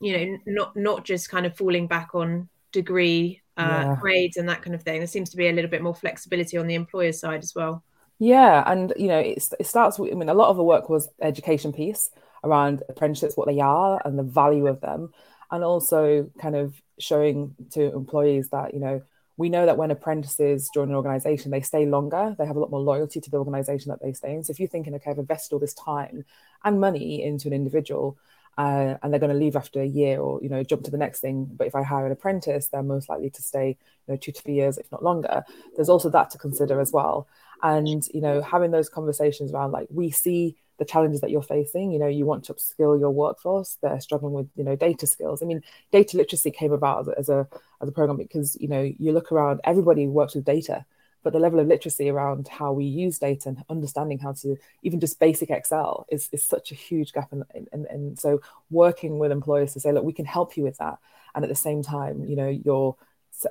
you 0.00 0.16
know 0.16 0.38
not 0.46 0.76
not 0.76 1.04
just 1.04 1.30
kind 1.30 1.46
of 1.46 1.56
falling 1.56 1.86
back 1.86 2.14
on 2.14 2.48
degree 2.72 3.40
uh, 3.58 3.84
yeah. 3.84 3.96
grades 4.00 4.36
and 4.36 4.48
that 4.48 4.62
kind 4.62 4.74
of 4.74 4.82
thing 4.82 4.98
there 4.98 5.06
seems 5.06 5.28
to 5.30 5.36
be 5.36 5.48
a 5.48 5.52
little 5.52 5.70
bit 5.70 5.82
more 5.82 5.94
flexibility 5.94 6.56
on 6.56 6.66
the 6.66 6.74
employer 6.74 7.12
side 7.12 7.42
as 7.42 7.54
well 7.54 7.84
yeah 8.18 8.62
and 8.70 8.92
you 8.96 9.08
know 9.08 9.18
it, 9.18 9.46
it 9.60 9.66
starts 9.66 9.98
with 9.98 10.10
i 10.10 10.14
mean 10.14 10.28
a 10.28 10.34
lot 10.34 10.48
of 10.48 10.56
the 10.56 10.64
work 10.64 10.88
was 10.88 11.08
education 11.20 11.72
piece 11.72 12.10
around 12.44 12.82
apprenticeships 12.88 13.36
what 13.36 13.46
they 13.46 13.60
are 13.60 14.00
and 14.04 14.18
the 14.18 14.22
value 14.22 14.66
of 14.66 14.80
them 14.80 15.12
and 15.50 15.62
also 15.62 16.30
kind 16.40 16.56
of 16.56 16.74
showing 16.98 17.54
to 17.70 17.92
employees 17.92 18.48
that 18.50 18.72
you 18.72 18.80
know 18.80 19.02
we 19.42 19.48
know 19.48 19.66
that 19.66 19.76
when 19.76 19.90
apprentices 19.90 20.70
join 20.72 20.88
an 20.88 20.94
organization, 20.94 21.50
they 21.50 21.62
stay 21.62 21.84
longer. 21.84 22.36
They 22.38 22.46
have 22.46 22.54
a 22.54 22.60
lot 22.60 22.70
more 22.70 22.80
loyalty 22.80 23.20
to 23.20 23.28
the 23.28 23.38
organization 23.38 23.90
that 23.90 24.00
they 24.00 24.12
stay 24.12 24.34
in. 24.34 24.44
So 24.44 24.52
if 24.52 24.60
you're 24.60 24.68
thinking, 24.68 24.94
okay, 24.94 25.10
I've 25.10 25.18
invested 25.18 25.52
all 25.52 25.58
this 25.58 25.74
time 25.74 26.24
and 26.62 26.80
money 26.80 27.24
into 27.24 27.48
an 27.48 27.52
individual, 27.52 28.16
uh, 28.56 28.94
and 29.02 29.12
they're 29.12 29.18
going 29.18 29.32
to 29.32 29.44
leave 29.44 29.56
after 29.56 29.80
a 29.80 29.86
year 29.86 30.20
or 30.20 30.40
you 30.42 30.48
know 30.48 30.62
jump 30.62 30.84
to 30.84 30.90
the 30.90 30.98
next 30.98 31.20
thing 31.20 31.48
but 31.56 31.66
if 31.66 31.74
i 31.74 31.82
hire 31.82 32.04
an 32.04 32.12
apprentice 32.12 32.66
they're 32.66 32.82
most 32.82 33.08
likely 33.08 33.30
to 33.30 33.40
stay 33.40 33.68
you 33.68 34.12
know 34.12 34.16
two 34.18 34.30
to 34.30 34.42
three 34.42 34.52
years 34.52 34.76
if 34.76 34.92
not 34.92 35.02
longer 35.02 35.42
there's 35.74 35.88
also 35.88 36.10
that 36.10 36.28
to 36.28 36.36
consider 36.36 36.78
as 36.78 36.92
well 36.92 37.26
and 37.62 38.06
you 38.12 38.20
know 38.20 38.42
having 38.42 38.70
those 38.70 38.90
conversations 38.90 39.54
around 39.54 39.72
like 39.72 39.88
we 39.90 40.10
see 40.10 40.54
the 40.82 40.92
challenges 40.92 41.20
that 41.20 41.30
you're 41.30 41.42
facing. 41.42 41.92
You 41.92 42.00
know, 42.00 42.08
you 42.08 42.26
want 42.26 42.44
to 42.44 42.54
upskill 42.54 42.98
your 42.98 43.10
workforce. 43.10 43.78
They're 43.80 44.00
struggling 44.00 44.32
with, 44.32 44.48
you 44.56 44.64
know, 44.64 44.74
data 44.74 45.06
skills. 45.06 45.40
I 45.42 45.46
mean, 45.46 45.62
data 45.92 46.16
literacy 46.16 46.50
came 46.50 46.72
about 46.72 47.06
as 47.16 47.28
a 47.28 47.46
as 47.80 47.88
a 47.88 47.92
program 47.92 48.16
because 48.16 48.56
you 48.60 48.68
know 48.68 48.82
you 48.98 49.12
look 49.12 49.30
around, 49.30 49.60
everybody 49.62 50.08
works 50.08 50.34
with 50.34 50.44
data, 50.44 50.84
but 51.22 51.32
the 51.32 51.38
level 51.38 51.60
of 51.60 51.68
literacy 51.68 52.10
around 52.10 52.48
how 52.48 52.72
we 52.72 52.84
use 52.84 53.18
data 53.18 53.50
and 53.50 53.64
understanding 53.70 54.18
how 54.18 54.32
to 54.32 54.56
even 54.82 54.98
just 54.98 55.20
basic 55.20 55.50
Excel 55.50 56.04
is, 56.10 56.28
is 56.32 56.42
such 56.42 56.72
a 56.72 56.74
huge 56.74 57.12
gap. 57.12 57.32
And, 57.32 57.44
and, 57.72 57.86
and 57.86 58.18
so 58.18 58.40
working 58.70 59.18
with 59.18 59.30
employers 59.30 59.72
to 59.74 59.80
say, 59.80 59.92
look, 59.92 60.04
we 60.04 60.12
can 60.12 60.24
help 60.24 60.56
you 60.56 60.64
with 60.64 60.78
that. 60.78 60.98
And 61.34 61.44
at 61.44 61.48
the 61.48 61.54
same 61.54 61.82
time, 61.82 62.24
you 62.24 62.36
know, 62.36 62.48
your 62.48 62.96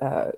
uh, 0.00 0.32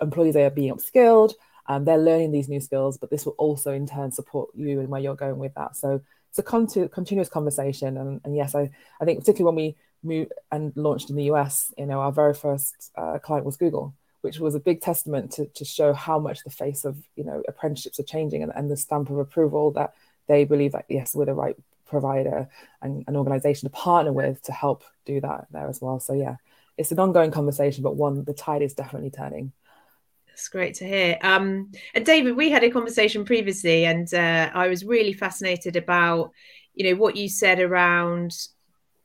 employees 0.00 0.36
are 0.36 0.50
being 0.50 0.74
upskilled, 0.74 1.32
um, 1.66 1.84
they're 1.84 1.98
learning 1.98 2.32
these 2.32 2.48
new 2.48 2.60
skills, 2.60 2.98
but 2.98 3.10
this 3.10 3.24
will 3.24 3.34
also 3.38 3.72
in 3.72 3.86
turn 3.86 4.10
support 4.10 4.50
you 4.54 4.80
and 4.80 4.88
where 4.88 5.00
you're 5.00 5.14
going 5.14 5.38
with 5.38 5.54
that. 5.54 5.76
So 5.76 6.00
it's 6.30 6.38
a 6.38 6.42
con- 6.42 6.66
continuous 6.88 7.28
conversation. 7.28 7.96
And, 7.96 8.20
and, 8.24 8.34
yes, 8.34 8.54
I, 8.54 8.70
I 9.00 9.04
think 9.04 9.20
particularly 9.20 9.54
when 9.54 9.64
we 9.64 9.76
moved 10.02 10.32
and 10.50 10.72
launched 10.76 11.10
in 11.10 11.16
the 11.16 11.24
US, 11.24 11.72
you 11.78 11.86
know, 11.86 12.00
our 12.00 12.12
very 12.12 12.34
first 12.34 12.90
uh, 12.96 13.18
client 13.18 13.46
was 13.46 13.56
Google, 13.56 13.94
which 14.22 14.38
was 14.38 14.54
a 14.54 14.60
big 14.60 14.80
testament 14.80 15.32
to, 15.32 15.46
to 15.46 15.64
show 15.64 15.92
how 15.92 16.18
much 16.18 16.42
the 16.42 16.50
face 16.50 16.84
of, 16.84 16.96
you 17.16 17.24
know, 17.24 17.42
apprenticeships 17.46 18.00
are 18.00 18.04
changing 18.04 18.42
and, 18.42 18.52
and 18.54 18.70
the 18.70 18.76
stamp 18.76 19.10
of 19.10 19.18
approval 19.18 19.70
that 19.72 19.94
they 20.26 20.44
believe 20.44 20.72
that, 20.72 20.86
yes, 20.88 21.14
we're 21.14 21.26
the 21.26 21.34
right 21.34 21.56
provider 21.86 22.48
and 22.80 23.04
an 23.06 23.16
organization 23.16 23.68
to 23.68 23.76
partner 23.76 24.12
with 24.12 24.42
to 24.42 24.52
help 24.52 24.82
do 25.04 25.20
that 25.20 25.46
there 25.50 25.68
as 25.68 25.80
well. 25.80 26.00
So 26.00 26.14
yeah, 26.14 26.36
it's 26.78 26.90
an 26.90 26.98
ongoing 26.98 27.30
conversation, 27.30 27.82
but 27.82 27.96
one 27.96 28.24
the 28.24 28.32
tide 28.32 28.62
is 28.62 28.74
definitely 28.74 29.10
turning. 29.10 29.52
That's 30.32 30.48
great 30.48 30.74
to 30.76 30.86
hear. 30.86 31.18
Um, 31.20 31.72
and 31.94 32.06
David, 32.06 32.36
we 32.36 32.48
had 32.48 32.64
a 32.64 32.70
conversation 32.70 33.26
previously, 33.26 33.84
and 33.84 34.12
uh, 34.14 34.50
I 34.54 34.66
was 34.66 34.82
really 34.82 35.12
fascinated 35.12 35.76
about, 35.76 36.30
you 36.72 36.88
know, 36.88 36.98
what 36.98 37.16
you 37.16 37.28
said 37.28 37.60
around 37.60 38.34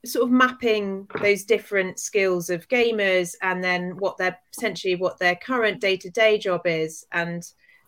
sort 0.06 0.24
of 0.24 0.32
mapping 0.32 1.06
those 1.22 1.44
different 1.44 2.00
skills 2.00 2.50
of 2.50 2.70
gamers 2.70 3.36
and 3.42 3.62
then 3.62 3.98
what 3.98 4.18
their 4.18 4.40
potentially 4.56 4.96
what 4.96 5.20
their 5.20 5.36
current 5.36 5.82
day-to-day 5.82 6.38
job 6.38 6.62
is 6.64 7.06
and 7.12 7.44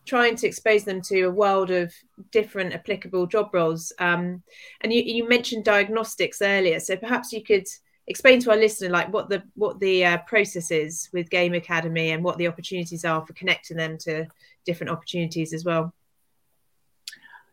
trying 0.05 0.35
to 0.35 0.47
expose 0.47 0.83
them 0.83 0.99
to 0.99 1.21
a 1.21 1.31
world 1.31 1.71
of 1.71 1.93
different 2.31 2.73
applicable 2.73 3.25
job 3.25 3.53
roles 3.53 3.93
um, 3.99 4.43
and 4.81 4.91
you, 4.91 5.01
you 5.01 5.29
mentioned 5.29 5.63
diagnostics 5.63 6.41
earlier 6.41 6.79
so 6.79 6.97
perhaps 6.97 7.31
you 7.31 7.41
could 7.41 7.67
explain 8.09 8.39
to 8.41 8.51
our 8.51 8.57
listener 8.57 8.89
like 8.89 9.11
what 9.13 9.29
the 9.29 9.41
what 9.55 9.79
the 9.79 10.03
uh, 10.03 10.17
process 10.19 10.71
is 10.71 11.09
with 11.13 11.29
game 11.29 11.53
academy 11.53 12.11
and 12.11 12.23
what 12.23 12.37
the 12.37 12.47
opportunities 12.47 13.05
are 13.05 13.25
for 13.25 13.33
connecting 13.33 13.77
them 13.77 13.97
to 13.97 14.27
different 14.65 14.91
opportunities 14.91 15.53
as 15.53 15.63
well 15.63 15.93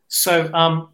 so 0.09 0.53
um, 0.55 0.89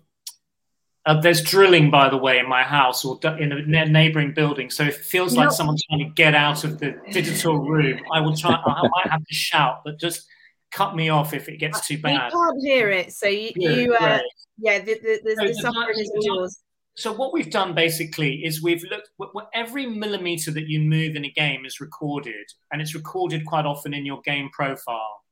uh, 1.05 1.20
there's 1.20 1.42
drilling, 1.42 1.90
by 1.90 2.09
the 2.09 2.16
way, 2.16 2.38
in 2.38 2.48
my 2.48 2.62
house 2.62 3.05
or 3.05 3.18
in 3.38 3.53
a 3.53 3.87
neighboring 3.87 4.33
building. 4.33 4.70
So 4.70 4.85
if 4.85 5.01
it 5.01 5.05
feels 5.05 5.35
like 5.35 5.48
no. 5.48 5.55
someone's 5.55 5.83
trying 5.85 6.01
to 6.01 6.14
get 6.14 6.35
out 6.35 6.62
of 6.64 6.79
the 6.79 6.96
digital 7.11 7.59
room, 7.59 8.01
I 8.12 8.20
will 8.20 8.37
try. 8.37 8.53
I 8.53 8.83
might 8.83 9.11
have 9.11 9.25
to 9.25 9.35
shout, 9.35 9.83
but 9.85 9.98
just 9.98 10.27
cut 10.70 10.94
me 10.94 11.09
off 11.09 11.35
if 11.35 11.48
it 11.48 11.57
gets 11.59 11.87
too 11.87 11.98
bad. 11.98 12.33
We 12.33 12.38
can't 12.38 12.62
hear 12.62 12.90
it, 12.90 13.12
so 13.12 13.27
you, 13.27 13.51
you 13.57 13.94
uh, 13.94 14.20
yeah, 14.59 14.79
the, 14.79 14.94
the, 14.94 15.20
the, 15.25 15.46
the 15.48 15.55
suffering 15.55 15.98
is 15.98 16.11
yours. 16.20 16.61
So 16.94 17.12
what 17.12 17.33
we've 17.33 17.50
done 17.50 17.74
basically 17.74 18.44
is 18.44 18.62
we've 18.62 18.85
looked. 18.85 19.09
Every 19.55 19.87
millimeter 19.87 20.50
that 20.50 20.68
you 20.68 20.81
move 20.81 21.16
in 21.16 21.24
a 21.24 21.31
game 21.31 21.64
is 21.64 21.81
recorded, 21.81 22.44
and 22.70 22.83
it's 22.83 22.94
recorded 22.94 23.46
quite 23.46 23.64
often 23.64 23.94
in 23.94 24.05
your 24.05 24.20
game 24.22 24.50
profile. 24.50 25.22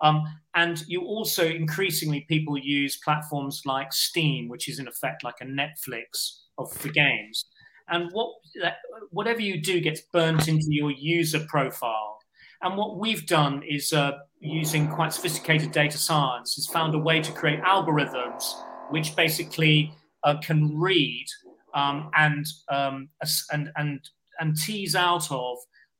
Um, 0.00 0.24
and 0.54 0.82
you 0.88 1.02
also 1.02 1.46
increasingly 1.46 2.26
people 2.28 2.58
use 2.58 2.98
platforms 2.98 3.62
like 3.64 3.92
Steam, 3.92 4.48
which 4.48 4.68
is 4.68 4.78
in 4.78 4.88
effect 4.88 5.24
like 5.24 5.36
a 5.40 5.44
Netflix 5.44 6.40
of 6.58 6.72
for 6.72 6.88
games. 6.88 7.46
And 7.88 8.10
what 8.12 8.34
whatever 9.10 9.40
you 9.40 9.62
do 9.62 9.80
gets 9.80 10.02
burnt 10.12 10.48
into 10.48 10.66
your 10.68 10.90
user 10.90 11.46
profile. 11.48 12.18
And 12.62 12.76
what 12.76 12.98
we've 12.98 13.26
done 13.26 13.62
is 13.62 13.92
uh, 13.92 14.12
using 14.40 14.88
quite 14.88 15.12
sophisticated 15.12 15.72
data 15.72 15.98
science, 15.98 16.56
has 16.56 16.66
found 16.66 16.94
a 16.94 16.98
way 16.98 17.20
to 17.20 17.30
create 17.30 17.60
algorithms 17.62 18.54
which 18.90 19.16
basically 19.16 19.92
uh, 20.26 20.36
can 20.42 20.78
read 20.78 21.26
um, 21.74 22.10
and, 22.16 22.46
um, 22.68 23.08
and 23.52 23.70
and 23.76 24.00
and 24.38 24.56
tease 24.56 24.94
out 24.94 25.30
of 25.30 25.56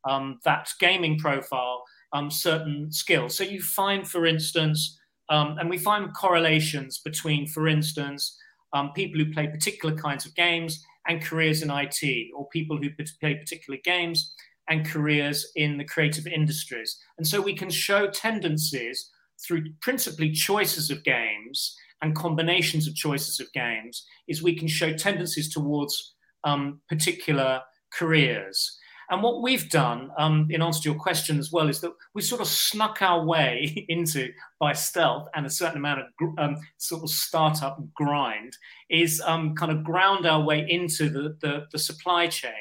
um, 0.09 0.39
that 0.45 0.69
gaming 0.79 1.19
profile 1.19 1.83
um, 2.13 2.31
certain 2.31 2.93
skills. 2.93 3.37
So 3.37 3.45
you 3.45 3.63
find, 3.63 4.07
for 4.07 4.27
instance, 4.27 4.99
um, 5.29 5.57
and 5.59 5.69
we 5.69 5.79
find 5.79 6.15
correlations 6.15 6.99
between, 6.99 7.47
for 7.47 7.67
instance, 7.67 8.39
um, 8.73 8.93
people 8.95 9.19
who 9.19 9.33
play 9.33 9.47
particular 9.47 9.95
kinds 9.97 10.27
of 10.27 10.35
games 10.35 10.85
and 11.09 11.23
careers 11.23 11.63
in 11.63 11.71
IT, 11.71 12.31
or 12.35 12.49
people 12.49 12.77
who 12.77 12.91
play 13.21 13.35
particular 13.35 13.79
games 13.85 14.35
and 14.69 14.87
careers 14.87 15.51
in 15.57 15.79
the 15.79 15.85
creative 15.85 16.27
industries. 16.27 16.99
And 17.19 17.27
so 17.27 17.41
we 17.41 17.55
can 17.55 17.71
show 17.71 18.09
tendencies 18.09 19.11
through 19.45 19.65
principally 19.81 20.33
choices 20.33 20.91
of 20.91 21.05
games 21.05 21.77
and 22.03 22.15
combinations 22.15 22.87
of 22.87 22.95
choices 22.95 23.41
of 23.41 23.53
games, 23.53 24.05
is 24.29 24.43
we 24.43 24.57
can 24.57 24.69
show 24.69 24.93
tendencies 24.93 25.53
towards 25.53 26.15
um, 26.45 26.81
particular 26.89 27.61
careers. 27.93 28.79
And 29.09 29.23
what 29.23 29.41
we've 29.41 29.69
done, 29.71 30.11
um, 30.19 30.49
in 30.51 30.63
answer 30.63 30.83
to 30.83 30.91
your 30.91 30.99
question 30.99 31.39
as 31.39 31.53
well, 31.53 31.69
is 31.69 31.81
that 31.81 31.93
we 32.15 32.23
sort 32.23 32.41
of 32.41 32.49
snuck 32.49 33.03
our 33.03 33.25
way 33.25 33.85
into, 33.89 34.31
by 34.59 34.73
stealth 34.73 35.29
and 35.35 35.47
a 35.47 35.51
certain 35.51 35.79
amount 35.79 36.01
of 36.01 36.07
um, 36.39 36.57
sort 36.79 37.03
of 37.03 37.11
startup 37.11 37.79
grind, 37.95 38.57
is 38.91 39.23
um, 39.25 39.55
kind 39.55 39.71
of 39.71 39.85
ground 39.85 40.27
our 40.27 40.43
way 40.43 40.67
into 40.69 41.09
the, 41.09 41.37
the, 41.41 41.67
the, 41.73 41.79
supply 41.79 42.27
chain. 42.27 42.53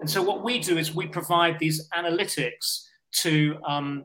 And 0.00 0.08
so 0.08 0.22
what 0.22 0.44
we 0.44 0.58
do 0.60 0.78
is 0.78 0.94
we 0.94 1.06
provide 1.06 1.58
these 1.58 1.88
analytics 1.96 2.84
to 3.22 3.56
um, 3.66 4.04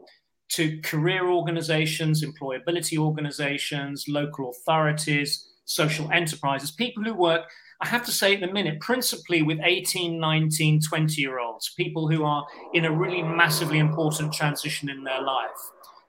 to 0.56 0.80
career 0.82 1.30
organizations, 1.30 2.24
employability 2.24 2.98
organizations, 2.98 4.06
local 4.08 4.50
authorities, 4.50 5.48
social 5.66 6.12
enterprises, 6.12 6.72
people 6.72 7.04
who 7.04 7.14
work 7.14 7.46
I 7.84 7.88
have 7.88 8.06
to 8.06 8.14
say 8.14 8.34
at 8.34 8.40
the 8.40 8.48
minute, 8.48 8.80
principally 8.80 9.42
with 9.42 9.60
18, 9.62 10.18
19, 10.18 10.80
20 10.80 11.22
year 11.22 11.40
olds, 11.40 11.74
people 11.76 12.08
who 12.08 12.24
are 12.24 12.48
in 12.74 12.86
a 12.86 12.92
really 12.92 13.22
massively 13.22 13.78
important 13.78 14.32
transition 14.32 14.90
in 14.90 15.04
their 15.04 15.22
life. 15.22 15.50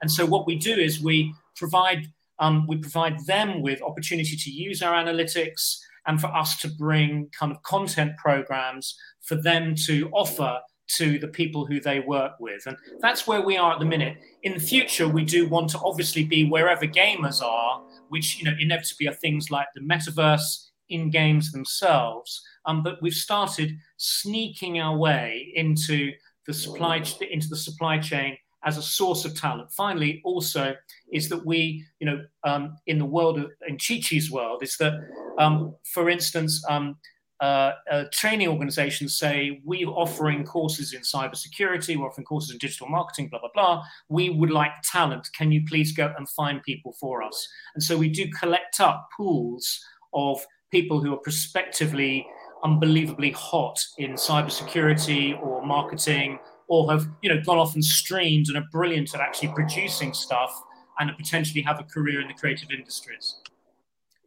And 0.01 0.09
so 0.09 0.25
what 0.25 0.47
we 0.47 0.57
do 0.57 0.73
is 0.73 1.03
we 1.03 1.35
provide 1.57 2.07
um, 2.39 2.67
we 2.69 2.77
provide 2.77 3.27
them 3.27 3.61
with 3.61 3.83
opportunity 3.83 4.37
to 4.37 4.51
use 4.51 4.83
our 4.83 4.95
analytics 4.95 5.79
and 6.07 6.21
for 6.21 6.29
us 6.29 6.57
to 6.61 6.69
bring 6.69 7.29
kind 7.37 7.51
of 7.51 7.61
content 7.65 8.17
programs 8.19 8.97
for 9.23 9.35
them 9.35 9.75
to 9.87 10.11
offer 10.13 10.61
to 10.87 11.19
the 11.19 11.29
people 11.29 11.65
who 11.65 11.81
they 11.81 12.01
work 12.01 12.33
with. 12.39 12.67
And 12.67 12.77
that's 13.01 13.27
where 13.27 13.43
we 13.43 13.57
are 13.57 13.73
at 13.73 13.79
the 13.79 13.87
minute. 13.87 14.19
In 14.43 14.55
the 14.55 14.61
future, 14.61 15.09
we 15.09 15.25
do 15.25 15.49
want 15.49 15.71
to 15.71 15.79
obviously 15.79 16.25
be 16.25 16.45
wherever 16.45 16.87
gamers 16.87 17.43
are, 17.43 17.83
which 18.09 18.39
you 18.39 18.45
know 18.45 18.57
inevitably 18.61 19.09
are 19.09 19.15
things 19.15 19.51
like 19.51 19.67
the 19.75 19.81
metaverse, 19.81 20.71
in 20.89 21.11
games 21.11 21.53
themselves, 21.53 22.43
um, 22.67 22.83
but 22.83 23.01
we've 23.03 23.15
started 23.15 23.77
sneaking 23.97 24.81
our 24.81 24.97
way 24.97 25.53
into 25.55 26.13
the 26.47 26.53
supply 26.53 26.97
into 27.31 27.49
the 27.49 27.57
supply 27.57 27.99
chain 27.99 28.37
as 28.65 28.79
a 28.79 28.83
source 28.83 29.25
of 29.25 29.35
talent. 29.35 29.71
Finally, 29.73 30.21
also 30.25 30.75
is 31.13 31.29
that 31.29 31.45
we, 31.45 31.85
you 32.01 32.07
know, 32.07 32.25
um, 32.45 32.77
in 32.87 32.99
the 32.99 33.05
world 33.05 33.39
of 33.39 33.51
in 33.67 33.77
Chichi's 33.77 34.31
world, 34.31 34.63
is 34.63 34.77
that, 34.79 34.95
um, 35.39 35.75
for 35.93 36.09
instance, 36.09 36.63
um, 36.69 36.97
uh, 37.45 37.73
uh, 37.91 38.05
training 38.11 38.49
organizations 38.49 39.19
say 39.19 39.61
we're 39.65 39.89
offering 39.89 40.45
courses 40.45 40.95
in 40.95 41.03
cybersecurity, 41.03 41.95
we're 41.95 42.09
offering 42.09 42.25
courses 42.25 42.51
in 42.53 42.59
digital 42.59 42.89
marketing, 42.89 43.29
blah 43.29 43.41
blah 43.41 43.51
blah. 43.55 43.85
We 44.09 44.31
would 44.31 44.51
like 44.51 44.73
talent. 44.83 45.29
Can 45.37 45.53
you 45.53 45.63
please 45.67 45.93
go 45.93 46.13
and 46.17 46.27
find 46.27 46.63
people 46.63 46.93
for 46.99 47.23
us? 47.23 47.47
And 47.75 47.83
so 47.83 47.99
we 47.99 48.09
do 48.09 48.31
collect 48.31 48.81
up 48.81 49.09
pools 49.15 49.85
of 50.15 50.45
people 50.71 51.03
who 51.03 51.13
are 51.13 51.19
prospectively 51.19 52.27
unbelievably 52.65 53.33
hot 53.33 53.79
in 53.99 54.13
cybersecurity 54.13 55.39
or 55.43 55.67
marketing 55.67 56.39
or 56.69 56.91
have 56.91 57.07
you 57.21 57.29
know 57.29 57.43
gone 57.43 57.59
off 57.59 57.75
and 57.75 57.85
streamed 57.85 58.49
and 58.49 58.57
are 58.57 58.69
brilliant 58.73 59.15
at 59.15 59.21
actually 59.21 59.49
producing 59.49 60.15
stuff 60.15 60.63
and 60.99 61.11
potentially 61.19 61.61
have 61.61 61.79
a 61.79 61.85
career 61.85 62.23
in 62.23 62.29
the 62.29 62.35
creative 62.35 62.71
industries 62.71 63.37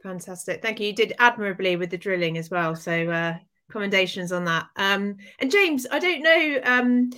fantastic 0.03 0.61
thank 0.61 0.79
you 0.79 0.87
you 0.87 0.93
did 0.93 1.13
admirably 1.19 1.75
with 1.75 1.89
the 1.89 1.97
drilling 1.97 2.37
as 2.37 2.49
well 2.49 2.75
so 2.75 3.09
uh 3.09 3.35
commendations 3.69 4.31
on 4.31 4.45
that 4.45 4.67
um 4.77 5.17
and 5.39 5.51
james 5.51 5.85
i 5.91 5.99
don't 5.99 6.21
know 6.21 6.59
um 6.63 7.09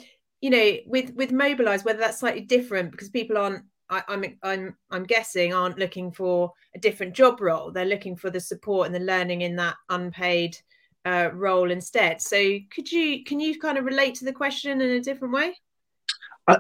you 0.42 0.50
know 0.50 0.78
with 0.88 1.14
with 1.16 1.32
Mobilise 1.32 1.84
whether 1.84 2.00
that's 2.00 2.20
slightly 2.20 2.42
different 2.42 2.92
because 2.92 3.10
people 3.10 3.38
aren't 3.38 3.64
I, 3.90 4.04
I'm, 4.08 4.24
I'm 4.44 4.76
I'm 4.92 5.04
guessing 5.04 5.54
aren't 5.54 5.80
looking 5.80 6.12
for 6.12 6.54
a 6.76 6.80
different 6.80 7.16
job 7.16 7.42
role. 7.42 7.72
They're 7.72 7.86
looking 7.86 8.16
for 8.16 8.30
the 8.30 8.40
support 8.40 8.86
and 8.86 8.94
the 8.94 9.00
learning 9.00 9.42
in 9.42 9.56
that 9.56 9.76
unpaid 9.90 10.56
uh, 11.06 11.30
role 11.34 11.72
instead. 11.72 12.22
So 12.22 12.38
could 12.74 12.92
you 12.92 13.24
can 13.24 13.40
you 13.40 13.60
kind 13.60 13.78
of 13.78 13.86
relate 13.86 14.16
to 14.16 14.26
the 14.26 14.34
question 14.34 14.82
in 14.82 14.92
a 14.92 15.02
different 15.02 15.34
way? 15.34 15.56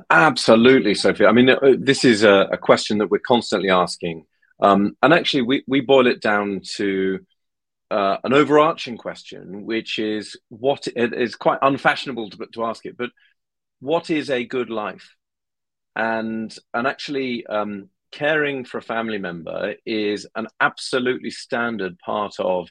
Absolutely, 0.09 0.93
Sophie. 0.93 1.25
I 1.25 1.31
mean, 1.31 1.49
uh, 1.49 1.57
this 1.77 2.05
is 2.05 2.23
a, 2.23 2.47
a, 2.51 2.57
question 2.57 2.99
that 2.99 3.09
we're 3.09 3.21
constantly 3.25 3.71
asking, 3.71 4.23
um, 4.59 4.95
and 5.01 5.13
actually, 5.13 5.43
we 5.43 5.63
we 5.67 5.81
boil 5.81 6.07
it 6.07 6.21
down 6.21 6.61
to. 6.75 7.19
Uh, 7.91 8.19
an 8.23 8.33
overarching 8.33 8.97
question, 8.97 9.65
which 9.65 9.97
is 9.97 10.37
what 10.49 10.87
it 10.95 11.11
is 11.11 11.35
quite 11.35 11.57
unfashionable 11.63 12.29
to, 12.29 12.45
to 12.53 12.63
ask 12.63 12.85
it, 12.85 12.95
but 12.95 13.09
what 13.79 14.11
is 14.11 14.29
a 14.29 14.45
good 14.45 14.69
life? 14.69 15.15
and 15.99 16.55
and 16.73 16.87
actually 16.87 17.45
um, 17.47 17.89
caring 18.11 18.63
for 18.63 18.77
a 18.77 18.81
family 18.81 19.17
member 19.17 19.75
is 19.85 20.25
an 20.35 20.47
absolutely 20.61 21.29
standard 21.29 21.99
part 21.99 22.35
of 22.39 22.69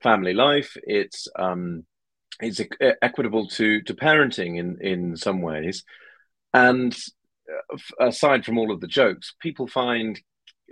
family 0.00 0.32
life. 0.32 0.76
It's 0.84 1.26
um, 1.36 1.84
it's 2.40 2.60
equitable 3.02 3.48
to 3.48 3.82
to 3.82 3.94
parenting 3.94 4.58
in 4.58 4.78
in 4.80 5.16
some 5.16 5.42
ways, 5.42 5.84
and 6.54 6.96
uh, 7.72 7.76
aside 8.06 8.44
from 8.44 8.58
all 8.58 8.70
of 8.70 8.80
the 8.80 8.86
jokes, 8.86 9.34
people 9.40 9.66
find 9.66 10.20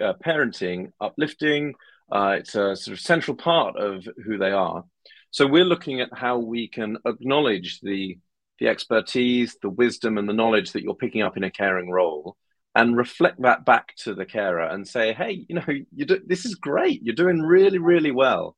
uh, 0.02 0.14
parenting 0.24 0.92
uplifting. 1.00 1.74
Uh, 2.10 2.36
it's 2.38 2.54
a 2.54 2.76
sort 2.76 2.96
of 2.96 3.00
central 3.00 3.36
part 3.36 3.76
of 3.76 4.06
who 4.24 4.38
they 4.38 4.52
are. 4.52 4.84
So 5.30 5.46
we're 5.46 5.64
looking 5.64 6.00
at 6.00 6.08
how 6.14 6.38
we 6.38 6.68
can 6.68 6.98
acknowledge 7.04 7.80
the 7.80 8.18
the 8.58 8.68
expertise, 8.68 9.56
the 9.60 9.68
wisdom, 9.68 10.16
and 10.16 10.26
the 10.26 10.32
knowledge 10.32 10.72
that 10.72 10.82
you're 10.82 10.94
picking 10.94 11.20
up 11.20 11.36
in 11.36 11.44
a 11.44 11.50
caring 11.50 11.90
role, 11.90 12.36
and 12.74 12.96
reflect 12.96 13.42
that 13.42 13.66
back 13.66 13.94
to 13.96 14.14
the 14.14 14.24
carer 14.24 14.66
and 14.66 14.88
say, 14.88 15.12
"Hey, 15.12 15.44
you 15.48 15.56
know, 15.56 15.66
you 15.94 16.06
do, 16.06 16.20
this 16.24 16.44
is 16.46 16.54
great. 16.54 17.02
You're 17.02 17.14
doing 17.14 17.40
really, 17.40 17.78
really 17.78 18.12
well." 18.12 18.56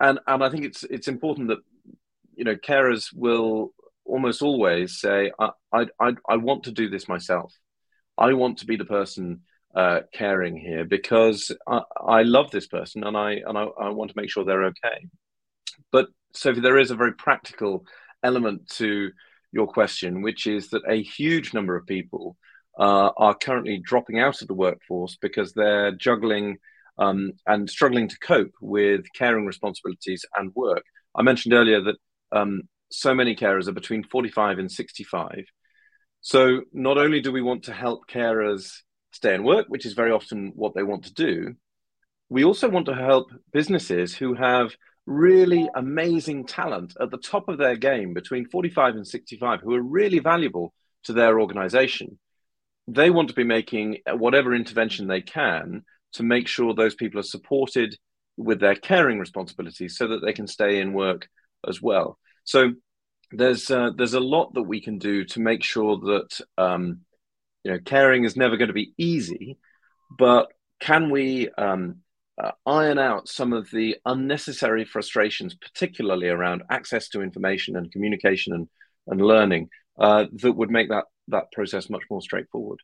And 0.00 0.18
and 0.26 0.42
I 0.42 0.48
think 0.50 0.64
it's 0.64 0.82
it's 0.84 1.08
important 1.08 1.48
that 1.48 1.58
you 2.34 2.44
know 2.44 2.56
carers 2.56 3.08
will 3.14 3.72
almost 4.04 4.42
always 4.42 4.98
say, 4.98 5.30
"I 5.38 5.50
I 5.72 5.86
I, 6.00 6.16
I 6.28 6.36
want 6.36 6.64
to 6.64 6.72
do 6.72 6.88
this 6.88 7.08
myself. 7.08 7.54
I 8.18 8.32
want 8.34 8.58
to 8.58 8.66
be 8.66 8.76
the 8.76 8.84
person 8.84 9.42
uh, 9.74 10.00
caring 10.12 10.56
here 10.56 10.84
because 10.84 11.50
I, 11.66 11.80
I, 12.06 12.22
love 12.22 12.50
this 12.50 12.66
person 12.66 13.04
and 13.04 13.16
I 13.16 13.40
and 13.46 13.56
I, 13.56 13.62
I, 13.62 13.88
want 13.88 14.10
to 14.10 14.16
make 14.16 14.30
sure 14.30 14.44
they're 14.44 14.64
okay. 14.64 15.08
But 15.90 16.08
Sophie, 16.34 16.60
there 16.60 16.78
is 16.78 16.90
a 16.90 16.96
very 16.96 17.14
practical 17.14 17.86
element 18.22 18.68
to 18.76 19.10
your 19.50 19.66
question, 19.66 20.20
which 20.20 20.46
is 20.46 20.68
that 20.70 20.82
a 20.86 21.02
huge 21.02 21.54
number 21.54 21.74
of 21.74 21.86
people 21.86 22.36
uh, 22.78 23.10
are 23.16 23.34
currently 23.34 23.78
dropping 23.78 24.18
out 24.18 24.42
of 24.42 24.48
the 24.48 24.54
workforce 24.54 25.16
because 25.20 25.52
they're 25.52 25.92
juggling 25.92 26.58
um, 26.98 27.32
and 27.46 27.68
struggling 27.68 28.08
to 28.08 28.18
cope 28.18 28.52
with 28.60 29.04
caring 29.14 29.46
responsibilities 29.46 30.24
and 30.36 30.52
work. 30.54 30.82
I 31.14 31.22
mentioned 31.22 31.54
earlier 31.54 31.80
that 31.82 31.96
um, 32.30 32.62
so 32.90 33.14
many 33.14 33.34
carers 33.34 33.68
are 33.68 33.72
between 33.72 34.04
45 34.04 34.58
and 34.58 34.70
65. 34.70 35.44
So 36.20 36.62
not 36.72 36.98
only 36.98 37.20
do 37.20 37.32
we 37.32 37.42
want 37.42 37.64
to 37.64 37.72
help 37.72 38.08
carers 38.08 38.82
stay 39.12 39.34
and 39.34 39.44
work, 39.44 39.66
which 39.68 39.86
is 39.86 39.92
very 39.92 40.10
often 40.10 40.52
what 40.54 40.74
they 40.74 40.82
want 40.82 41.04
to 41.04 41.14
do, 41.14 41.54
we 42.28 42.44
also 42.44 42.68
want 42.68 42.86
to 42.86 42.94
help 42.94 43.30
businesses 43.52 44.14
who 44.14 44.34
have 44.34 44.74
really 45.06 45.68
amazing 45.74 46.46
talent 46.46 46.94
at 47.00 47.10
the 47.10 47.18
top 47.18 47.48
of 47.48 47.58
their 47.58 47.76
game 47.76 48.14
between 48.14 48.48
45 48.48 48.96
and 48.96 49.06
65 49.06 49.60
who 49.60 49.74
are 49.74 49.82
really 49.82 50.18
valuable 50.18 50.72
to 51.04 51.12
their 51.12 51.40
organization. 51.40 52.18
They 52.88 53.10
want 53.10 53.28
to 53.28 53.34
be 53.34 53.44
making 53.44 53.98
whatever 54.08 54.54
intervention 54.54 55.06
they 55.06 55.20
can 55.20 55.82
to 56.14 56.22
make 56.22 56.48
sure 56.48 56.74
those 56.74 56.94
people 56.94 57.20
are 57.20 57.24
supported 57.24 57.96
with 58.36 58.60
their 58.60 58.74
caring 58.74 59.18
responsibilities 59.18 59.96
so 59.96 60.08
that 60.08 60.20
they 60.24 60.32
can 60.32 60.46
stay 60.46 60.80
in 60.80 60.92
work 60.92 61.28
as 61.68 61.82
well. 61.82 62.18
So 62.44 62.72
there's 63.30 63.70
uh, 63.70 63.90
there's 63.96 64.14
a 64.14 64.20
lot 64.20 64.54
that 64.54 64.62
we 64.62 64.80
can 64.80 64.98
do 64.98 65.24
to 65.24 65.40
make 65.40 65.62
sure 65.62 65.98
that 65.98 66.40
um, 66.58 67.00
you 67.64 67.72
know 67.72 67.78
caring 67.84 68.24
is 68.24 68.36
never 68.36 68.56
going 68.56 68.68
to 68.68 68.74
be 68.74 68.94
easy, 68.98 69.58
but 70.18 70.48
can 70.80 71.10
we 71.10 71.48
um, 71.50 71.96
uh, 72.42 72.52
iron 72.66 72.98
out 72.98 73.28
some 73.28 73.52
of 73.52 73.70
the 73.70 73.96
unnecessary 74.04 74.84
frustrations, 74.84 75.54
particularly 75.54 76.28
around 76.28 76.62
access 76.70 77.08
to 77.10 77.22
information 77.22 77.76
and 77.76 77.92
communication 77.92 78.52
and, 78.54 78.68
and 79.06 79.20
learning, 79.20 79.68
uh, 79.98 80.24
that 80.32 80.52
would 80.52 80.70
make 80.70 80.88
that 80.88 81.04
that 81.28 81.52
process 81.52 81.88
much 81.88 82.02
more 82.10 82.20
straightforward. 82.20 82.80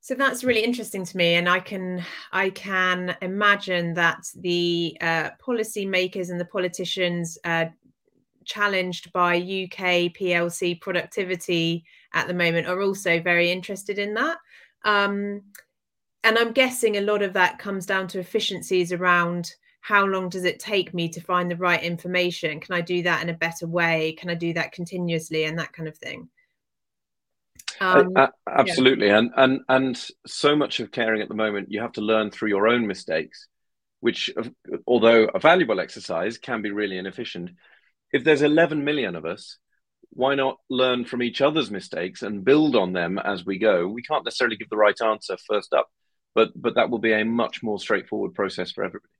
So 0.00 0.14
that's 0.14 0.44
really 0.44 0.64
interesting 0.64 1.04
to 1.04 1.16
me, 1.16 1.34
and 1.34 1.48
I 1.48 1.60
can 1.60 2.04
I 2.32 2.50
can 2.50 3.16
imagine 3.20 3.94
that 3.94 4.24
the 4.34 4.96
uh, 5.00 5.30
policymakers 5.44 6.30
and 6.30 6.40
the 6.40 6.44
politicians 6.44 7.36
uh, 7.44 7.66
challenged 8.48 9.12
by 9.12 9.36
UK 9.36 10.10
PLC 10.12 10.80
productivity 10.80 11.84
at 12.12 12.26
the 12.26 12.34
moment 12.34 12.66
are 12.66 12.82
also 12.82 13.20
very 13.20 13.50
interested 13.52 13.98
in 13.98 14.14
that. 14.14 14.38
Um, 14.84 15.42
and 16.24 16.36
I'm 16.36 16.52
guessing 16.52 16.96
a 16.96 17.02
lot 17.02 17.22
of 17.22 17.34
that 17.34 17.58
comes 17.58 17.86
down 17.86 18.08
to 18.08 18.18
efficiencies 18.18 18.92
around 18.92 19.52
how 19.80 20.04
long 20.04 20.28
does 20.28 20.44
it 20.44 20.58
take 20.58 20.92
me 20.92 21.08
to 21.10 21.20
find 21.20 21.50
the 21.50 21.56
right 21.56 21.82
information? 21.82 22.60
Can 22.60 22.74
I 22.74 22.80
do 22.80 23.02
that 23.04 23.22
in 23.22 23.28
a 23.28 23.34
better 23.34 23.66
way? 23.66 24.16
Can 24.18 24.28
I 24.28 24.34
do 24.34 24.52
that 24.54 24.72
continuously 24.72 25.44
and 25.44 25.58
that 25.58 25.72
kind 25.72 25.88
of 25.88 25.96
thing? 25.96 26.28
Um, 27.80 28.12
uh, 28.16 28.28
absolutely, 28.48 29.06
yeah. 29.06 29.18
and 29.18 29.30
and 29.36 29.60
and 29.68 30.10
so 30.26 30.56
much 30.56 30.80
of 30.80 30.90
caring 30.90 31.22
at 31.22 31.28
the 31.28 31.34
moment, 31.34 31.70
you 31.70 31.80
have 31.80 31.92
to 31.92 32.00
learn 32.00 32.30
through 32.30 32.48
your 32.48 32.66
own 32.66 32.86
mistakes, 32.86 33.46
which, 34.00 34.30
although 34.86 35.24
a 35.26 35.38
valuable 35.38 35.78
exercise, 35.78 36.38
can 36.38 36.60
be 36.60 36.70
really 36.70 36.98
inefficient. 36.98 37.50
If 38.12 38.24
there's 38.24 38.42
11 38.42 38.84
million 38.84 39.16
of 39.16 39.24
us, 39.24 39.58
why 40.10 40.34
not 40.34 40.58
learn 40.70 41.04
from 41.04 41.22
each 41.22 41.40
other's 41.40 41.70
mistakes 41.70 42.22
and 42.22 42.44
build 42.44 42.76
on 42.76 42.92
them 42.92 43.18
as 43.18 43.44
we 43.44 43.58
go? 43.58 43.86
We 43.86 44.02
can't 44.02 44.24
necessarily 44.24 44.56
give 44.56 44.70
the 44.70 44.76
right 44.76 45.00
answer 45.00 45.36
first 45.46 45.72
up, 45.74 45.88
but 46.34 46.50
but 46.56 46.74
that 46.74 46.90
will 46.90 46.98
be 46.98 47.12
a 47.12 47.24
much 47.24 47.62
more 47.62 47.78
straightforward 47.78 48.34
process 48.34 48.72
for 48.72 48.84
everybody. 48.84 49.12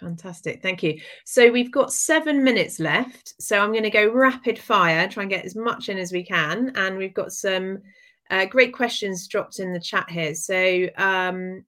Fantastic. 0.00 0.60
Thank 0.60 0.82
you. 0.82 1.00
So 1.24 1.52
we've 1.52 1.70
got 1.70 1.92
seven 1.92 2.42
minutes 2.42 2.80
left. 2.80 3.34
So 3.40 3.60
I'm 3.60 3.70
going 3.70 3.84
to 3.84 3.90
go 3.90 4.12
rapid 4.12 4.58
fire, 4.58 5.06
try 5.08 5.22
and 5.22 5.30
get 5.30 5.44
as 5.44 5.54
much 5.54 5.88
in 5.88 5.98
as 5.98 6.12
we 6.12 6.24
can. 6.24 6.72
And 6.74 6.98
we've 6.98 7.14
got 7.14 7.32
some 7.32 7.78
uh, 8.28 8.46
great 8.46 8.72
questions 8.72 9.28
dropped 9.28 9.60
in 9.60 9.72
the 9.72 9.80
chat 9.80 10.10
here. 10.10 10.34
So 10.34 10.88
um. 10.96 11.64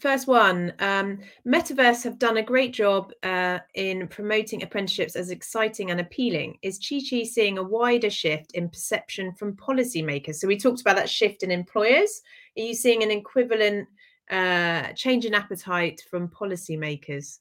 First 0.00 0.26
one, 0.26 0.72
um, 0.80 1.20
Multiverse 1.46 2.02
have 2.02 2.18
done 2.18 2.38
a 2.38 2.42
great 2.42 2.72
job 2.72 3.12
uh, 3.22 3.60
in 3.74 4.08
promoting 4.08 4.62
apprenticeships 4.62 5.14
as 5.14 5.30
exciting 5.30 5.90
and 5.92 6.00
appealing. 6.00 6.58
Is 6.62 6.78
Chichi 6.78 7.24
seeing 7.24 7.58
a 7.58 7.62
wider 7.62 8.10
shift 8.10 8.52
in 8.52 8.68
perception 8.68 9.32
from 9.32 9.56
policymakers? 9.56 10.36
So 10.36 10.48
we 10.48 10.58
talked 10.58 10.80
about 10.80 10.96
that 10.96 11.08
shift 11.08 11.44
in 11.44 11.52
employers. 11.52 12.22
Are 12.58 12.62
you 12.62 12.74
seeing 12.74 13.04
an 13.04 13.10
equivalent 13.12 13.88
uh, 14.30 14.92
change 14.94 15.26
in 15.26 15.34
appetite 15.34 16.02
from 16.10 16.28
policymakers? 16.28 17.38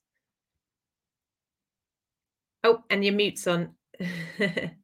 Oh, 2.63 2.83
and 2.89 3.03
your 3.03 3.15
mute's 3.15 3.47
on. 3.47 3.73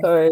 Sorry. 0.00 0.30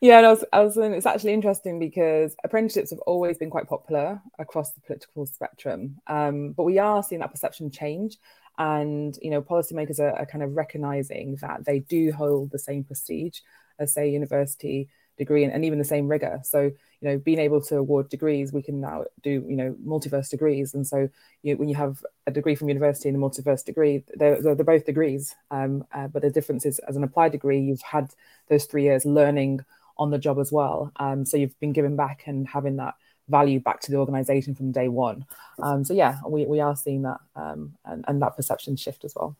Yeah, 0.00 0.18
and 0.18 0.26
I 0.26 0.30
was, 0.30 0.44
I 0.52 0.60
was 0.60 0.76
it's 0.76 1.06
actually 1.06 1.32
interesting 1.32 1.78
because 1.78 2.34
apprenticeships 2.44 2.90
have 2.90 2.98
always 3.00 3.38
been 3.38 3.50
quite 3.50 3.68
popular 3.68 4.20
across 4.38 4.72
the 4.72 4.80
political 4.80 5.26
spectrum, 5.26 5.98
um, 6.06 6.52
but 6.52 6.64
we 6.64 6.78
are 6.78 7.02
seeing 7.02 7.20
that 7.20 7.30
perception 7.30 7.70
change. 7.70 8.16
And 8.58 9.18
you 9.22 9.30
know, 9.30 9.40
policymakers 9.40 9.98
are, 9.98 10.12
are 10.12 10.26
kind 10.26 10.44
of 10.44 10.54
recognizing 10.54 11.36
that 11.40 11.64
they 11.64 11.80
do 11.80 12.12
hold 12.12 12.50
the 12.50 12.58
same 12.58 12.84
prestige 12.84 13.40
as, 13.78 13.92
say, 13.94 14.10
university 14.10 14.88
degree 15.16 15.44
and, 15.44 15.52
and 15.52 15.64
even 15.64 15.78
the 15.78 15.84
same 15.84 16.08
rigor. 16.08 16.40
So, 16.44 16.70
you 17.02 17.08
know, 17.08 17.18
being 17.18 17.40
able 17.40 17.60
to 17.60 17.78
award 17.78 18.08
degrees, 18.08 18.52
we 18.52 18.62
can 18.62 18.80
now 18.80 19.04
do, 19.22 19.44
you 19.48 19.56
know, 19.56 19.74
multiverse 19.84 20.30
degrees. 20.30 20.72
And 20.72 20.86
so 20.86 21.08
you, 21.42 21.56
when 21.56 21.68
you 21.68 21.74
have 21.74 22.04
a 22.28 22.30
degree 22.30 22.54
from 22.54 22.68
university 22.68 23.08
and 23.08 23.16
a 23.16 23.20
multiverse 23.20 23.64
degree, 23.64 24.04
they're, 24.14 24.40
they're, 24.40 24.54
both 24.54 24.86
degrees. 24.86 25.34
Um, 25.50 25.84
uh, 25.92 26.06
but 26.06 26.22
the 26.22 26.30
difference 26.30 26.64
is 26.64 26.78
as 26.80 26.94
an 26.94 27.02
applied 27.02 27.32
degree, 27.32 27.60
you've 27.60 27.82
had 27.82 28.12
those 28.48 28.66
three 28.66 28.84
years 28.84 29.04
learning 29.04 29.64
on 29.98 30.10
the 30.10 30.18
job 30.18 30.38
as 30.38 30.52
well. 30.52 30.92
Um, 30.96 31.26
so 31.26 31.36
you've 31.36 31.58
been 31.58 31.72
given 31.72 31.96
back 31.96 32.22
and 32.26 32.46
having 32.46 32.76
that 32.76 32.94
value 33.28 33.58
back 33.58 33.80
to 33.80 33.90
the 33.90 33.96
organization 33.96 34.54
from 34.54 34.70
day 34.70 34.86
one. 34.86 35.26
Um, 35.60 35.84
so 35.84 35.94
yeah, 35.94 36.18
we, 36.26 36.46
we 36.46 36.60
are 36.60 36.76
seeing 36.76 37.02
that 37.02 37.18
um, 37.34 37.74
and, 37.84 38.04
and 38.06 38.22
that 38.22 38.36
perception 38.36 38.76
shift 38.76 39.04
as 39.04 39.14
well. 39.16 39.36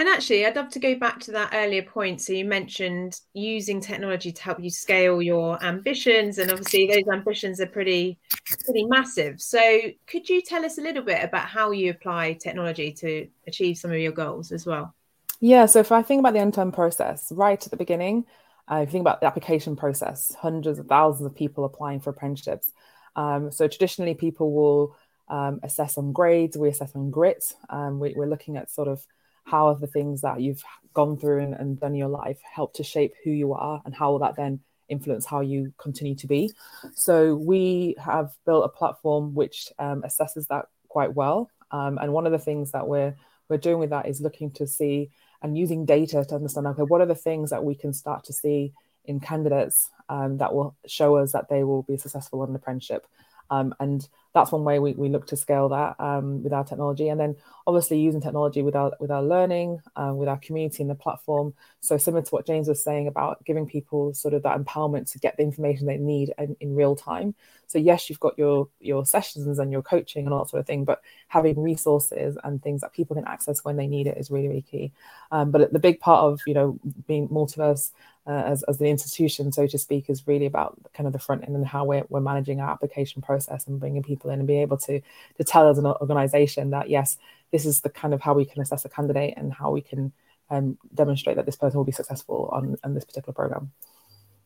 And 0.00 0.08
actually, 0.08 0.44
I'd 0.44 0.56
love 0.56 0.70
to 0.70 0.80
go 0.80 0.96
back 0.96 1.20
to 1.20 1.30
that 1.32 1.52
earlier 1.54 1.82
point. 1.82 2.20
So 2.20 2.32
you 2.32 2.44
mentioned 2.44 3.20
using 3.32 3.80
technology 3.80 4.32
to 4.32 4.42
help 4.42 4.58
you 4.58 4.68
scale 4.68 5.22
your 5.22 5.62
ambitions, 5.62 6.38
and 6.38 6.50
obviously 6.50 6.88
those 6.88 7.04
ambitions 7.12 7.60
are 7.60 7.66
pretty, 7.66 8.18
pretty 8.64 8.84
massive. 8.86 9.40
So 9.40 9.60
could 10.08 10.28
you 10.28 10.42
tell 10.42 10.64
us 10.64 10.78
a 10.78 10.82
little 10.82 11.04
bit 11.04 11.22
about 11.22 11.46
how 11.46 11.70
you 11.70 11.90
apply 11.90 12.32
technology 12.32 12.92
to 12.94 13.28
achieve 13.46 13.78
some 13.78 13.92
of 13.92 13.98
your 13.98 14.10
goals 14.10 14.50
as 14.50 14.66
well? 14.66 14.94
Yeah. 15.40 15.66
So 15.66 15.78
if 15.78 15.92
I 15.92 16.02
think 16.02 16.18
about 16.20 16.32
the 16.32 16.40
end-to-end 16.40 16.74
process, 16.74 17.30
right 17.30 17.62
at 17.62 17.70
the 17.70 17.76
beginning, 17.76 18.24
uh, 18.68 18.76
if 18.76 18.88
you 18.88 18.92
think 18.92 19.02
about 19.02 19.20
the 19.20 19.26
application 19.26 19.76
process, 19.76 20.34
hundreds 20.34 20.80
of 20.80 20.86
thousands 20.86 21.26
of 21.26 21.36
people 21.36 21.64
applying 21.64 22.00
for 22.00 22.10
apprenticeships. 22.10 22.72
Um, 23.14 23.52
so 23.52 23.68
traditionally, 23.68 24.14
people 24.14 24.52
will 24.52 24.96
um, 25.28 25.60
assess 25.62 25.98
on 25.98 26.12
grades. 26.12 26.58
We 26.58 26.68
assess 26.68 26.96
on 26.96 27.10
grit. 27.10 27.44
Um, 27.70 28.00
we, 28.00 28.12
we're 28.16 28.26
looking 28.26 28.56
at 28.56 28.72
sort 28.72 28.88
of 28.88 29.06
how 29.44 29.68
have 29.68 29.80
the 29.80 29.86
things 29.86 30.22
that 30.22 30.40
you've 30.40 30.62
gone 30.94 31.16
through 31.16 31.42
and, 31.42 31.54
and 31.54 31.80
done 31.80 31.92
in 31.92 31.98
your 31.98 32.08
life 32.08 32.38
helped 32.42 32.76
to 32.76 32.84
shape 32.84 33.14
who 33.22 33.30
you 33.30 33.52
are 33.52 33.82
and 33.84 33.94
how 33.94 34.12
will 34.12 34.20
that 34.20 34.36
then 34.36 34.60
influence 34.88 35.26
how 35.26 35.40
you 35.40 35.72
continue 35.78 36.14
to 36.16 36.26
be? 36.26 36.52
So 36.94 37.34
we 37.34 37.96
have 38.02 38.30
built 38.46 38.64
a 38.64 38.68
platform 38.68 39.34
which 39.34 39.72
um, 39.78 40.02
assesses 40.02 40.46
that 40.48 40.66
quite 40.88 41.14
well. 41.14 41.50
Um, 41.70 41.98
and 41.98 42.12
one 42.12 42.26
of 42.26 42.32
the 42.32 42.38
things 42.38 42.72
that 42.72 42.86
we're 42.86 43.14
we're 43.48 43.58
doing 43.58 43.78
with 43.78 43.90
that 43.90 44.06
is 44.06 44.20
looking 44.20 44.50
to 44.52 44.66
see 44.66 45.10
and 45.42 45.58
using 45.58 45.84
data 45.84 46.24
to 46.24 46.34
understand 46.34 46.66
okay 46.66 46.82
what 46.82 47.02
are 47.02 47.06
the 47.06 47.14
things 47.14 47.50
that 47.50 47.62
we 47.62 47.74
can 47.74 47.92
start 47.92 48.24
to 48.24 48.32
see 48.32 48.72
in 49.04 49.20
candidates 49.20 49.90
um, 50.08 50.38
that 50.38 50.54
will 50.54 50.74
show 50.86 51.16
us 51.16 51.32
that 51.32 51.48
they 51.48 51.62
will 51.62 51.82
be 51.82 51.96
successful 51.98 52.42
in 52.42 52.50
an 52.50 52.56
apprenticeship 52.56 53.06
um, 53.50 53.74
and 53.80 54.08
that's 54.34 54.50
one 54.50 54.64
way 54.64 54.80
we, 54.80 54.92
we 54.94 55.08
look 55.08 55.26
to 55.28 55.36
scale 55.36 55.68
that 55.68 55.94
um, 56.00 56.42
with 56.42 56.52
our 56.52 56.64
technology. 56.64 57.08
And 57.08 57.20
then 57.20 57.36
obviously 57.66 58.00
using 58.00 58.20
technology 58.20 58.62
with 58.62 58.74
our 58.74 58.92
with 58.98 59.10
our 59.10 59.22
learning, 59.22 59.80
um, 59.96 60.16
with 60.16 60.28
our 60.28 60.38
community 60.38 60.82
and 60.82 60.90
the 60.90 60.94
platform. 60.94 61.54
So 61.80 61.96
similar 61.96 62.22
to 62.22 62.30
what 62.30 62.46
James 62.46 62.68
was 62.68 62.82
saying 62.82 63.06
about 63.06 63.44
giving 63.44 63.66
people 63.66 64.12
sort 64.12 64.34
of 64.34 64.42
that 64.42 64.58
empowerment 64.58 65.10
to 65.12 65.18
get 65.18 65.36
the 65.36 65.44
information 65.44 65.86
they 65.86 65.98
need 65.98 66.32
in, 66.38 66.56
in 66.60 66.74
real 66.74 66.96
time. 66.96 67.34
So 67.68 67.78
yes, 67.78 68.10
you've 68.10 68.20
got 68.20 68.36
your 68.36 68.68
your 68.80 69.06
sessions 69.06 69.58
and 69.58 69.70
your 69.70 69.82
coaching 69.82 70.24
and 70.24 70.34
all 70.34 70.44
that 70.44 70.50
sort 70.50 70.60
of 70.60 70.66
thing, 70.66 70.84
but 70.84 71.00
having 71.28 71.60
resources 71.60 72.36
and 72.42 72.62
things 72.62 72.80
that 72.80 72.92
people 72.92 73.14
can 73.14 73.26
access 73.26 73.64
when 73.64 73.76
they 73.76 73.86
need 73.86 74.08
it 74.08 74.18
is 74.18 74.30
really 74.30 74.48
really 74.48 74.62
key. 74.62 74.92
Um, 75.30 75.52
but 75.52 75.72
the 75.72 75.78
big 75.78 76.00
part 76.00 76.24
of 76.24 76.40
you 76.46 76.54
know 76.54 76.78
being 77.06 77.28
multiverse 77.28 77.92
uh, 78.26 78.42
as, 78.46 78.62
as 78.64 78.78
the 78.78 78.88
institution, 78.88 79.52
so 79.52 79.66
to 79.66 79.78
speak, 79.78 80.08
is 80.08 80.26
really 80.26 80.46
about 80.46 80.78
kind 80.94 81.06
of 81.06 81.12
the 81.12 81.18
front 81.18 81.44
end 81.44 81.54
and 81.54 81.66
how 81.66 81.84
we're, 81.84 82.04
we're 82.08 82.20
managing 82.20 82.60
our 82.60 82.70
application 82.70 83.20
process 83.20 83.66
and 83.66 83.78
bringing 83.78 84.02
people 84.02 84.30
in 84.30 84.38
and 84.38 84.48
being 84.48 84.62
able 84.62 84.78
to 84.78 85.00
to 85.36 85.44
tell 85.44 85.68
as 85.68 85.78
an 85.78 85.86
organization 85.86 86.70
that 86.70 86.88
yes, 86.88 87.18
this 87.50 87.66
is 87.66 87.80
the 87.80 87.90
kind 87.90 88.14
of 88.14 88.20
how 88.20 88.34
we 88.34 88.44
can 88.44 88.62
assess 88.62 88.84
a 88.84 88.88
candidate 88.88 89.34
and 89.36 89.52
how 89.52 89.70
we 89.70 89.80
can 89.80 90.12
um, 90.50 90.78
demonstrate 90.94 91.36
that 91.36 91.46
this 91.46 91.56
person 91.56 91.76
will 91.76 91.84
be 91.84 91.92
successful 91.92 92.48
on, 92.52 92.76
on 92.82 92.94
this 92.94 93.04
particular 93.04 93.34
program. 93.34 93.70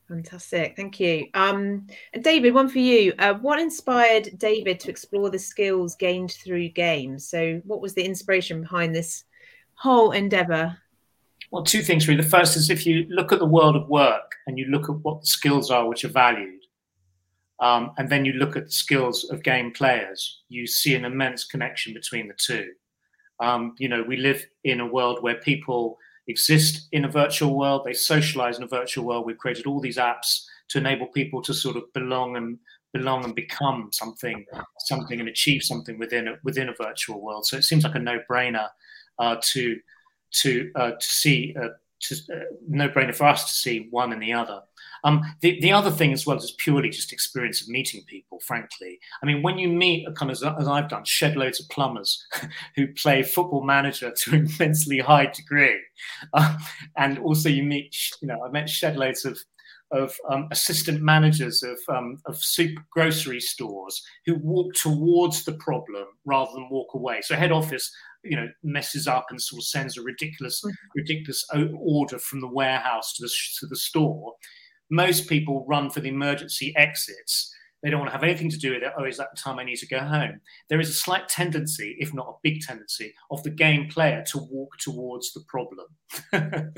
Fantastic, 0.09 0.75
thank 0.75 0.99
you. 0.99 1.27
Um, 1.35 1.87
David, 2.23 2.55
one 2.55 2.69
for 2.69 2.79
you. 2.79 3.13
Uh, 3.19 3.35
what 3.35 3.61
inspired 3.61 4.31
David 4.39 4.81
to 4.81 4.91
explore 4.91 5.29
the 5.29 5.39
skills 5.39 5.95
gained 5.95 6.33
through 6.33 6.71
games? 6.71 7.29
So, 7.29 7.61
what 7.65 7.83
was 7.83 7.93
the 7.93 8.05
inspiration 8.05 8.63
behind 8.63 8.95
this 8.95 9.25
whole 9.75 10.13
endeavor? 10.13 10.79
Well, 11.51 11.63
two 11.65 11.83
things 11.83 12.07
really. 12.07 12.23
The 12.23 12.29
first 12.29 12.57
is 12.57 12.69
if 12.69 12.85
you 12.85 13.07
look 13.09 13.33
at 13.33 13.39
the 13.39 13.47
world 13.47 13.75
of 13.75 13.89
work 13.89 14.35
and 14.47 14.59
you 14.59 14.67
look 14.67 14.89
at 14.89 14.97
what 15.03 15.23
the 15.23 15.27
skills 15.27 15.71
are 15.71 15.89
which 15.89 16.05
are 16.05 16.09
valued, 16.09 16.61
um, 17.61 17.93
and 17.99 18.09
then 18.09 18.25
you 18.25 18.35
look 18.35 18.57
at 18.57 18.67
the 18.67 18.73
skills 18.73 19.25
of 19.31 19.43
game 19.43 19.73
players, 19.73 20.43
you 20.49 20.67
see 20.67 20.95
an 20.95 21.05
immense 21.05 21.45
connection 21.45 21.93
between 21.95 22.29
the 22.29 22.35
two. 22.39 22.69
Um, 23.41 23.75
you 23.79 23.89
know, 23.89 24.03
we 24.03 24.17
live 24.17 24.45
in 24.65 24.81
a 24.81 24.87
world 24.87 25.23
where 25.23 25.37
people 25.37 25.99
exist 26.29 26.89
in 26.93 27.05
a 27.05 27.11
virtual 27.11 27.57
world, 27.57 27.83
they 27.85 27.95
socialize 27.95 28.59
in 28.59 28.65
a 28.65 28.69
virtual 28.69 29.07
world. 29.07 29.25
We've 29.27 29.39
created 29.39 29.67
all 29.67 29.81
these 29.81 29.97
apps 29.97 30.45
to 30.69 30.79
enable 30.79 31.07
people 31.07 31.41
to 31.43 31.55
sort 31.55 31.77
of 31.77 31.91
belong 31.95 32.37
and 32.37 32.59
belong 32.93 33.25
and 33.25 33.35
become 33.35 33.89
something, 33.93 34.45
something 34.81 35.19
and 35.19 35.29
achieve 35.29 35.63
something 35.63 35.99
within 35.99 36.29
a, 36.29 36.35
within 36.45 36.69
a 36.69 36.75
virtual 36.75 37.21
world. 37.21 37.47
So 37.47 37.57
it 37.57 37.65
seems 37.65 37.85
like 37.85 37.95
a 37.95 37.99
no-brainer 37.99 38.69
uh, 39.19 39.37
to 39.53 39.79
to 40.33 40.71
uh, 40.75 40.91
to 40.93 41.07
see 41.07 41.55
uh, 41.61 41.69
to, 42.01 42.15
uh, 42.33 42.39
no-brainer 42.69 43.15
for 43.15 43.27
us 43.27 43.45
to 43.47 43.53
see 43.53 43.89
one 43.91 44.13
and 44.13 44.23
the 44.23 44.33
other. 44.33 44.63
Um, 45.05 45.23
the, 45.41 45.61
the 45.61 45.73
other 45.73 45.91
thing 45.91 46.13
as 46.13 46.27
well 46.27 46.37
is 46.37 46.53
purely 46.53 46.91
just 46.91 47.13
experience 47.13 47.63
of 47.63 47.69
meeting 47.69 48.03
people, 48.07 48.41
frankly. 48.41 48.99
I 49.23 49.27
mean, 49.27 49.43
when 49.43 49.59
you 49.59 49.69
meet, 49.69 50.07
kind 50.17 50.31
of 50.31 50.37
as 50.59 50.69
I've 50.69 50.89
done, 50.89 51.05
shed 51.05 51.37
loads 51.37 51.61
of 51.61 51.69
plumbers 51.69 52.25
who 52.77 52.89
play 52.95 53.23
football 53.23 53.65
manager 53.65 54.13
to 54.13 54.35
an 54.35 54.47
immensely 54.47 54.99
high 54.99 55.27
degree. 55.27 55.81
Uh, 56.33 56.57
and 56.97 57.19
also 57.19 57.49
you 57.49 57.63
meet, 57.63 57.97
you 58.21 58.29
know, 58.29 58.45
I 58.45 58.51
met 58.51 58.69
shed 58.69 58.97
loads 58.97 59.25
of 59.25 59.39
of 59.91 60.15
um, 60.29 60.49
assistant 60.51 61.01
managers 61.01 61.63
of, 61.63 61.79
um, 61.89 62.19
of 62.27 62.39
grocery 62.91 63.41
stores 63.41 64.03
who 64.27 64.35
walk 64.37 64.75
towards 64.75 65.45
the 65.45 65.55
problem 65.55 66.05
rather 66.25 66.51
than 66.53 66.69
walk 66.71 66.93
away. 66.95 67.21
So 67.23 67.35
head 67.35 67.53
office, 67.53 67.91
you 68.29 68.37
know, 68.37 68.49
messes 68.63 69.07
up 69.07 69.27
and 69.31 69.41
sort 69.41 69.61
of 69.61 69.67
sends 69.67 69.97
a 69.97 70.03
ridiculous, 70.03 70.61
mm-hmm. 70.61 70.75
ridiculous 70.95 71.45
order 71.79 72.19
from 72.19 72.41
the 72.41 72.49
warehouse 72.49 73.15
to 73.15 73.23
the 73.23 73.31
to 73.61 73.67
the 73.67 73.77
store, 73.77 74.35
most 74.91 75.29
people 75.29 75.67
run 75.69 75.91
for 75.91 76.01
the 76.01 76.09
emergency 76.09 76.75
exits. 76.77 77.55
They 77.83 77.91
don't 77.91 78.01
want 78.01 78.11
to 78.11 78.17
have 78.17 78.25
anything 78.25 78.51
to 78.51 78.59
do 78.59 78.73
with 78.73 78.83
it. 78.83 78.93
Oh, 78.99 79.05
is 79.05 79.19
that 79.19 79.29
the 79.33 79.41
time 79.41 79.61
I 79.61 79.65
need 79.65 79.77
to 79.77 79.87
go 79.87 80.01
home? 80.01 80.41
There 80.69 80.81
is 80.81 80.89
a 80.89 80.95
slight 80.95 81.29
tendency, 81.29 81.97
if 82.01 82.13
not 82.13 82.27
a 82.27 82.39
big 82.43 82.61
tendency, 82.61 83.15
of 83.31 83.43
the 83.45 83.51
game 83.51 83.89
player 83.89 84.25
to 84.33 84.39
walk 84.51 84.77
towards 84.79 85.33
the 85.33 85.45
problem. 85.47 85.87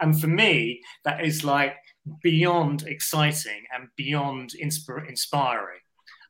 and 0.00 0.18
for 0.18 0.26
me, 0.26 0.80
that 1.04 1.22
is 1.22 1.44
like 1.44 1.74
beyond 2.22 2.84
exciting 2.86 3.64
and 3.74 3.88
beyond 3.96 4.52
insp- 4.62 5.06
inspiring. 5.06 5.80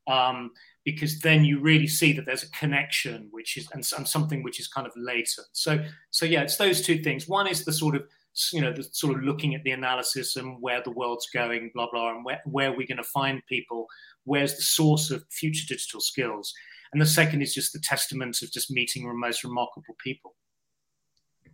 Um, 0.08 0.50
because 0.86 1.18
then 1.20 1.44
you 1.44 1.60
really 1.60 1.86
see 1.86 2.14
that 2.14 2.24
there's 2.24 2.44
a 2.44 2.50
connection 2.52 3.28
which 3.32 3.58
is 3.58 3.68
and, 3.72 3.86
and, 3.98 4.08
something 4.08 4.42
which 4.42 4.58
is 4.58 4.68
kind 4.68 4.86
of 4.86 4.92
latent 4.96 5.46
so 5.52 5.78
so 6.10 6.24
yeah 6.24 6.40
it's 6.40 6.56
those 6.56 6.80
two 6.80 7.02
things 7.02 7.28
one 7.28 7.46
is 7.46 7.64
the 7.66 7.72
sort 7.72 7.94
of 7.94 8.04
you 8.52 8.60
know, 8.60 8.72
the 8.72 8.82
sort 8.82 9.16
of 9.16 9.22
looking 9.22 9.54
at 9.54 9.64
the 9.64 9.70
analysis 9.70 10.36
and 10.36 10.60
where 10.60 10.82
the 10.82 10.90
world's 10.90 11.28
going, 11.32 11.70
blah 11.74 11.88
blah, 11.90 12.10
and 12.10 12.24
where 12.24 12.40
where 12.44 12.70
we're 12.70 12.86
going 12.86 12.96
to 12.98 13.04
find 13.04 13.42
people. 13.48 13.86
Where's 14.24 14.56
the 14.56 14.62
source 14.62 15.10
of 15.10 15.24
future 15.30 15.64
digital 15.68 16.00
skills? 16.00 16.52
And 16.92 17.00
the 17.00 17.06
second 17.06 17.42
is 17.42 17.54
just 17.54 17.72
the 17.72 17.80
testament 17.80 18.42
of 18.42 18.52
just 18.52 18.70
meeting 18.70 19.06
the 19.06 19.14
most 19.14 19.42
remarkable 19.42 19.96
people. 20.02 20.34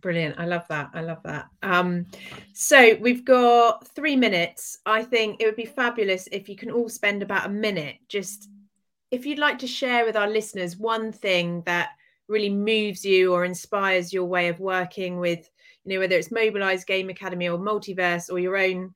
Brilliant. 0.01 0.37
I 0.37 0.45
love 0.45 0.67
that. 0.67 0.89
I 0.93 1.01
love 1.01 1.23
that. 1.23 1.47
Um, 1.61 2.07
so 2.53 2.95
we've 2.99 3.23
got 3.23 3.87
three 3.95 4.17
minutes. 4.17 4.79
I 4.85 5.03
think 5.03 5.39
it 5.39 5.45
would 5.45 5.55
be 5.55 5.65
fabulous 5.65 6.27
if 6.31 6.49
you 6.49 6.57
can 6.57 6.71
all 6.71 6.89
spend 6.89 7.23
about 7.23 7.45
a 7.45 7.49
minute 7.49 7.95
just 8.09 8.49
if 9.13 9.27
you'd 9.27 9.37
like 9.37 9.59
to 9.59 9.67
share 9.67 10.05
with 10.05 10.15
our 10.15 10.27
listeners 10.27 10.75
one 10.75 11.11
thing 11.11 11.61
that 11.67 11.89
really 12.27 12.49
moves 12.49 13.05
you 13.05 13.31
or 13.31 13.45
inspires 13.45 14.11
your 14.11 14.25
way 14.25 14.47
of 14.47 14.59
working 14.59 15.19
with 15.19 15.47
you 15.85 15.93
know 15.93 15.99
whether 15.99 16.15
it's 16.15 16.31
Mobilise 16.31 16.83
game 16.83 17.11
academy 17.11 17.47
or 17.47 17.59
multiverse 17.59 18.31
or 18.31 18.39
your 18.39 18.57
own 18.57 18.91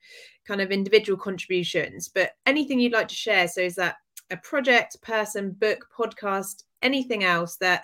kind 0.48 0.60
of 0.60 0.72
individual 0.72 1.20
contributions 1.20 2.10
but 2.10 2.32
anything 2.48 2.80
you'd 2.80 2.94
like 2.94 3.10
to 3.10 3.16
share 3.16 3.48
so 3.48 3.62
is 3.62 3.76
that 3.76 3.98
a 4.32 4.38
project 4.38 5.00
person 5.04 5.52
book 5.52 5.88
podcast 5.96 6.64
anything 6.82 7.24
else 7.24 7.58
that 7.58 7.84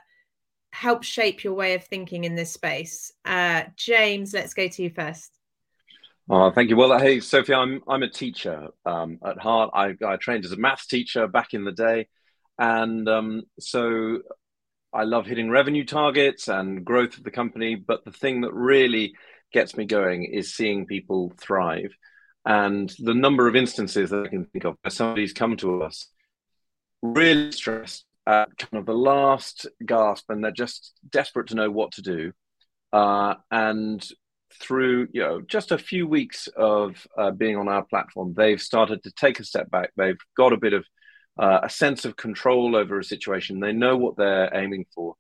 helps 0.72 1.06
shape 1.06 1.44
your 1.44 1.54
way 1.54 1.76
of 1.76 1.84
thinking 1.84 2.24
in 2.24 2.34
this 2.34 2.52
space 2.52 3.12
uh, 3.26 3.62
james 3.76 4.34
let's 4.34 4.56
go 4.56 4.68
to 4.68 4.82
you 4.82 4.90
first 4.90 5.38
Oh, 6.30 6.52
thank 6.52 6.70
you. 6.70 6.78
Well, 6.78 6.98
hey, 6.98 7.20
Sophie, 7.20 7.54
I'm 7.54 7.84
I'm 7.86 8.02
a 8.02 8.10
teacher 8.10 8.70
um, 8.86 9.20
at 9.26 9.38
heart. 9.40 9.72
I, 9.74 9.94
I 10.08 10.16
trained 10.16 10.46
as 10.46 10.54
a 10.54 10.58
maths 10.58 10.88
teacher 10.88 11.28
back 11.28 11.54
in 11.54 11.66
the 11.66 11.74
day, 11.74 12.08
and 12.58 13.08
um, 13.10 13.44
so 13.60 14.20
I 14.94 15.04
love 15.04 15.26
hitting 15.26 15.50
revenue 15.50 15.86
targets 15.86 16.48
and 16.48 16.86
growth 16.86 17.18
of 17.18 17.24
the 17.24 17.32
company, 17.32 17.76
but 17.76 18.06
the 18.06 18.12
thing 18.12 18.42
that 18.42 18.54
really 18.54 19.16
gets 19.52 19.76
me 19.76 19.86
going 19.86 20.26
is 20.26 20.54
seeing 20.54 20.86
people 20.86 21.34
thrive. 21.40 21.96
And 22.46 22.94
the 23.00 23.14
number 23.14 23.48
of 23.48 23.56
instances 23.56 24.10
that 24.10 24.26
I 24.26 24.28
can 24.28 24.46
think 24.46 24.66
of 24.66 24.76
where 24.82 24.92
somebody's 24.92 25.34
come 25.34 25.58
to 25.58 25.84
us 25.84 26.08
really 27.02 27.52
stressed 27.52 28.06
at 28.28 28.58
kind 28.58 28.80
of 28.80 28.86
the 28.86 28.94
last 28.94 29.68
gasp 29.86 30.30
and 30.30 30.44
they're 30.44 30.52
just 30.52 30.94
desperate 31.10 31.48
to 31.48 31.56
know 31.56 31.72
what 31.72 31.94
to 31.94 32.02
do. 32.02 32.32
Uh, 32.92 33.36
and 33.50 34.08
through 34.60 35.08
you 35.12 35.22
know 35.22 35.42
just 35.42 35.72
a 35.72 35.80
few 35.80 36.06
weeks 36.08 36.48
of 36.56 37.08
uh, 37.18 37.32
being 37.32 37.58
on 37.58 37.68
our 37.68 37.84
platform, 37.84 38.34
they've 38.36 38.62
started 38.62 39.04
to 39.04 39.12
take 39.12 39.40
a 39.40 39.44
step 39.44 39.70
back. 39.72 39.92
They've 39.98 40.20
got 40.38 40.54
a 40.54 40.58
bit 40.58 40.74
of 40.74 40.86
uh, 41.38 41.60
a 41.64 41.70
sense 41.70 42.06
of 42.06 42.16
control 42.16 42.76
over 42.76 43.00
a 43.00 43.04
situation. 43.04 43.60
They 43.60 43.74
know 43.74 43.98
what 43.98 44.18
they're 44.18 44.56
aiming 44.56 44.86
for, 44.94 45.16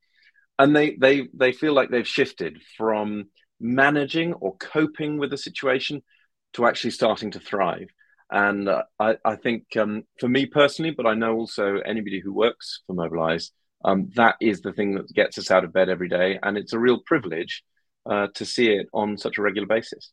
and 0.59 0.76
they 0.76 0.95
they 0.95 1.28
they 1.34 1.51
feel 1.51 1.74
like 1.74 1.89
they've 1.89 2.07
shifted 2.07 2.61
from 2.78 3.26
managing 3.59 4.34
or 4.34 4.55
coping 4.57 5.18
with 5.18 5.32
the 5.32 5.38
situation 5.38 6.03
to 6.53 6.66
actually 6.66 6.91
starting 6.91 7.32
to 7.32 7.39
thrive. 7.39 7.88
And 8.30 8.68
uh, 8.68 8.84
I, 8.99 9.18
I, 9.24 9.36
think 9.36 9.66
um, 9.78 10.03
for 10.20 10.28
me 10.28 10.47
personally, 10.47 10.91
but 10.91 11.05
I 11.05 11.14
know 11.14 11.36
also 11.36 11.78
anybody 11.86 12.20
who 12.20 12.34
works 12.34 12.82
for 12.88 12.95
Mobilise, 12.95 13.51
um, 13.86 14.09
that 14.16 14.36
is 14.41 14.61
the 14.61 14.74
thing 14.74 14.95
that 14.95 15.14
gets 15.14 15.38
us 15.38 15.51
out 15.51 15.64
of 15.64 15.74
bed 15.74 15.89
every 15.89 16.09
day, 16.09 16.39
and 16.41 16.57
it's 16.57 16.74
a 16.74 16.80
real 16.80 16.99
privilege 17.05 17.64
uh, 18.09 18.28
to 18.36 18.45
see 18.45 18.70
it 18.70 18.88
on 18.93 19.18
such 19.18 19.38
a 19.38 19.41
regular 19.41 19.68
basis. 19.68 20.11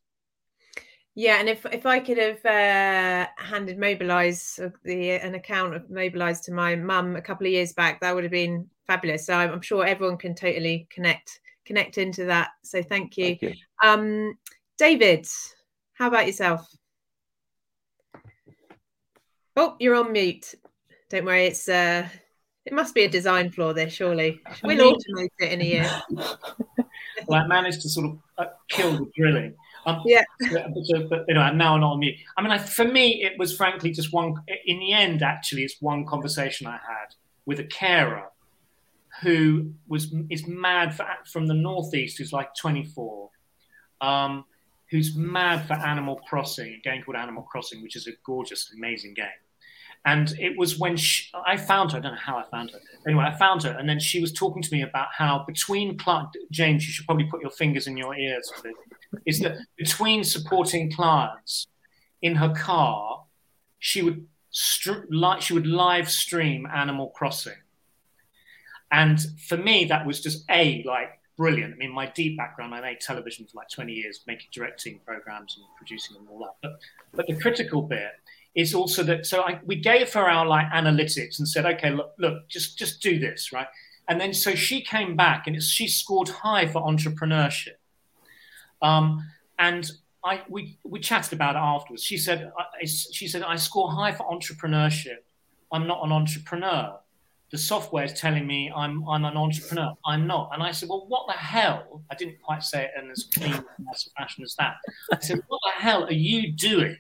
Yeah, 1.17 1.39
and 1.41 1.49
if 1.49 1.67
if 1.67 1.87
I 1.87 1.99
could 1.99 2.19
have 2.19 2.45
uh, 2.45 3.27
handed 3.37 3.79
Mobilise 3.79 4.59
uh, 4.59 4.71
the 4.85 5.11
an 5.11 5.35
account 5.35 5.75
of 5.75 5.91
Mobilise 5.91 6.41
to 6.43 6.53
my 6.53 6.77
mum 6.77 7.17
a 7.17 7.23
couple 7.23 7.47
of 7.47 7.53
years 7.53 7.73
back, 7.73 8.01
that 8.01 8.15
would 8.15 8.25
have 8.25 8.31
been 8.31 8.69
fabulous. 8.87 9.27
So 9.27 9.35
I'm, 9.35 9.53
I'm 9.53 9.61
sure 9.61 9.85
everyone 9.85 10.19
can 10.19 10.35
totally 10.35 10.87
connect 10.91 11.41
connect 11.65 11.99
into 11.99 12.27
that. 12.27 12.51
So 12.63 12.83
thank 12.83 13.17
you, 13.17 13.37
thank 13.37 13.43
you. 13.43 13.55
Um, 13.83 14.39
David. 14.79 15.27
How 15.95 16.09
about 16.09 16.27
yourself? 16.27 16.67
Oh, 19.57 19.77
you're 19.79 19.97
on 19.97 20.13
mute. 20.13 20.55
Don't 21.11 21.27
worry, 21.27 21.47
it's 21.47 21.69
uh, 21.69 22.09
it 22.65 22.73
must 22.73 22.95
be 22.95 23.03
a 23.03 23.09
design 23.09 23.51
flaw. 23.51 23.73
There, 23.73 23.91
surely 23.91 24.41
we'll 24.63 24.95
automate 24.95 25.29
it 25.41 25.53
in 25.53 25.61
a 25.61 25.65
year. 25.65 26.03
well, 27.27 27.43
I 27.43 27.47
managed 27.47 27.83
to 27.83 27.89
sort 27.89 28.07
of 28.07 28.19
uh, 28.39 28.51
kill 28.69 28.93
the 28.93 29.11
drilling. 29.15 29.55
Um, 29.87 30.03
yeah. 30.05 30.25
But, 30.53 31.09
but, 31.09 31.25
you 31.29 31.35
know, 31.35 31.51
now 31.53 31.77
not 31.77 31.93
on 31.93 31.99
me. 31.99 32.21
I 32.37 32.43
mean, 32.43 32.53
I, 32.53 32.59
for 32.59 32.85
me, 32.85 33.23
it 33.25 33.39
was 33.39 33.57
frankly 33.57 33.91
just 33.91 34.13
one. 34.13 34.35
In 34.67 34.79
the 34.79 34.93
end, 34.93 35.23
actually, 35.23 35.65
it's 35.65 35.81
one 35.81 36.05
conversation 36.05 36.67
I 36.67 36.73
had 36.73 37.15
with 37.47 37.61
a 37.61 37.65
carer 37.65 38.25
who 39.23 39.73
was 39.89 40.15
is 40.31 40.47
mad 40.47 40.95
for, 40.95 41.07
from 41.31 41.47
the 41.47 41.55
northeast, 41.55 42.19
who's 42.19 42.33
like 42.33 42.55
24, 42.55 43.31
um, 44.01 44.45
who's 44.91 45.17
mad 45.17 45.67
for 45.67 45.75
Animal 45.75 46.17
Crossing, 46.29 46.75
a 46.75 46.81
game 46.81 47.03
called 47.03 47.17
Animal 47.17 47.43
Crossing, 47.43 47.83
which 47.83 47.97
is 47.97 48.07
a 48.07 48.13
gorgeous, 48.25 48.73
amazing 48.75 49.15
game. 49.15 49.27
And 50.07 50.33
it 50.39 50.57
was 50.57 50.79
when 50.79 50.97
she, 50.97 51.31
I 51.47 51.59
found 51.59 51.93
her. 51.93 51.99
I 51.99 52.01
don't 52.01 52.13
know 52.13 52.19
how 52.19 52.39
I 52.39 52.45
found 52.51 52.71
her. 52.71 52.79
Anyway, 53.07 53.25
I 53.25 53.37
found 53.37 53.63
her, 53.65 53.71
and 53.71 53.87
then 53.87 54.01
she 54.01 54.21
was 54.21 54.33
talking 54.33 54.63
to 54.63 54.73
me 54.73 54.83
about 54.83 55.09
how 55.13 55.45
between 55.47 55.99
clients, 55.99 56.39
James, 56.51 56.87
you 56.87 56.93
should 56.93 57.05
probably 57.05 57.27
put 57.27 57.43
your 57.43 57.51
fingers 57.51 57.87
in 57.87 57.99
your 57.99 58.17
ears 58.17 58.51
for 58.55 58.63
this 58.63 58.75
is 59.27 59.41
that 59.41 59.59
between 59.77 60.25
supporting 60.25 60.91
clients 60.91 61.67
in 62.23 62.37
her 62.37 62.53
car, 62.55 63.25
she 63.79 64.03
would 64.03 64.27
like 65.11 65.41
she 65.41 65.55
would 65.55 65.67
live 65.67 66.11
stream 66.11 66.67
Animal 66.67 67.09
Crossing, 67.11 67.55
and 68.91 69.21
for 69.47 69.57
me 69.57 69.85
that 69.87 70.07
was 70.07 70.21
just 70.21 70.45
a 70.51 70.83
like 70.85 71.21
brilliant. 71.37 71.75
I 71.75 71.77
mean, 71.77 71.93
my 71.93 72.07
deep 72.07 72.37
background, 72.37 72.75
I 72.75 72.81
made 72.81 73.01
television 73.01 73.47
for 73.47 73.57
like 73.57 73.71
20 73.71 73.93
years, 73.93 74.21
making 74.27 74.49
directing 74.53 75.01
programs 75.07 75.57
and 75.57 75.65
producing 75.79 76.17
and 76.17 76.29
all 76.29 76.41
that. 76.41 76.57
But 76.63 76.79
but 77.13 77.27
the 77.27 77.41
critical 77.41 77.83
bit 77.83 78.13
is 78.55 78.75
also 78.75 79.03
that 79.05 79.27
so 79.27 79.43
I, 79.43 79.61
we 79.65 79.77
gave 79.77 80.13
her 80.13 80.29
our 80.29 80.47
like 80.47 80.67
analytics 80.71 81.39
and 81.39 81.49
said, 81.49 81.67
okay, 81.67 81.91
look, 81.91 82.13
look, 82.19 82.49
just 82.49 82.79
just 82.79 83.01
do 83.01 83.19
this, 83.19 83.53
right? 83.53 83.69
And 84.09 84.21
then 84.21 84.35
so 84.35 84.55
she 84.55 84.83
came 84.83 85.15
back 85.17 85.47
and 85.47 85.63
she 85.63 85.87
scored 85.87 86.29
high 86.29 86.67
for 86.67 86.83
entrepreneurship. 86.83 87.79
Um, 88.83 89.25
and 89.59 89.91
I 90.25 90.43
we 90.49 90.79
we 90.85 90.99
chatted 90.99 91.33
about 91.33 91.55
it 91.55 91.61
afterwards. 91.61 92.03
She 92.03 92.19
said 92.19 92.53
she 92.85 93.29
said 93.29 93.43
I 93.43 93.57
score 93.57 93.91
high 93.91 94.13
for 94.13 94.29
entrepreneurship. 94.29 95.19
I'm 95.73 95.87
not 95.87 96.05
an 96.05 96.11
entrepreneur. 96.11 96.99
The 97.53 97.59
software 97.59 98.05
is 98.05 98.15
telling 98.15 98.47
me 98.47 98.73
I'm 98.75 99.09
I'm 99.09 99.25
an 99.25 99.37
entrepreneur. 99.37 99.95
I'm 100.05 100.27
not. 100.27 100.51
And 100.53 100.63
I 100.63 100.73
said, 100.73 100.89
well, 100.89 101.05
what 101.07 101.29
the 101.29 101.35
hell? 101.35 102.03
I 102.11 102.17
didn't 102.17 102.41
quite 102.43 102.65
say 102.65 102.85
it 102.85 102.91
in 103.01 103.11
as 103.11 103.29
clean 103.33 103.65
as 103.93 104.09
fashion 104.17 104.43
as 104.43 104.57
that. 104.57 104.75
I 105.13 105.21
said, 105.21 105.41
what 105.47 105.61
the 105.65 105.81
hell 105.81 106.05
are 106.05 106.13
you 106.13 106.53
doing 106.53 106.97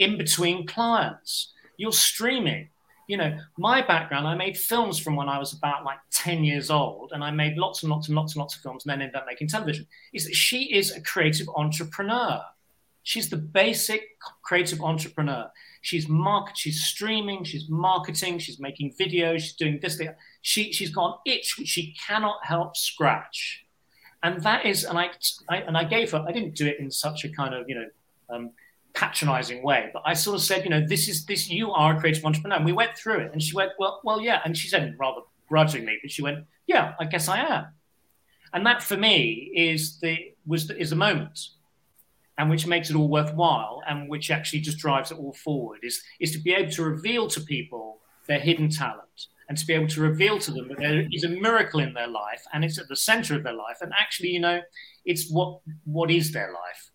in 0.00 0.18
between 0.18 0.66
clients? 0.66 1.52
You're 1.76 1.92
streaming 1.92 2.68
you 3.10 3.16
know, 3.16 3.36
my 3.58 3.84
background, 3.84 4.28
I 4.28 4.36
made 4.36 4.56
films 4.56 4.96
from 4.96 5.16
when 5.16 5.28
I 5.28 5.36
was 5.36 5.52
about 5.52 5.84
like 5.84 5.98
10 6.12 6.44
years 6.44 6.70
old, 6.70 7.10
and 7.12 7.24
I 7.24 7.32
made 7.32 7.56
lots 7.56 7.82
and 7.82 7.90
lots 7.90 8.06
and 8.06 8.14
lots 8.14 8.34
and 8.34 8.40
lots 8.40 8.54
of 8.54 8.62
films 8.62 8.84
and 8.84 8.92
then 8.92 9.02
ended 9.02 9.16
up 9.16 9.26
making 9.26 9.48
television. 9.48 9.84
Is 10.12 10.26
that 10.26 10.36
she 10.36 10.72
is 10.72 10.92
a 10.92 11.00
creative 11.00 11.48
entrepreneur. 11.56 12.40
She's 13.02 13.28
the 13.28 13.36
basic 13.36 14.02
creative 14.42 14.80
entrepreneur. 14.80 15.50
She's 15.82 16.08
market, 16.08 16.56
she's 16.56 16.84
streaming, 16.84 17.42
she's 17.42 17.68
marketing, 17.68 18.38
she's 18.38 18.60
making 18.60 18.94
videos, 18.94 19.40
she's 19.40 19.54
doing 19.54 19.80
this. 19.82 19.96
Thing. 19.96 20.14
She 20.42 20.72
she's 20.72 20.94
got 20.94 21.06
an 21.26 21.32
itch 21.32 21.58
which 21.58 21.66
she 21.66 21.96
cannot 22.06 22.44
help 22.44 22.76
scratch, 22.76 23.66
and 24.22 24.40
that 24.44 24.64
is, 24.64 24.84
and 24.84 24.96
I, 24.96 25.10
I 25.48 25.56
and 25.56 25.76
I 25.76 25.82
gave 25.82 26.12
her. 26.12 26.24
I 26.28 26.30
didn't 26.30 26.54
do 26.54 26.66
it 26.68 26.78
in 26.78 26.92
such 26.92 27.24
a 27.24 27.28
kind 27.28 27.54
of 27.54 27.68
you 27.68 27.74
know 27.74 27.86
um, 28.28 28.50
patronizing 28.94 29.62
way. 29.62 29.90
But 29.92 30.02
I 30.04 30.14
sort 30.14 30.36
of 30.36 30.42
said, 30.42 30.64
you 30.64 30.70
know, 30.70 30.84
this 30.86 31.08
is 31.08 31.24
this 31.26 31.50
you 31.50 31.72
are 31.72 31.96
a 31.96 32.00
creative 32.00 32.24
entrepreneur. 32.24 32.56
And 32.56 32.64
we 32.64 32.72
went 32.72 32.96
through 32.96 33.20
it 33.20 33.32
and 33.32 33.42
she 33.42 33.54
went, 33.54 33.72
Well, 33.78 34.00
well, 34.04 34.20
yeah. 34.20 34.40
And 34.44 34.56
she 34.56 34.68
said 34.68 34.96
rather 34.98 35.22
grudgingly, 35.48 35.98
but 36.02 36.10
she 36.10 36.22
went, 36.22 36.44
Yeah, 36.66 36.94
I 36.98 37.04
guess 37.04 37.28
I 37.28 37.40
am. 37.40 37.66
And 38.52 38.66
that 38.66 38.82
for 38.82 38.96
me 38.96 39.52
is 39.54 39.98
the 40.00 40.32
was 40.46 40.66
the, 40.66 40.78
is 40.78 40.90
the 40.90 40.96
moment. 40.96 41.38
And 42.38 42.48
which 42.48 42.66
makes 42.66 42.88
it 42.88 42.96
all 42.96 43.08
worthwhile 43.08 43.82
and 43.86 44.08
which 44.08 44.30
actually 44.30 44.60
just 44.60 44.78
drives 44.78 45.10
it 45.10 45.18
all 45.18 45.34
forward 45.34 45.80
is, 45.82 46.02
is 46.20 46.32
to 46.32 46.38
be 46.38 46.54
able 46.54 46.70
to 46.72 46.82
reveal 46.82 47.28
to 47.28 47.40
people 47.42 47.98
their 48.28 48.38
hidden 48.38 48.70
talent 48.70 49.26
and 49.50 49.58
to 49.58 49.66
be 49.66 49.74
able 49.74 49.88
to 49.88 50.00
reveal 50.00 50.38
to 50.38 50.50
them 50.50 50.68
that 50.68 50.78
there 50.78 51.06
is 51.12 51.24
a 51.24 51.28
miracle 51.28 51.80
in 51.80 51.92
their 51.92 52.06
life 52.06 52.42
and 52.54 52.64
it's 52.64 52.78
at 52.78 52.88
the 52.88 52.96
center 52.96 53.36
of 53.36 53.42
their 53.42 53.52
life. 53.52 53.78
And 53.82 53.92
actually, 53.92 54.30
you 54.30 54.40
know, 54.40 54.60
it's 55.04 55.30
what 55.30 55.60
what 55.84 56.10
is 56.10 56.32
their 56.32 56.50
life. 56.52 56.90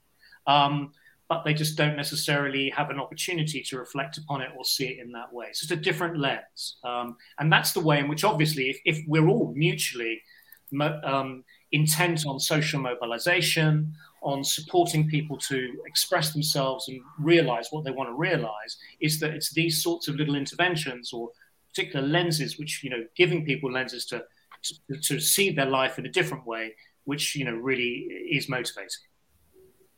Um, 0.47 0.93
but 1.27 1.43
they 1.43 1.53
just 1.53 1.75
don't 1.75 1.95
necessarily 1.95 2.69
have 2.69 2.89
an 2.89 2.99
opportunity 2.99 3.61
to 3.63 3.79
reflect 3.79 4.17
upon 4.17 4.41
it 4.41 4.49
or 4.55 4.63
see 4.63 4.87
it 4.87 4.99
in 4.99 5.11
that 5.11 5.33
way. 5.33 5.47
So 5.53 5.63
it's 5.63 5.71
a 5.71 5.75
different 5.75 6.19
lens. 6.19 6.77
Um, 6.83 7.17
and 7.39 7.51
that's 7.51 7.71
the 7.73 7.79
way 7.79 7.99
in 7.99 8.07
which, 8.07 8.23
obviously, 8.23 8.69
if, 8.69 8.79
if 8.85 9.03
we're 9.07 9.27
all 9.27 9.51
mutually 9.55 10.21
um, 11.03 11.43
intent 11.71 12.25
on 12.27 12.39
social 12.39 12.79
mobilization, 12.79 13.93
on 14.21 14.43
supporting 14.43 15.07
people 15.07 15.37
to 15.37 15.81
express 15.85 16.31
themselves 16.33 16.87
and 16.89 16.99
realize 17.19 17.67
what 17.71 17.83
they 17.85 17.91
want 17.91 18.09
to 18.09 18.13
realize, 18.13 18.77
is 18.99 19.19
that 19.19 19.31
it's 19.31 19.51
these 19.51 19.81
sorts 19.81 20.07
of 20.07 20.15
little 20.15 20.35
interventions 20.35 21.11
or 21.11 21.29
particular 21.69 22.07
lenses, 22.07 22.59
which, 22.59 22.83
you 22.83 22.89
know, 22.89 23.03
giving 23.15 23.45
people 23.45 23.71
lenses 23.71 24.05
to, 24.05 24.23
to, 24.63 24.97
to 24.99 25.19
see 25.19 25.51
their 25.51 25.65
life 25.65 25.97
in 25.99 26.05
a 26.05 26.09
different 26.09 26.45
way, 26.45 26.73
which, 27.05 27.35
you 27.35 27.45
know, 27.45 27.55
really 27.55 28.07
is 28.31 28.47
motivating. 28.47 28.89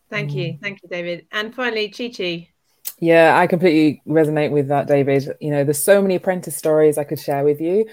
Thank 0.10 0.34
you. 0.34 0.54
Mm. 0.54 0.62
Thank 0.62 0.84
you, 0.84 0.90
David. 0.90 1.28
And 1.32 1.54
finally, 1.54 1.90
Chichi. 1.90 2.52
Yeah, 3.00 3.38
I 3.38 3.46
completely 3.46 4.02
resonate 4.08 4.52
with 4.52 4.70
that, 4.70 4.88
David. 4.88 5.30
You 5.40 5.52
know, 5.52 5.64
there's 5.64 5.84
so 5.84 6.02
many 6.02 6.16
apprentice 6.16 6.56
stories 6.56 6.98
I 6.98 7.04
could 7.04 7.20
share 7.20 7.44
with 7.44 7.62
you. 7.62 7.88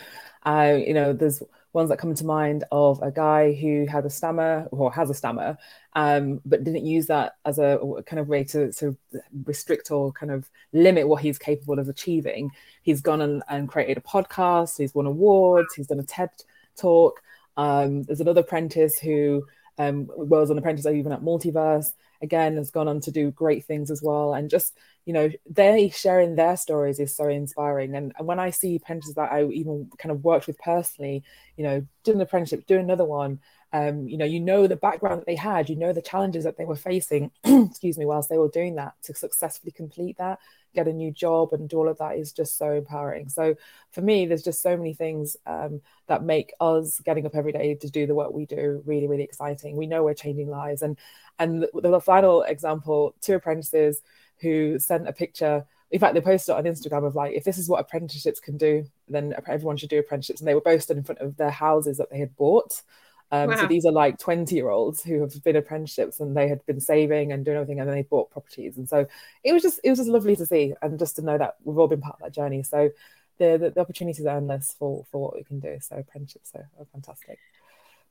Uh, 0.45 0.79
you 0.87 0.95
know, 0.95 1.13
there's 1.13 1.43
ones 1.75 1.91
that 1.91 1.99
come 1.99 2.15
to 2.15 2.25
mind 2.25 2.65
of 2.71 3.03
a 3.03 3.11
guy 3.11 3.53
who 3.53 3.85
had 3.87 4.07
a 4.07 4.11
stammer 4.11 4.69
or 4.71 4.93
has 4.93 5.11
a 5.11 5.15
stammer, 5.15 5.59
um, 5.95 6.41
but 6.47 6.63
didn't 6.63 6.87
use 6.87 7.07
that 7.07 7.35
as 7.45 7.59
a 7.59 7.79
kind 8.07 8.21
of 8.21 8.29
way 8.29 8.45
to, 8.45 8.73
to 8.73 8.97
restrict 9.45 9.91
or 9.91 10.13
kind 10.13 10.31
of 10.31 10.49
limit 10.73 11.09
what 11.09 11.21
he's 11.21 11.37
capable 11.37 11.79
of 11.79 11.89
achieving. 11.89 12.51
He's 12.83 13.01
gone 13.01 13.21
and, 13.21 13.43
and 13.49 13.69
created 13.69 13.99
a 13.99 14.01
podcast, 14.01 14.79
he's 14.79 14.95
won 14.95 15.07
awards, 15.07 15.75
he's 15.75 15.89
done 15.89 15.99
a 16.01 16.05
TED 16.05 16.31
talk. 16.77 17.21
Um, 17.57 18.05
there's 18.05 18.21
another 18.21 18.41
apprentice 18.41 18.99
who 18.99 19.45
um, 19.79 20.09
was 20.09 20.51
an 20.51 20.59
apprentice 20.59 20.87
even 20.87 21.13
at 21.13 21.23
Multiverse 21.23 21.93
again 22.23 22.57
has 22.57 22.71
gone 22.71 22.89
on 22.89 23.01
to 23.01 23.11
do 23.11 23.31
great 23.31 23.65
things 23.65 23.91
as 23.91 24.03
well. 24.03 24.35
And 24.35 24.51
just 24.51 24.77
you 25.05 25.13
know 25.13 25.31
they 25.49 25.91
sharing 25.91 26.35
their 26.35 26.57
stories 26.57 26.99
is 26.99 27.15
so 27.15 27.29
inspiring. 27.29 27.95
And, 27.95 28.13
and 28.19 28.27
when 28.27 28.39
i 28.39 28.51
see 28.51 28.77
apprentices 28.77 29.15
that 29.15 29.33
i 29.33 29.45
even 29.45 29.91
kind 29.99 30.13
of 30.13 30.25
worked 30.25 30.47
with 30.47 30.59
personally 30.59 31.23
you 31.57 31.65
know 31.65 31.87
doing 32.03 32.19
an 32.19 32.23
apprenticeship 32.23 32.67
do 32.67 32.79
another 32.79 33.05
one 33.05 33.41
um, 33.73 34.09
you 34.09 34.17
know 34.17 34.25
you 34.25 34.41
know 34.41 34.67
the 34.67 34.77
background 34.77 35.21
that 35.21 35.27
they 35.27 35.35
had 35.35 35.69
you 35.69 35.77
know 35.77 35.93
the 35.93 36.01
challenges 36.01 36.45
that 36.45 36.57
they 36.57 36.65
were 36.65 36.77
facing 36.77 37.31
excuse 37.45 37.99
me 37.99 38.07
whilst 38.07 38.29
they 38.29 38.39
were 38.39 38.49
doing 38.49 38.77
that 38.77 38.95
to 39.03 39.15
successfully 39.15 39.73
complete 39.73 40.17
that 40.19 40.39
get 40.75 40.89
a 40.89 40.93
new 40.93 41.11
job 41.11 41.53
and 41.53 41.69
do 41.69 41.79
all 41.79 41.89
of 41.89 41.99
that 41.99 42.17
is 42.17 42.33
just 42.33 42.59
so 42.59 42.73
empowering 42.73 43.29
so 43.29 43.55
for 43.91 44.03
me 44.03 44.27
there's 44.27 44.43
just 44.43 44.63
so 44.63 44.77
many 44.77 44.93
things 44.93 45.37
um, 45.47 45.81
that 46.07 46.23
make 46.23 46.53
us 46.61 47.01
getting 47.01 47.27
up 47.27 47.35
every 47.35 47.53
day 47.53 47.75
to 47.75 47.89
do 47.89 48.07
the 48.07 48.15
work 48.15 48.33
we 48.33 48.47
do 48.47 48.83
really 48.85 49.07
really 49.07 49.23
exciting 49.23 49.77
we 49.77 49.87
know 49.87 50.03
we're 50.03 50.15
changing 50.15 50.49
lives 50.49 50.83
and 50.83 50.97
and 51.39 51.63
the, 51.63 51.69
the 51.81 52.01
final 52.01 52.43
example, 52.43 53.15
two 53.21 53.35
apprentices 53.35 54.03
who 54.41 54.79
sent 54.79 55.09
a 55.09 55.13
picture. 55.13 55.65
In 55.91 56.01
fact, 56.01 56.15
they 56.15 56.21
posted 56.21 56.55
it 56.55 56.59
on 56.59 56.65
Instagram 56.65 57.07
of 57.07 57.15
like, 57.15 57.35
if 57.35 57.45
this 57.45 57.59
is 57.59 57.69
what 57.69 57.81
apprenticeships 57.81 58.41
can 58.41 58.57
do, 58.57 58.85
then 59.09 59.35
everyone 59.47 59.77
should 59.77 59.91
do 59.91 59.99
apprenticeships. 59.99 60.41
And 60.41 60.49
they 60.49 60.55
were 60.55 60.61
both 60.61 60.83
stood 60.83 60.97
in 60.97 61.05
front 61.05 61.21
of 61.21 61.37
their 61.37 61.51
houses 61.51 61.99
that 61.99 62.11
they 62.11 62.19
had 62.19 62.37
bought. 62.37 62.83
Um, 63.31 63.51
wow. 63.51 63.57
So 63.57 63.67
these 63.67 63.85
are 63.85 63.93
like 63.93 64.19
20 64.19 64.55
year 64.55 64.69
olds 64.69 65.03
who 65.03 65.21
have 65.21 65.43
been 65.43 65.57
apprenticeships 65.57 66.21
and 66.21 66.37
they 66.37 66.49
had 66.49 66.65
been 66.67 66.81
saving 66.81 67.33
and 67.33 67.45
doing 67.45 67.57
everything 67.57 67.81
and 67.81 67.89
then 67.89 67.97
they 67.97 68.03
bought 68.03 68.31
properties. 68.31 68.77
And 68.77 68.89
so 68.89 69.07
it 69.43 69.53
was 69.53 69.63
just, 69.63 69.81
it 69.83 69.91
was 69.91 69.99
just 69.99 70.11
lovely 70.11 70.37
to 70.37 70.47
see 70.47 70.75
and 70.83 70.99
just 70.99 71.17
to 71.17 71.23
know 71.23 71.39
that 71.39 71.57
we've 71.65 71.79
all 71.79 71.89
been 71.89 72.01
part 72.01 72.17
of 72.17 72.21
that 72.21 72.35
journey. 72.35 72.63
So 72.63 72.91
the, 73.39 73.59
the, 73.59 73.71
the 73.71 73.81
opportunities 73.81 74.25
are 74.25 74.37
endless 74.37 74.77
for, 74.79 75.05
for 75.11 75.21
what 75.21 75.35
we 75.35 75.43
can 75.43 75.59
do. 75.59 75.79
So 75.81 75.97
apprenticeships 75.97 76.53
are, 76.55 76.69
are 76.79 76.87
fantastic. 76.93 77.39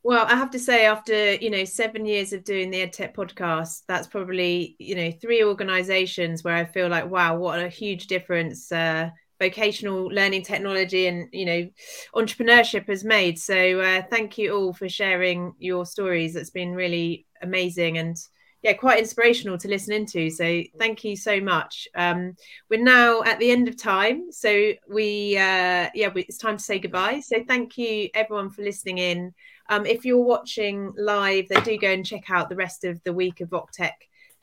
Well, 0.05 0.25
I 0.25 0.35
have 0.35 0.51
to 0.51 0.59
say, 0.59 0.85
after 0.85 1.35
you 1.35 1.49
know 1.49 1.63
seven 1.63 2.05
years 2.05 2.33
of 2.33 2.43
doing 2.43 2.71
the 2.71 2.85
EdTech 2.85 3.13
podcast, 3.13 3.83
that's 3.87 4.05
probably 4.05 4.75
you 4.77 4.95
know 4.95 5.11
three 5.11 5.45
organisations 5.45 6.43
where 6.43 6.55
I 6.55 6.65
feel 6.65 6.89
like, 6.89 7.09
wow, 7.09 7.37
what 7.37 7.59
a 7.59 7.69
huge 7.69 8.07
difference 8.07 8.69
uh, 8.69 9.11
vocational 9.43 10.05
learning 10.05 10.43
technology 10.43 11.07
and 11.07 11.27
you 11.31 11.45
know 11.45 11.69
entrepreneurship 12.15 12.87
has 12.87 13.03
made. 13.03 13.37
So 13.37 13.81
uh, 13.81 14.01
thank 14.09 14.37
you 14.37 14.55
all 14.55 14.73
for 14.73 14.87
sharing 14.87 15.53
your 15.59 15.85
stories. 15.85 16.35
It's 16.35 16.49
been 16.49 16.73
really 16.73 17.25
amazing 17.41 17.97
and 17.97 18.17
yeah, 18.61 18.73
quite 18.73 18.99
inspirational 18.99 19.57
to 19.57 19.67
listen 19.67 19.93
into. 19.93 20.29
So 20.29 20.63
thank 20.79 21.03
you 21.03 21.17
so 21.17 21.41
much. 21.41 21.85
Um, 21.95 22.35
we're 22.69 22.81
now 22.81 23.21
at 23.23 23.37
the 23.39 23.51
end 23.51 23.67
of 23.67 23.75
time, 23.75 24.31
so 24.31 24.71
we 24.89 25.37
uh, 25.37 25.89
yeah, 25.93 26.09
we, 26.13 26.23
it's 26.23 26.37
time 26.37 26.57
to 26.57 26.63
say 26.63 26.79
goodbye. 26.79 27.19
So 27.19 27.43
thank 27.45 27.77
you 27.77 28.09
everyone 28.13 28.49
for 28.49 28.63
listening 28.63 28.99
in. 28.99 29.33
Um, 29.69 29.85
if 29.85 30.05
you're 30.05 30.23
watching 30.35 30.93
live, 30.97 31.49
then 31.49 31.63
do 31.63 31.77
go 31.77 31.91
and 31.91 32.05
check 32.05 32.29
out 32.29 32.49
the 32.49 32.55
rest 32.55 32.85
of 32.85 33.03
the 33.03 33.13
week 33.13 33.41
of 33.41 33.49
VocTech 33.49 33.91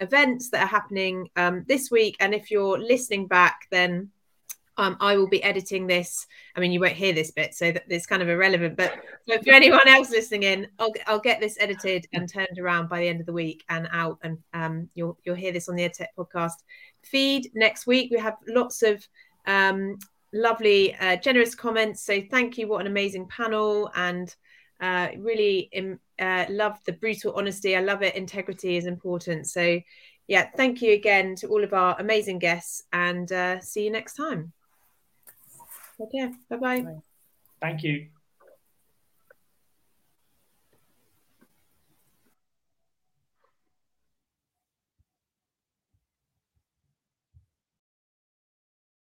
events 0.01 0.51
that 0.51 0.63
are 0.63 0.67
happening 0.79 1.29
um, 1.37 1.65
this 1.69 1.91
week. 1.91 2.17
And 2.21 2.35
if 2.35 2.51
you're 2.51 2.79
listening 2.79 3.27
back, 3.27 3.67
then 3.71 4.11
um, 4.81 4.97
I 5.01 5.17
will 5.17 5.29
be 5.29 5.43
editing 5.43 5.87
this. 5.87 6.27
I 6.57 6.61
mean, 6.61 6.73
you 6.73 6.81
won't 6.81 6.93
hear 6.93 7.13
this 7.13 7.31
bit, 7.31 7.55
so 7.55 7.71
that 7.73 7.85
it's 7.89 8.07
kind 8.07 8.23
of 8.23 8.29
irrelevant. 8.29 8.77
But 8.77 8.95
if 9.27 9.47
anyone 9.47 9.87
else 9.87 10.11
listening 10.11 10.43
in, 10.43 10.67
I'll, 10.79 10.93
I'll 11.07 11.21
get 11.21 11.41
this 11.41 11.57
edited 11.61 12.07
and 12.13 12.29
turned 12.29 12.59
around 12.59 12.89
by 12.89 13.01
the 13.01 13.09
end 13.09 13.21
of 13.21 13.27
the 13.27 13.33
week 13.33 13.65
and 13.69 13.89
out, 13.93 14.19
and 14.23 14.39
um, 14.55 14.89
you'll 14.95 15.19
you'll 15.25 15.37
hear 15.37 15.53
this 15.53 15.69
on 15.69 15.77
the 15.77 15.89
EdTech 15.89 16.09
podcast 16.19 16.63
feed 17.03 17.51
next 17.55 17.87
week. 17.87 18.11
We 18.11 18.19
have 18.19 18.37
lots 18.49 18.83
of 18.83 19.07
um, 19.47 19.99
lovely, 20.33 20.95
uh, 20.97 21.17
generous 21.17 21.55
comments. 21.55 22.03
So 22.03 22.21
thank 22.31 22.59
you. 22.59 22.69
What 22.69 22.81
an 22.81 22.87
amazing 22.87 23.27
panel 23.27 23.91
and 23.95 24.35
uh, 24.81 25.09
really 25.19 25.71
uh, 26.19 26.47
love 26.49 26.79
the 26.87 26.93
brutal 26.93 27.35
honesty. 27.35 27.77
I 27.77 27.81
love 27.81 28.03
it. 28.03 28.15
Integrity 28.15 28.77
is 28.77 28.87
important. 28.87 29.47
So, 29.47 29.81
yeah, 30.27 30.49
thank 30.57 30.81
you 30.81 30.93
again 30.93 31.35
to 31.37 31.49
all 31.49 31.65
of 31.65 31.73
our 31.73 31.97
amazing 31.99 32.39
guests 32.39 32.85
and 32.93 33.31
uh, 33.33 33.61
see 33.61 33.85
you 33.85 33.91
next 33.91 34.15
time. 34.15 34.53
Okay, 36.01 36.33
bye-bye. 36.49 36.87
Thank 37.61 37.83
you. 37.83 38.09